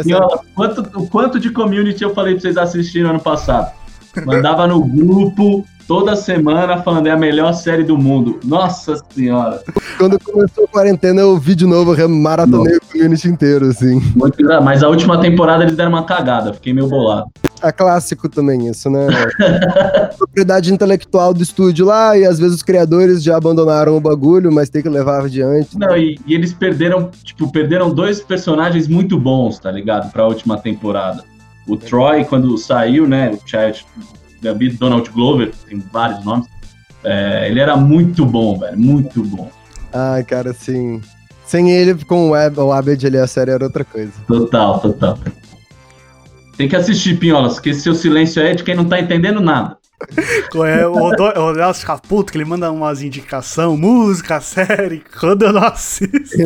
[0.06, 3.72] E, ó, quanto, o quanto de community eu falei pra vocês assistirem ano passado?
[4.26, 8.40] Mandava no grupo, toda semana falando é a melhor série do mundo.
[8.44, 9.62] Nossa senhora.
[9.98, 14.02] Quando começou a quarentena, eu vi de novo, maratonei o community inteiro, assim.
[14.16, 17.30] Muito, mas a última temporada eles deram uma cagada, fiquei meio bolado.
[17.62, 19.08] É clássico também isso, né?
[20.18, 24.70] Propriedade intelectual do estúdio lá, e às vezes os criadores já abandonaram o bagulho, mas
[24.70, 25.78] tem que levar adiante.
[25.78, 30.12] Não, e, e eles perderam, tipo, perderam dois personagens muito bons, tá ligado?
[30.12, 31.24] Pra última temporada.
[31.68, 33.32] O Troy, quando saiu, né?
[33.32, 33.82] O Chad,
[34.42, 36.48] Gabi Donald Glover, tem vários nomes.
[37.04, 39.50] É, ele era muito bom, velho, muito bom.
[39.94, 41.02] Ah, cara, sim.
[41.46, 44.12] Sem ele, com o Abed ali, a série era outra coisa.
[44.28, 45.18] Total, total.
[46.58, 49.78] Tem que assistir, Pinholas, porque seu silêncio é de quem não tá entendendo nada.
[50.68, 55.64] É, o Rodolfo fica puto que ele manda umas indicações, música, série, quando eu não
[55.64, 56.38] assisto.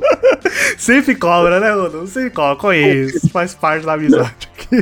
[0.76, 2.06] Sempre cobra, né, Rodolfo?
[2.06, 4.78] Sempre cobra, conheço, faz parte da amizade aqui.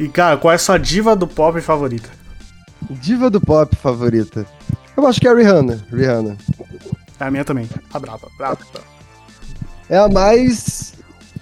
[0.00, 2.10] E, cara, qual é a sua diva do pop favorita?
[2.90, 4.46] Diva do pop favorita?
[4.96, 5.84] Eu acho que é a Rihanna.
[5.90, 6.36] Rihanna.
[7.20, 7.68] É a minha também.
[7.92, 8.58] A brava, brava.
[9.88, 10.94] É a mais.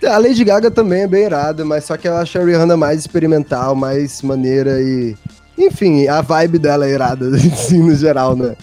[0.07, 3.01] A Lady Gaga também é bem irada, mas só que eu acho a Rihanna mais
[3.01, 5.15] experimental, mais maneira e.
[5.59, 8.57] Enfim, a vibe dela é irada, assim, no geral, né?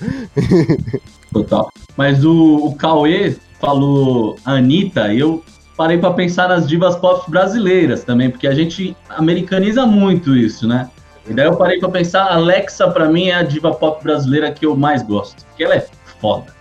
[1.31, 1.69] Total.
[1.95, 5.43] Mas o, o Cauê falou Anitta, eu
[5.75, 10.89] parei para pensar nas divas pop brasileiras também, porque a gente americaniza muito isso, né?
[11.29, 14.65] E daí eu parei para pensar, Alexa para mim é a diva pop brasileira que
[14.65, 15.85] eu mais gosto, porque ela é
[16.19, 16.55] foda.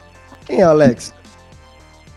[0.44, 1.14] Quem é a Alexa?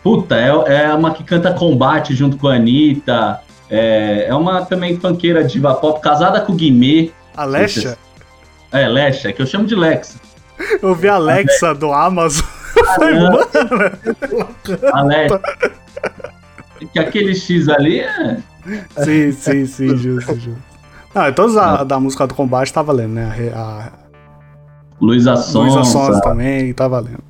[0.02, 4.98] Puta, é, é uma que canta combate junto com a Anitta, é, é uma também
[4.98, 7.10] funkeira diva pop, casada com o Guimê.
[7.36, 7.46] A?
[8.72, 10.18] É, é que eu chamo de Lexa.
[10.82, 12.44] Eu vi a Alexa do Amazon.
[14.92, 15.40] Alexa
[16.86, 18.38] que aquele X ali é.
[19.04, 20.62] Sim, sim, sim, justo, justo.
[21.14, 23.52] Não, todas a, da música do combate tá valendo, né?
[23.54, 23.88] A, a...
[25.00, 25.74] Luísa Sons.
[25.74, 27.22] Luísa Sons também tá valendo.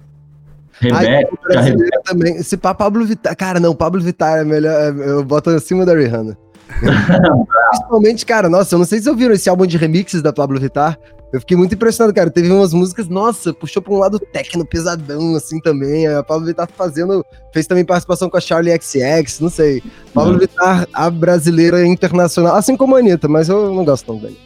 [0.81, 2.02] Rebeca, Rebeca.
[2.05, 2.36] também.
[2.36, 3.36] Esse Pablo Vittar.
[3.36, 4.73] Cara, não, Pablo Vittar é melhor.
[4.73, 6.36] É, eu boto acima da Rihanna.
[7.70, 10.59] Principalmente, cara, nossa, eu não sei se vocês ouviram esse álbum de remixes da Pablo
[10.59, 10.98] Vittar.
[11.32, 12.31] Eu fiquei muito impressionado, cara.
[12.31, 16.09] Teve umas músicas, nossa, puxou pra um lado técnico, pesadão, assim também.
[16.09, 17.24] A Pablo Vittar fazendo.
[17.52, 19.82] Fez também participação com a Charlie XX, não sei.
[20.15, 20.39] Pablo uhum.
[20.39, 24.36] Vittar, a brasileira internacional, assim como a Anitta, mas eu não gosto tão bem.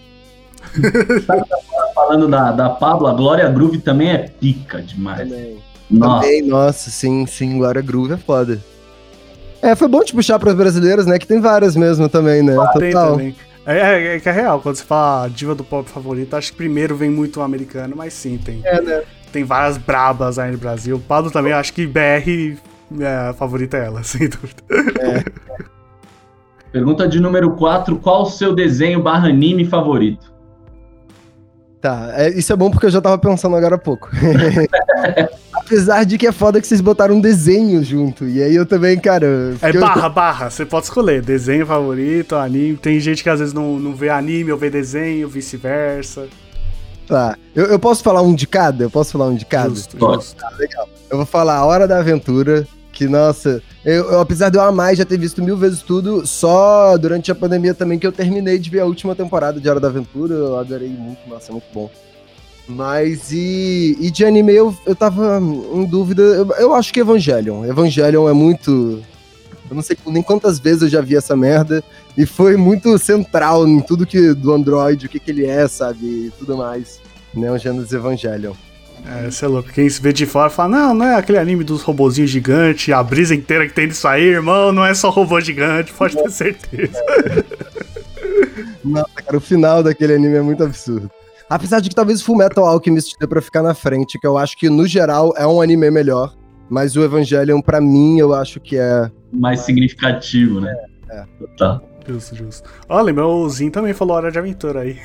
[1.94, 5.20] Falando da, da Pablo, a Glória Groove também é pica demais.
[5.20, 5.63] Também.
[5.90, 6.22] Nossa.
[6.22, 8.60] Também, nossa, sim, sim, Glória Groove é foda.
[9.62, 11.18] É, foi bom te puxar para os brasileiros, né?
[11.18, 12.54] Que tem várias mesmo também, né?
[12.54, 12.80] Ah, Total.
[12.80, 13.36] Tem também.
[13.66, 16.58] É, é, é, que é real, quando você fala diva do pop favorito, acho que
[16.58, 18.60] primeiro vem muito o americano, mas sim, tem.
[18.62, 19.02] É, né?
[19.32, 20.96] Tem várias brabas aí no Brasil.
[20.96, 22.58] O Pablo também, acho que BR
[23.00, 24.62] é, a favorita é ela, sem dúvida.
[25.00, 25.24] É.
[26.70, 30.32] Pergunta de número 4: qual o seu desenho barra anime favorito?
[31.80, 34.10] Tá, é, isso é bom porque eu já tava pensando agora há pouco.
[35.66, 38.28] Apesar de que é foda que vocês botaram um desenho junto.
[38.28, 39.54] E aí eu também, cara.
[39.62, 40.10] É barra, eu...
[40.10, 40.50] barra.
[40.50, 41.22] Você pode escolher.
[41.22, 42.76] Desenho favorito, anime.
[42.76, 46.28] Tem gente que às vezes não, não vê anime ou vê desenho, vice-versa.
[47.06, 47.36] Tá.
[47.54, 48.84] Eu, eu posso falar um de cada?
[48.84, 49.70] Eu posso falar um de cada?
[49.70, 50.36] Justo, justo.
[50.36, 50.88] Tá, legal.
[51.10, 52.66] Eu vou falar A Hora da Aventura.
[52.92, 56.24] Que, nossa, eu, eu, apesar de eu amar e já ter visto mil vezes tudo,
[56.24, 59.80] só durante a pandemia também que eu terminei de ver a última temporada de Hora
[59.80, 60.32] da Aventura.
[60.32, 61.90] Eu adorei muito, nossa, é muito bom.
[62.66, 66.22] Mas e, e de anime eu, eu tava em dúvida.
[66.22, 67.64] Eu, eu, acho que Evangelion.
[67.64, 69.02] Evangelion é muito.
[69.68, 71.84] Eu não sei nem quantas vezes eu já vi essa merda.
[72.16, 76.06] E foi muito central em tudo que do Android, o que, que ele é, sabe?
[76.06, 77.00] E tudo mais.
[77.34, 78.54] Neon Genesis Evangelion.
[79.06, 79.70] É, você é louco.
[79.70, 83.02] Quem se vê de fora fala, não, não é aquele anime dos robozinhos gigantes, a
[83.02, 86.98] brisa inteira que tem disso aí, irmão, não é só robô gigante, pode ter certeza.
[88.84, 91.10] Não, cara, o final daquele anime é muito absurdo.
[91.48, 94.56] Apesar de que talvez o Fullmetal Alchemist dê pra ficar na frente, que eu acho
[94.56, 96.34] que, no geral, é um anime melhor.
[96.68, 99.10] Mas o Evangelion, pra mim, eu acho que é...
[99.32, 100.74] Mais significativo, né?
[101.10, 101.18] É.
[101.18, 101.26] é.
[101.58, 101.80] Tá.
[102.06, 102.68] Justo, justo.
[102.88, 104.98] Olha, meu Zin também falou Hora de Aventura aí.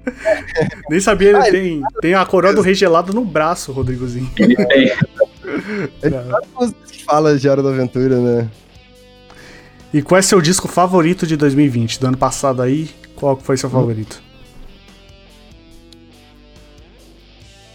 [0.88, 4.30] Nem sabia, ele ah, tem, tem a coroa do rei gelado no braço, Rodrigozinho.
[4.38, 4.92] Ele tem.
[6.02, 6.74] Ele
[7.04, 8.48] fala de Hora da Aventura, né?
[9.92, 12.00] E qual é seu disco favorito de 2020?
[12.00, 13.72] Do ano passado aí, qual foi seu hum.
[13.72, 14.23] favorito?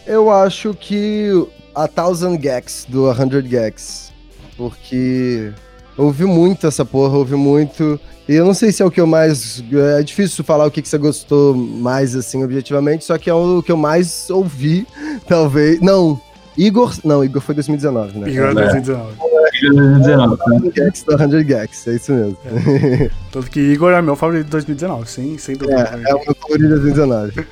[0.10, 1.30] Eu acho que
[1.76, 4.12] a Thousand Gags, do 100 Gags.
[4.58, 5.52] Porque
[5.96, 8.00] ouvi muito essa porra, ouvi muito.
[8.28, 9.64] E eu não sei se é o que eu mais.
[9.72, 13.62] É difícil falar o que, que você gostou mais, assim, objetivamente, só que é o
[13.62, 14.88] que eu mais ouvi,
[15.30, 15.80] talvez.
[15.80, 16.20] Não,
[16.58, 16.92] Igor.
[17.04, 18.30] Não, Igor foi 2019, né?
[18.32, 19.14] Igor 2019.
[19.14, 20.72] Igor 2019.
[20.72, 22.38] Gags da 100 Gags, é isso mesmo.
[22.46, 23.12] É.
[23.32, 26.02] Tanto que Igor é meu favorito de 2019, sim, sem dúvida.
[26.04, 27.46] É, é o meu favorito de 2019.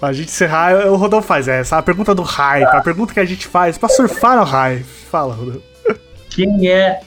[0.00, 1.76] Pra gente encerrar, o Rodolfo faz essa.
[1.76, 4.82] A pergunta do hype, a pergunta que a gente faz pra surfar no hype.
[4.82, 5.62] Fala, Rodolfo.
[6.30, 7.00] Quem é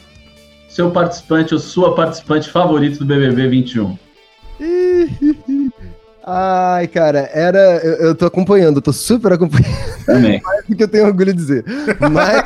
[0.70, 3.98] seu participante ou sua participante favorito do BBB 21?
[6.26, 7.78] Ai, cara, era.
[7.84, 10.06] Eu, eu tô acompanhando, eu tô super acompanhando.
[10.06, 10.40] Também.
[10.46, 11.66] Mais do que eu tenho orgulho de dizer.
[12.12, 12.44] Mas.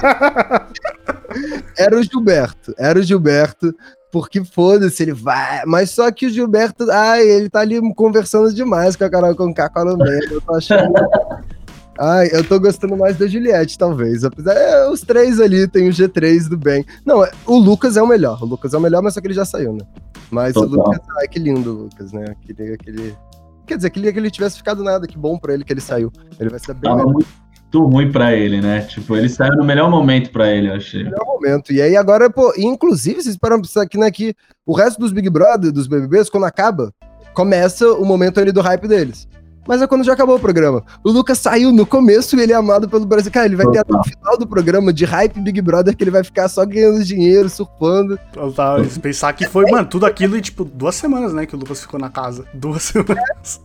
[1.78, 2.74] era o Gilberto.
[2.78, 3.76] Era o Gilberto,
[4.12, 5.64] porque foda-se, ele vai.
[5.66, 6.90] Mas só que o Gilberto.
[6.90, 9.98] Ai, ele tá ali conversando demais com a Carol com a Carol
[10.32, 10.94] Eu tô achando.
[12.00, 14.24] Ai, eu tô gostando mais da Juliette, talvez.
[14.24, 16.86] Apesar, é, os três ali, tem o G3 do bem.
[17.04, 18.42] Não, é, o Lucas é o melhor.
[18.44, 19.84] O Lucas é o melhor, mas só que ele já saiu, né?
[20.30, 20.70] Mas Total.
[20.70, 22.26] o Lucas, ai, que lindo o Lucas, né?
[22.30, 23.18] Aquele, aquele...
[23.66, 26.12] Quer dizer, queria que ele tivesse ficado nada, que bom pra ele que ele saiu.
[26.40, 27.28] Ele vai ser bem Tava muito
[27.76, 28.82] ruim pra ele, né?
[28.82, 31.04] Tipo, ele saiu no melhor momento pra ele, eu achei.
[31.04, 31.72] Melhor momento.
[31.72, 34.34] E aí agora, pô, inclusive, vocês param pra pensar aqui, né, que
[34.66, 36.92] o resto dos Big Brother, dos BBBs, quando acaba,
[37.34, 39.28] começa o momento ali do hype deles
[39.68, 40.84] mas é quando já acabou o programa.
[41.04, 43.32] O Lucas saiu no começo e ele é amado pelo Brasil.
[43.32, 46.12] Cara, ele vai ter até o final do programa de hype Big Brother que ele
[46.12, 48.18] vai ficar só ganhando dinheiro, surfando.
[48.32, 51.46] Total, pensar que foi, mano, tudo aquilo em tipo duas semanas, né?
[51.46, 52.46] Que o Lucas ficou na casa.
[52.54, 53.62] Duas semanas.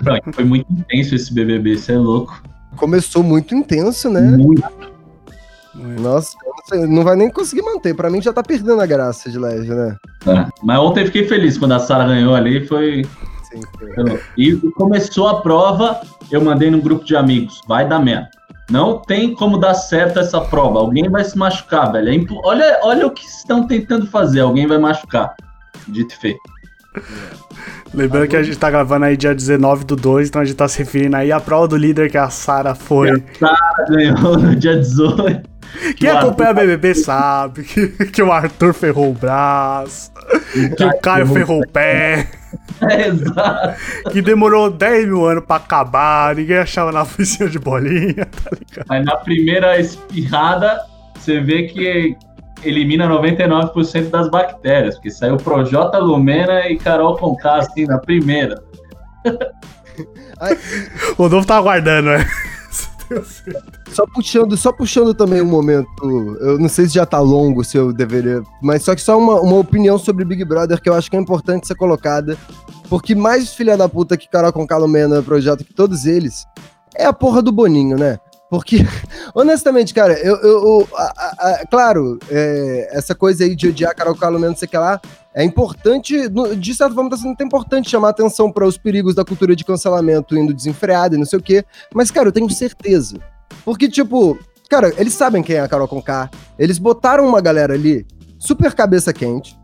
[0.00, 2.42] Não, foi muito intenso esse BBB, você é louco.
[2.76, 4.20] Começou muito intenso, né?
[4.20, 4.62] Muito.
[5.74, 6.36] Nossa,
[6.88, 7.94] não vai nem conseguir manter.
[7.94, 9.96] Pra mim já tá perdendo a graça de leve, né?
[10.26, 10.46] É.
[10.62, 12.66] Mas ontem eu fiquei feliz quando a Sara ganhou ali.
[12.66, 13.04] Foi,
[14.36, 16.00] e começou a prova,
[16.30, 18.30] eu mandei no grupo de amigos, vai dar merda.
[18.70, 20.78] Não tem como dar certo essa prova.
[20.78, 22.08] Alguém vai se machucar, velho.
[22.08, 22.40] É impo...
[22.44, 24.40] olha, olha o que estão tentando fazer.
[24.40, 25.34] Alguém vai machucar.
[25.88, 26.40] Dito e feito.
[27.94, 30.66] Lembrando que a gente tá gravando aí dia 19 do 2, então a gente tá
[30.66, 33.10] se referindo aí à prova do líder que a Sara foi.
[33.10, 35.52] A Sara ganhou no dia 18.
[35.96, 40.12] Quem acompanha a BBB sabe que, que o Arthur ferrou o braço,
[40.76, 42.28] que o Caio ferrou o pé.
[42.82, 44.10] É, exato.
[44.10, 48.86] Que demorou 10 mil anos pra acabar, ninguém achava na oficina de bolinha, tá ligado?
[48.90, 50.80] Aí na primeira espirrada,
[51.14, 52.16] você vê que
[52.64, 58.62] elimina 99% das bactérias, porque saiu Projota Lumena e Carol Conká, assim, na primeira.
[61.16, 62.26] o Rodolfo tá aguardando, né?
[63.90, 65.86] Só puxando, só puxando também um momento,
[66.40, 69.38] eu não sei se já tá longo, se eu deveria, mas só que só uma,
[69.40, 72.38] uma opinião sobre Big Brother que eu acho que é importante ser colocada,
[72.88, 76.46] porque mais filha da puta que Carol com Calomena projeto que todos eles,
[76.94, 78.18] é a porra do Boninho, né?
[78.52, 78.84] Porque,
[79.34, 80.36] honestamente, cara, eu.
[80.36, 81.04] eu, a,
[81.38, 85.00] a, claro, é, essa coisa aí de odiar Carol Calomena, não sei que lá,
[85.34, 89.24] é importante, de certa forma, tá sendo até importante chamar atenção para os perigos da
[89.24, 91.64] cultura de cancelamento indo desenfreada e não sei o quê.
[91.94, 93.16] Mas, cara, eu tenho certeza.
[93.64, 94.38] Porque, tipo,
[94.68, 96.30] cara, eles sabem quem é a Carol Conká.
[96.58, 98.06] Eles botaram uma galera ali
[98.38, 99.58] super cabeça quente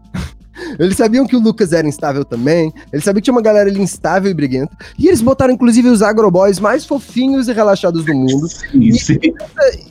[0.78, 2.72] eles sabiam que o Lucas era instável também.
[2.92, 4.76] Eles sabiam que tinha uma galera ali instável e briguenta.
[4.98, 8.48] E eles botaram, inclusive, os agroboys mais fofinhos e relaxados do mundo.
[8.48, 9.18] Sim, sim.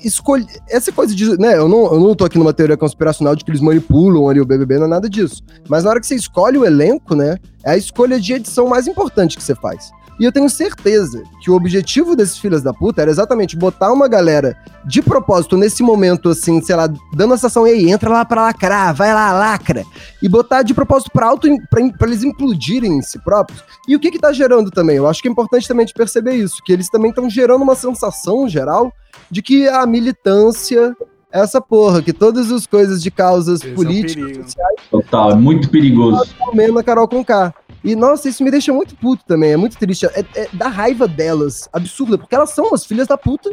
[0.03, 0.45] Escolhe...
[0.69, 1.37] Essa coisa de.
[1.37, 4.39] Né, eu, não, eu não tô aqui numa teoria conspiracional de que eles manipulam ali
[4.39, 5.43] o BBB, não é nada disso.
[5.67, 7.37] Mas na hora que você escolhe o elenco, né?
[7.63, 9.91] É a escolha de edição mais importante que você faz.
[10.19, 14.07] E eu tenho certeza que o objetivo desses filhos da puta era exatamente botar uma
[14.07, 18.43] galera de propósito nesse momento, assim, sei lá, dando a sensação, ei, entra lá pra
[18.43, 19.83] lacrar, vai lá, lacra.
[20.21, 23.63] E botar de propósito pra alto, pra, pra eles implodirem em si próprios.
[23.87, 24.97] E o que que tá gerando também?
[24.97, 27.75] Eu acho que é importante também de perceber isso, que eles também estão gerando uma
[27.75, 28.91] sensação geral
[29.29, 30.95] de que a militância
[31.31, 34.75] é essa porra, que todas as coisas de causas Esse políticas, é um sociais.
[34.89, 36.25] Total, é muito perigoso.
[36.53, 37.53] Mesmo a Carol com K.
[37.87, 40.05] E, nossa, isso me deixa muito puto também, é muito triste.
[40.07, 43.49] É, é da raiva delas, absurda, porque elas são as filhas da puta.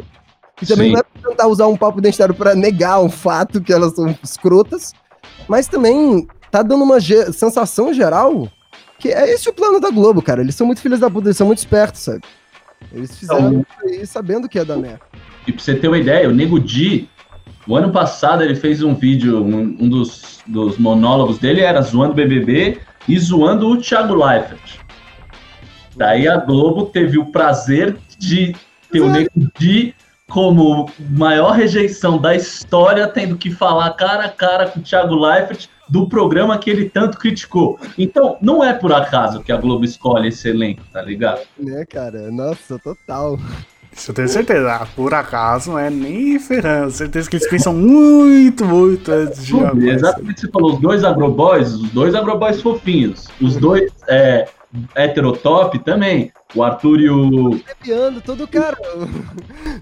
[0.61, 0.91] E também Sim.
[0.91, 4.13] não é pra tentar usar um papo identitário para negar o fato que elas são
[4.21, 4.93] escrotas,
[5.47, 8.49] mas também tá dando uma ge sensação geral
[8.99, 10.41] que é esse o plano da Globo, cara.
[10.41, 12.21] Eles são muito filhos da puta, eles são muito espertos, sabe?
[12.91, 15.01] Eles fizeram então, isso aí sabendo que ia dar merda.
[15.47, 17.09] E pra você ter uma ideia, o Nego Di,
[17.65, 22.11] o ano passado ele fez um vídeo, um, um dos, dos monólogos dele era zoando
[22.11, 24.79] o BBB e zoando o Thiago Leifert.
[25.95, 28.55] Daí a Globo teve o prazer de
[28.91, 29.95] ter o Nego Di
[30.29, 35.67] como maior rejeição da história, tendo que falar cara a cara com o Thiago Leifert
[35.87, 37.79] do programa que ele tanto criticou.
[37.97, 41.41] Então, não é por acaso que a Globo escolhe esse elenco, tá ligado?
[41.57, 42.31] Né, cara?
[42.31, 43.37] Nossa, total.
[43.95, 44.73] Isso eu tenho certeza.
[44.73, 46.91] Ah, por acaso não é nem ferrando.
[46.91, 49.75] Certeza que eles pensam muito, muito antes de jogar.
[49.77, 54.47] Exatamente você falou, os dois agroboys, os dois agroboys fofinhos, os dois é,
[54.95, 56.31] heterotop também.
[56.53, 57.59] O Arthur e o.
[57.65, 58.77] Arrepiando todo cara.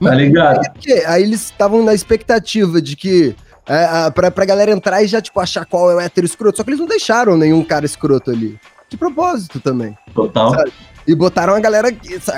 [0.02, 0.62] Tá ligado?
[1.08, 3.36] Aí eles estavam na expectativa de que.
[3.66, 6.58] É, pra, pra galera entrar e já, tipo, achar qual é o hétero escroto.
[6.58, 8.60] Só que eles não deixaram nenhum cara escroto ali.
[8.90, 9.98] De propósito também.
[10.14, 10.52] Total.
[10.52, 10.72] Sabe?
[11.06, 11.92] E botaram a galera.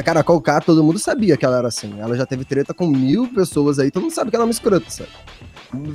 [0.04, 1.94] Cara, a Colcar, todo mundo sabia que ela era assim.
[2.00, 4.52] Ela já teve treta com mil pessoas aí, todo mundo sabe que ela é uma
[4.52, 5.10] escrota, sabe?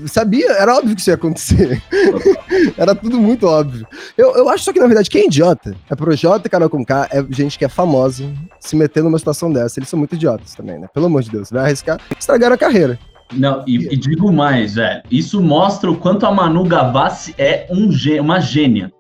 [0.07, 1.83] Sabia, era óbvio que isso ia acontecer.
[2.77, 3.87] era tudo muito óbvio.
[4.17, 6.85] Eu, eu acho só que, na verdade, quem é idiota é Projota e Carol com
[6.85, 9.79] K, é gente que é famosa se meter numa situação dessa.
[9.79, 10.89] Eles são muito idiotas também, né?
[10.93, 12.99] Pelo amor de Deus, vai arriscar, estragar a carreira.
[13.33, 15.03] Não, e, e, digo mais, velho.
[15.11, 17.89] Isso mostra o quanto a Manu Gavassi é um,
[18.21, 18.93] uma gênia.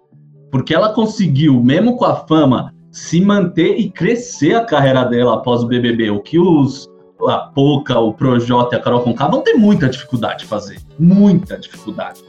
[0.51, 5.63] Porque ela conseguiu, mesmo com a fama, se manter e crescer a carreira dela após
[5.63, 6.11] o BBB.
[6.11, 6.89] O que os
[7.29, 10.79] a Poca, o Projota e a Carol Conká vão ter muita dificuldade de fazer.
[10.99, 12.23] Muita dificuldade.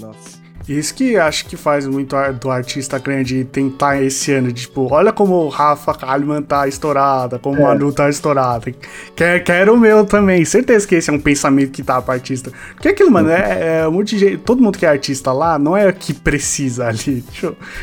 [0.00, 0.40] Nossa.
[0.68, 5.34] Isso que acho que faz muito do artista grande tentar esse ano, tipo, olha como
[5.34, 7.64] o Rafa Kalimann tá estourada, como o é.
[7.64, 8.72] Manu tá estourada.
[9.16, 10.44] Quer, quero o meu também.
[10.44, 12.52] Certeza que esse é um pensamento que tá pro artista.
[12.74, 15.58] Porque aquilo, mano, é, é um monte de gente, Todo mundo que é artista lá
[15.58, 17.24] não é que precisa ali.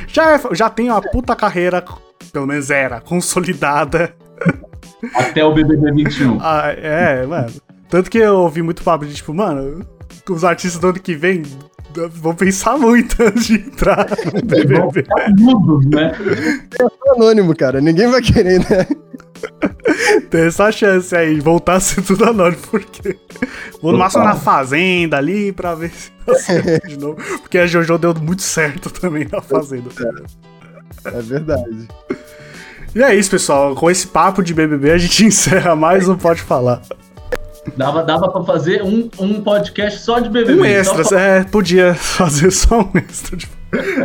[0.08, 1.84] Já, é, já tem uma puta carreira
[2.38, 4.14] pelo menos era, consolidada.
[5.15, 6.38] Até o BBB 21.
[6.39, 7.51] Ah, é, mano.
[7.89, 9.84] Tanto que eu ouvi muito papo de tipo, mano,
[10.30, 11.41] os artistas do ano que vem
[12.11, 15.03] vão pensar muito antes de entrar no BBB.
[15.39, 16.11] Mudo, né?
[16.80, 17.81] É anônimo, cara.
[17.81, 18.85] Ninguém vai querer, né?
[20.30, 23.18] Tem essa chance aí, voltar a ser tudo anônimo, porque.
[23.81, 26.11] Vou no máximo na fazenda ali pra ver se
[26.88, 27.15] de novo.
[27.39, 29.89] Porque a JoJo deu muito certo também na fazenda.
[31.05, 31.88] É verdade.
[32.98, 33.76] E é isso, pessoal.
[33.76, 36.82] Com esse papo de BBB, a gente encerra mais um Pode Falar.
[37.76, 40.61] Dava, dava pra fazer um, um podcast só de BBB.
[40.61, 41.15] Um extra, só...
[41.15, 43.48] é, podia fazer só um extra de,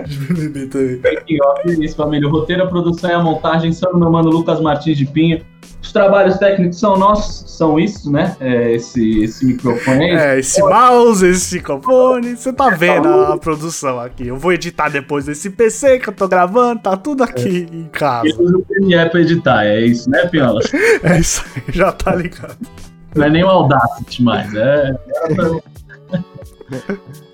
[0.06, 1.84] de BBB também.
[1.84, 2.28] Isso, família.
[2.28, 5.42] O roteiro, a produção e a montagem são do meu mano Lucas Martins de Pinha.
[5.80, 8.36] Os trabalhos técnicos são nossos, são isso, né?
[8.40, 10.16] É, esse, esse microfone aí.
[10.16, 12.36] É, esse mouse, esse microfone.
[12.36, 14.28] Você tá vendo a, produção aqui.
[14.28, 17.76] Eu vou editar depois desse PC que eu tô gravando, tá tudo aqui é.
[17.76, 18.28] em casa.
[18.28, 20.60] Eu uso o Premiere pra editar, é isso, né, Piola?
[21.02, 22.56] é isso aí, já tá ligado.
[23.16, 24.96] Não é nem o Audacity mais, é.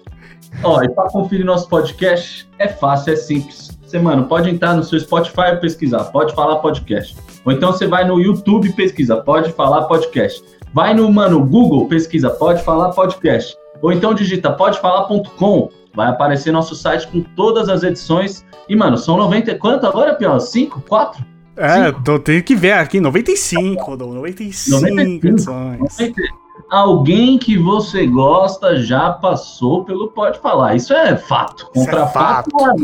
[0.62, 3.78] Ó, e para conferir nosso podcast, é fácil, é simples.
[3.82, 7.16] Você, mano, pode entrar no seu Spotify e pesquisar, pode falar podcast.
[7.44, 10.42] Ou então você vai no YouTube e pesquisa, pode falar podcast.
[10.74, 13.56] Vai no, mano, Google, pesquisa, pode falar podcast.
[13.80, 18.44] Ou então digita podefalar.com, vai aparecer nosso site com todas as edições.
[18.68, 20.38] E, mano, são 90 quanto agora, Pior?
[20.38, 20.82] 5?
[20.82, 21.24] 4?
[21.56, 25.80] É, tô, tem que ver aqui, 95, Rodolfo, 95, 95 edições.
[25.80, 26.22] 90.
[26.70, 30.76] Alguém que você gosta já passou pelo Pode Falar.
[30.76, 31.70] Isso é fato.
[31.72, 32.50] Contra é fato.
[32.50, 32.78] fato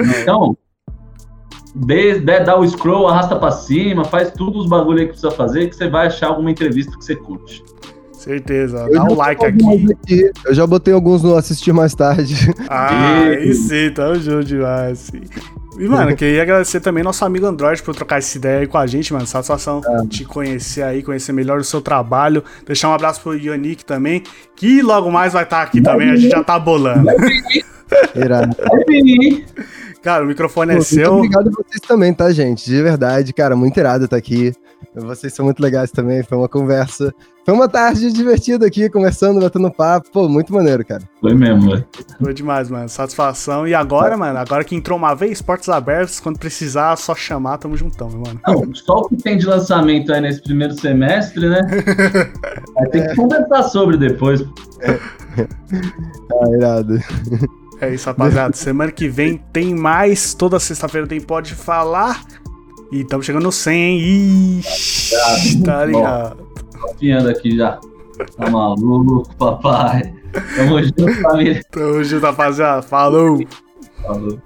[0.00, 0.56] então,
[1.74, 5.30] dê, dê, dá o scroll, arrasta pra cima, faz tudo os bagulho aí que precisa
[5.30, 7.64] fazer, que você vai achar alguma entrevista que você curte.
[8.12, 9.92] Certeza, dá um like aqui.
[9.92, 10.30] aqui.
[10.44, 12.52] Eu já botei alguns no assistir mais tarde.
[12.68, 15.10] Ah, e sim, tamo junto demais.
[15.78, 18.86] E, mano, queria agradecer também nosso amigo Android por trocar essa ideia aí com a
[18.86, 19.26] gente, mano.
[19.26, 20.06] Satisfação é.
[20.06, 22.42] te conhecer aí, conhecer melhor o seu trabalho.
[22.66, 24.22] Deixar um abraço pro Yannick também,
[24.56, 27.08] que logo mais vai estar aqui também, a gente já tá bolando.
[28.14, 28.56] Irado.
[30.02, 31.14] Cara, o microfone é seu.
[31.14, 32.64] Muito obrigado a vocês também, tá, gente?
[32.64, 34.52] De verdade, cara, muito irado estar aqui.
[34.94, 37.14] Vocês são muito legais também, foi uma conversa.
[37.44, 40.10] Foi uma tarde divertida aqui, conversando, batendo papo.
[40.12, 41.02] Pô, muito maneiro, cara.
[41.20, 41.86] Foi mesmo, velho.
[42.22, 42.88] Foi demais, mano.
[42.88, 43.66] Satisfação.
[43.66, 47.76] E agora, mano, agora que entrou uma vez, portas abertas, quando precisar, só chamar, tamo
[47.76, 48.40] juntão, meu mano.
[48.46, 51.60] Não, só o que tem de lançamento aí nesse primeiro semestre, né?
[52.74, 54.44] Vai ter que conversar sobre depois.
[56.30, 56.98] Ah, irado.
[57.80, 58.54] É isso, rapaziada.
[58.56, 60.34] Semana que vem tem mais.
[60.34, 62.24] Toda sexta-feira tem Pode Falar.
[62.90, 64.58] E estamos chegando no 100, hein?
[64.60, 66.48] Ixi, tá ligado.
[66.80, 67.78] Confiando aqui já.
[68.36, 70.12] Tá maluco, papai.
[70.56, 71.62] Tamo junto, família.
[71.70, 72.82] Tamo junto, rapaziada.
[72.82, 73.38] Falou.
[74.02, 74.40] Falou.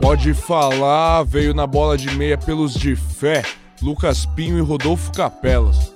[0.00, 3.42] Pode falar, veio na bola de meia pelos de fé,
[3.80, 5.93] Lucas Pinho e Rodolfo Capelas.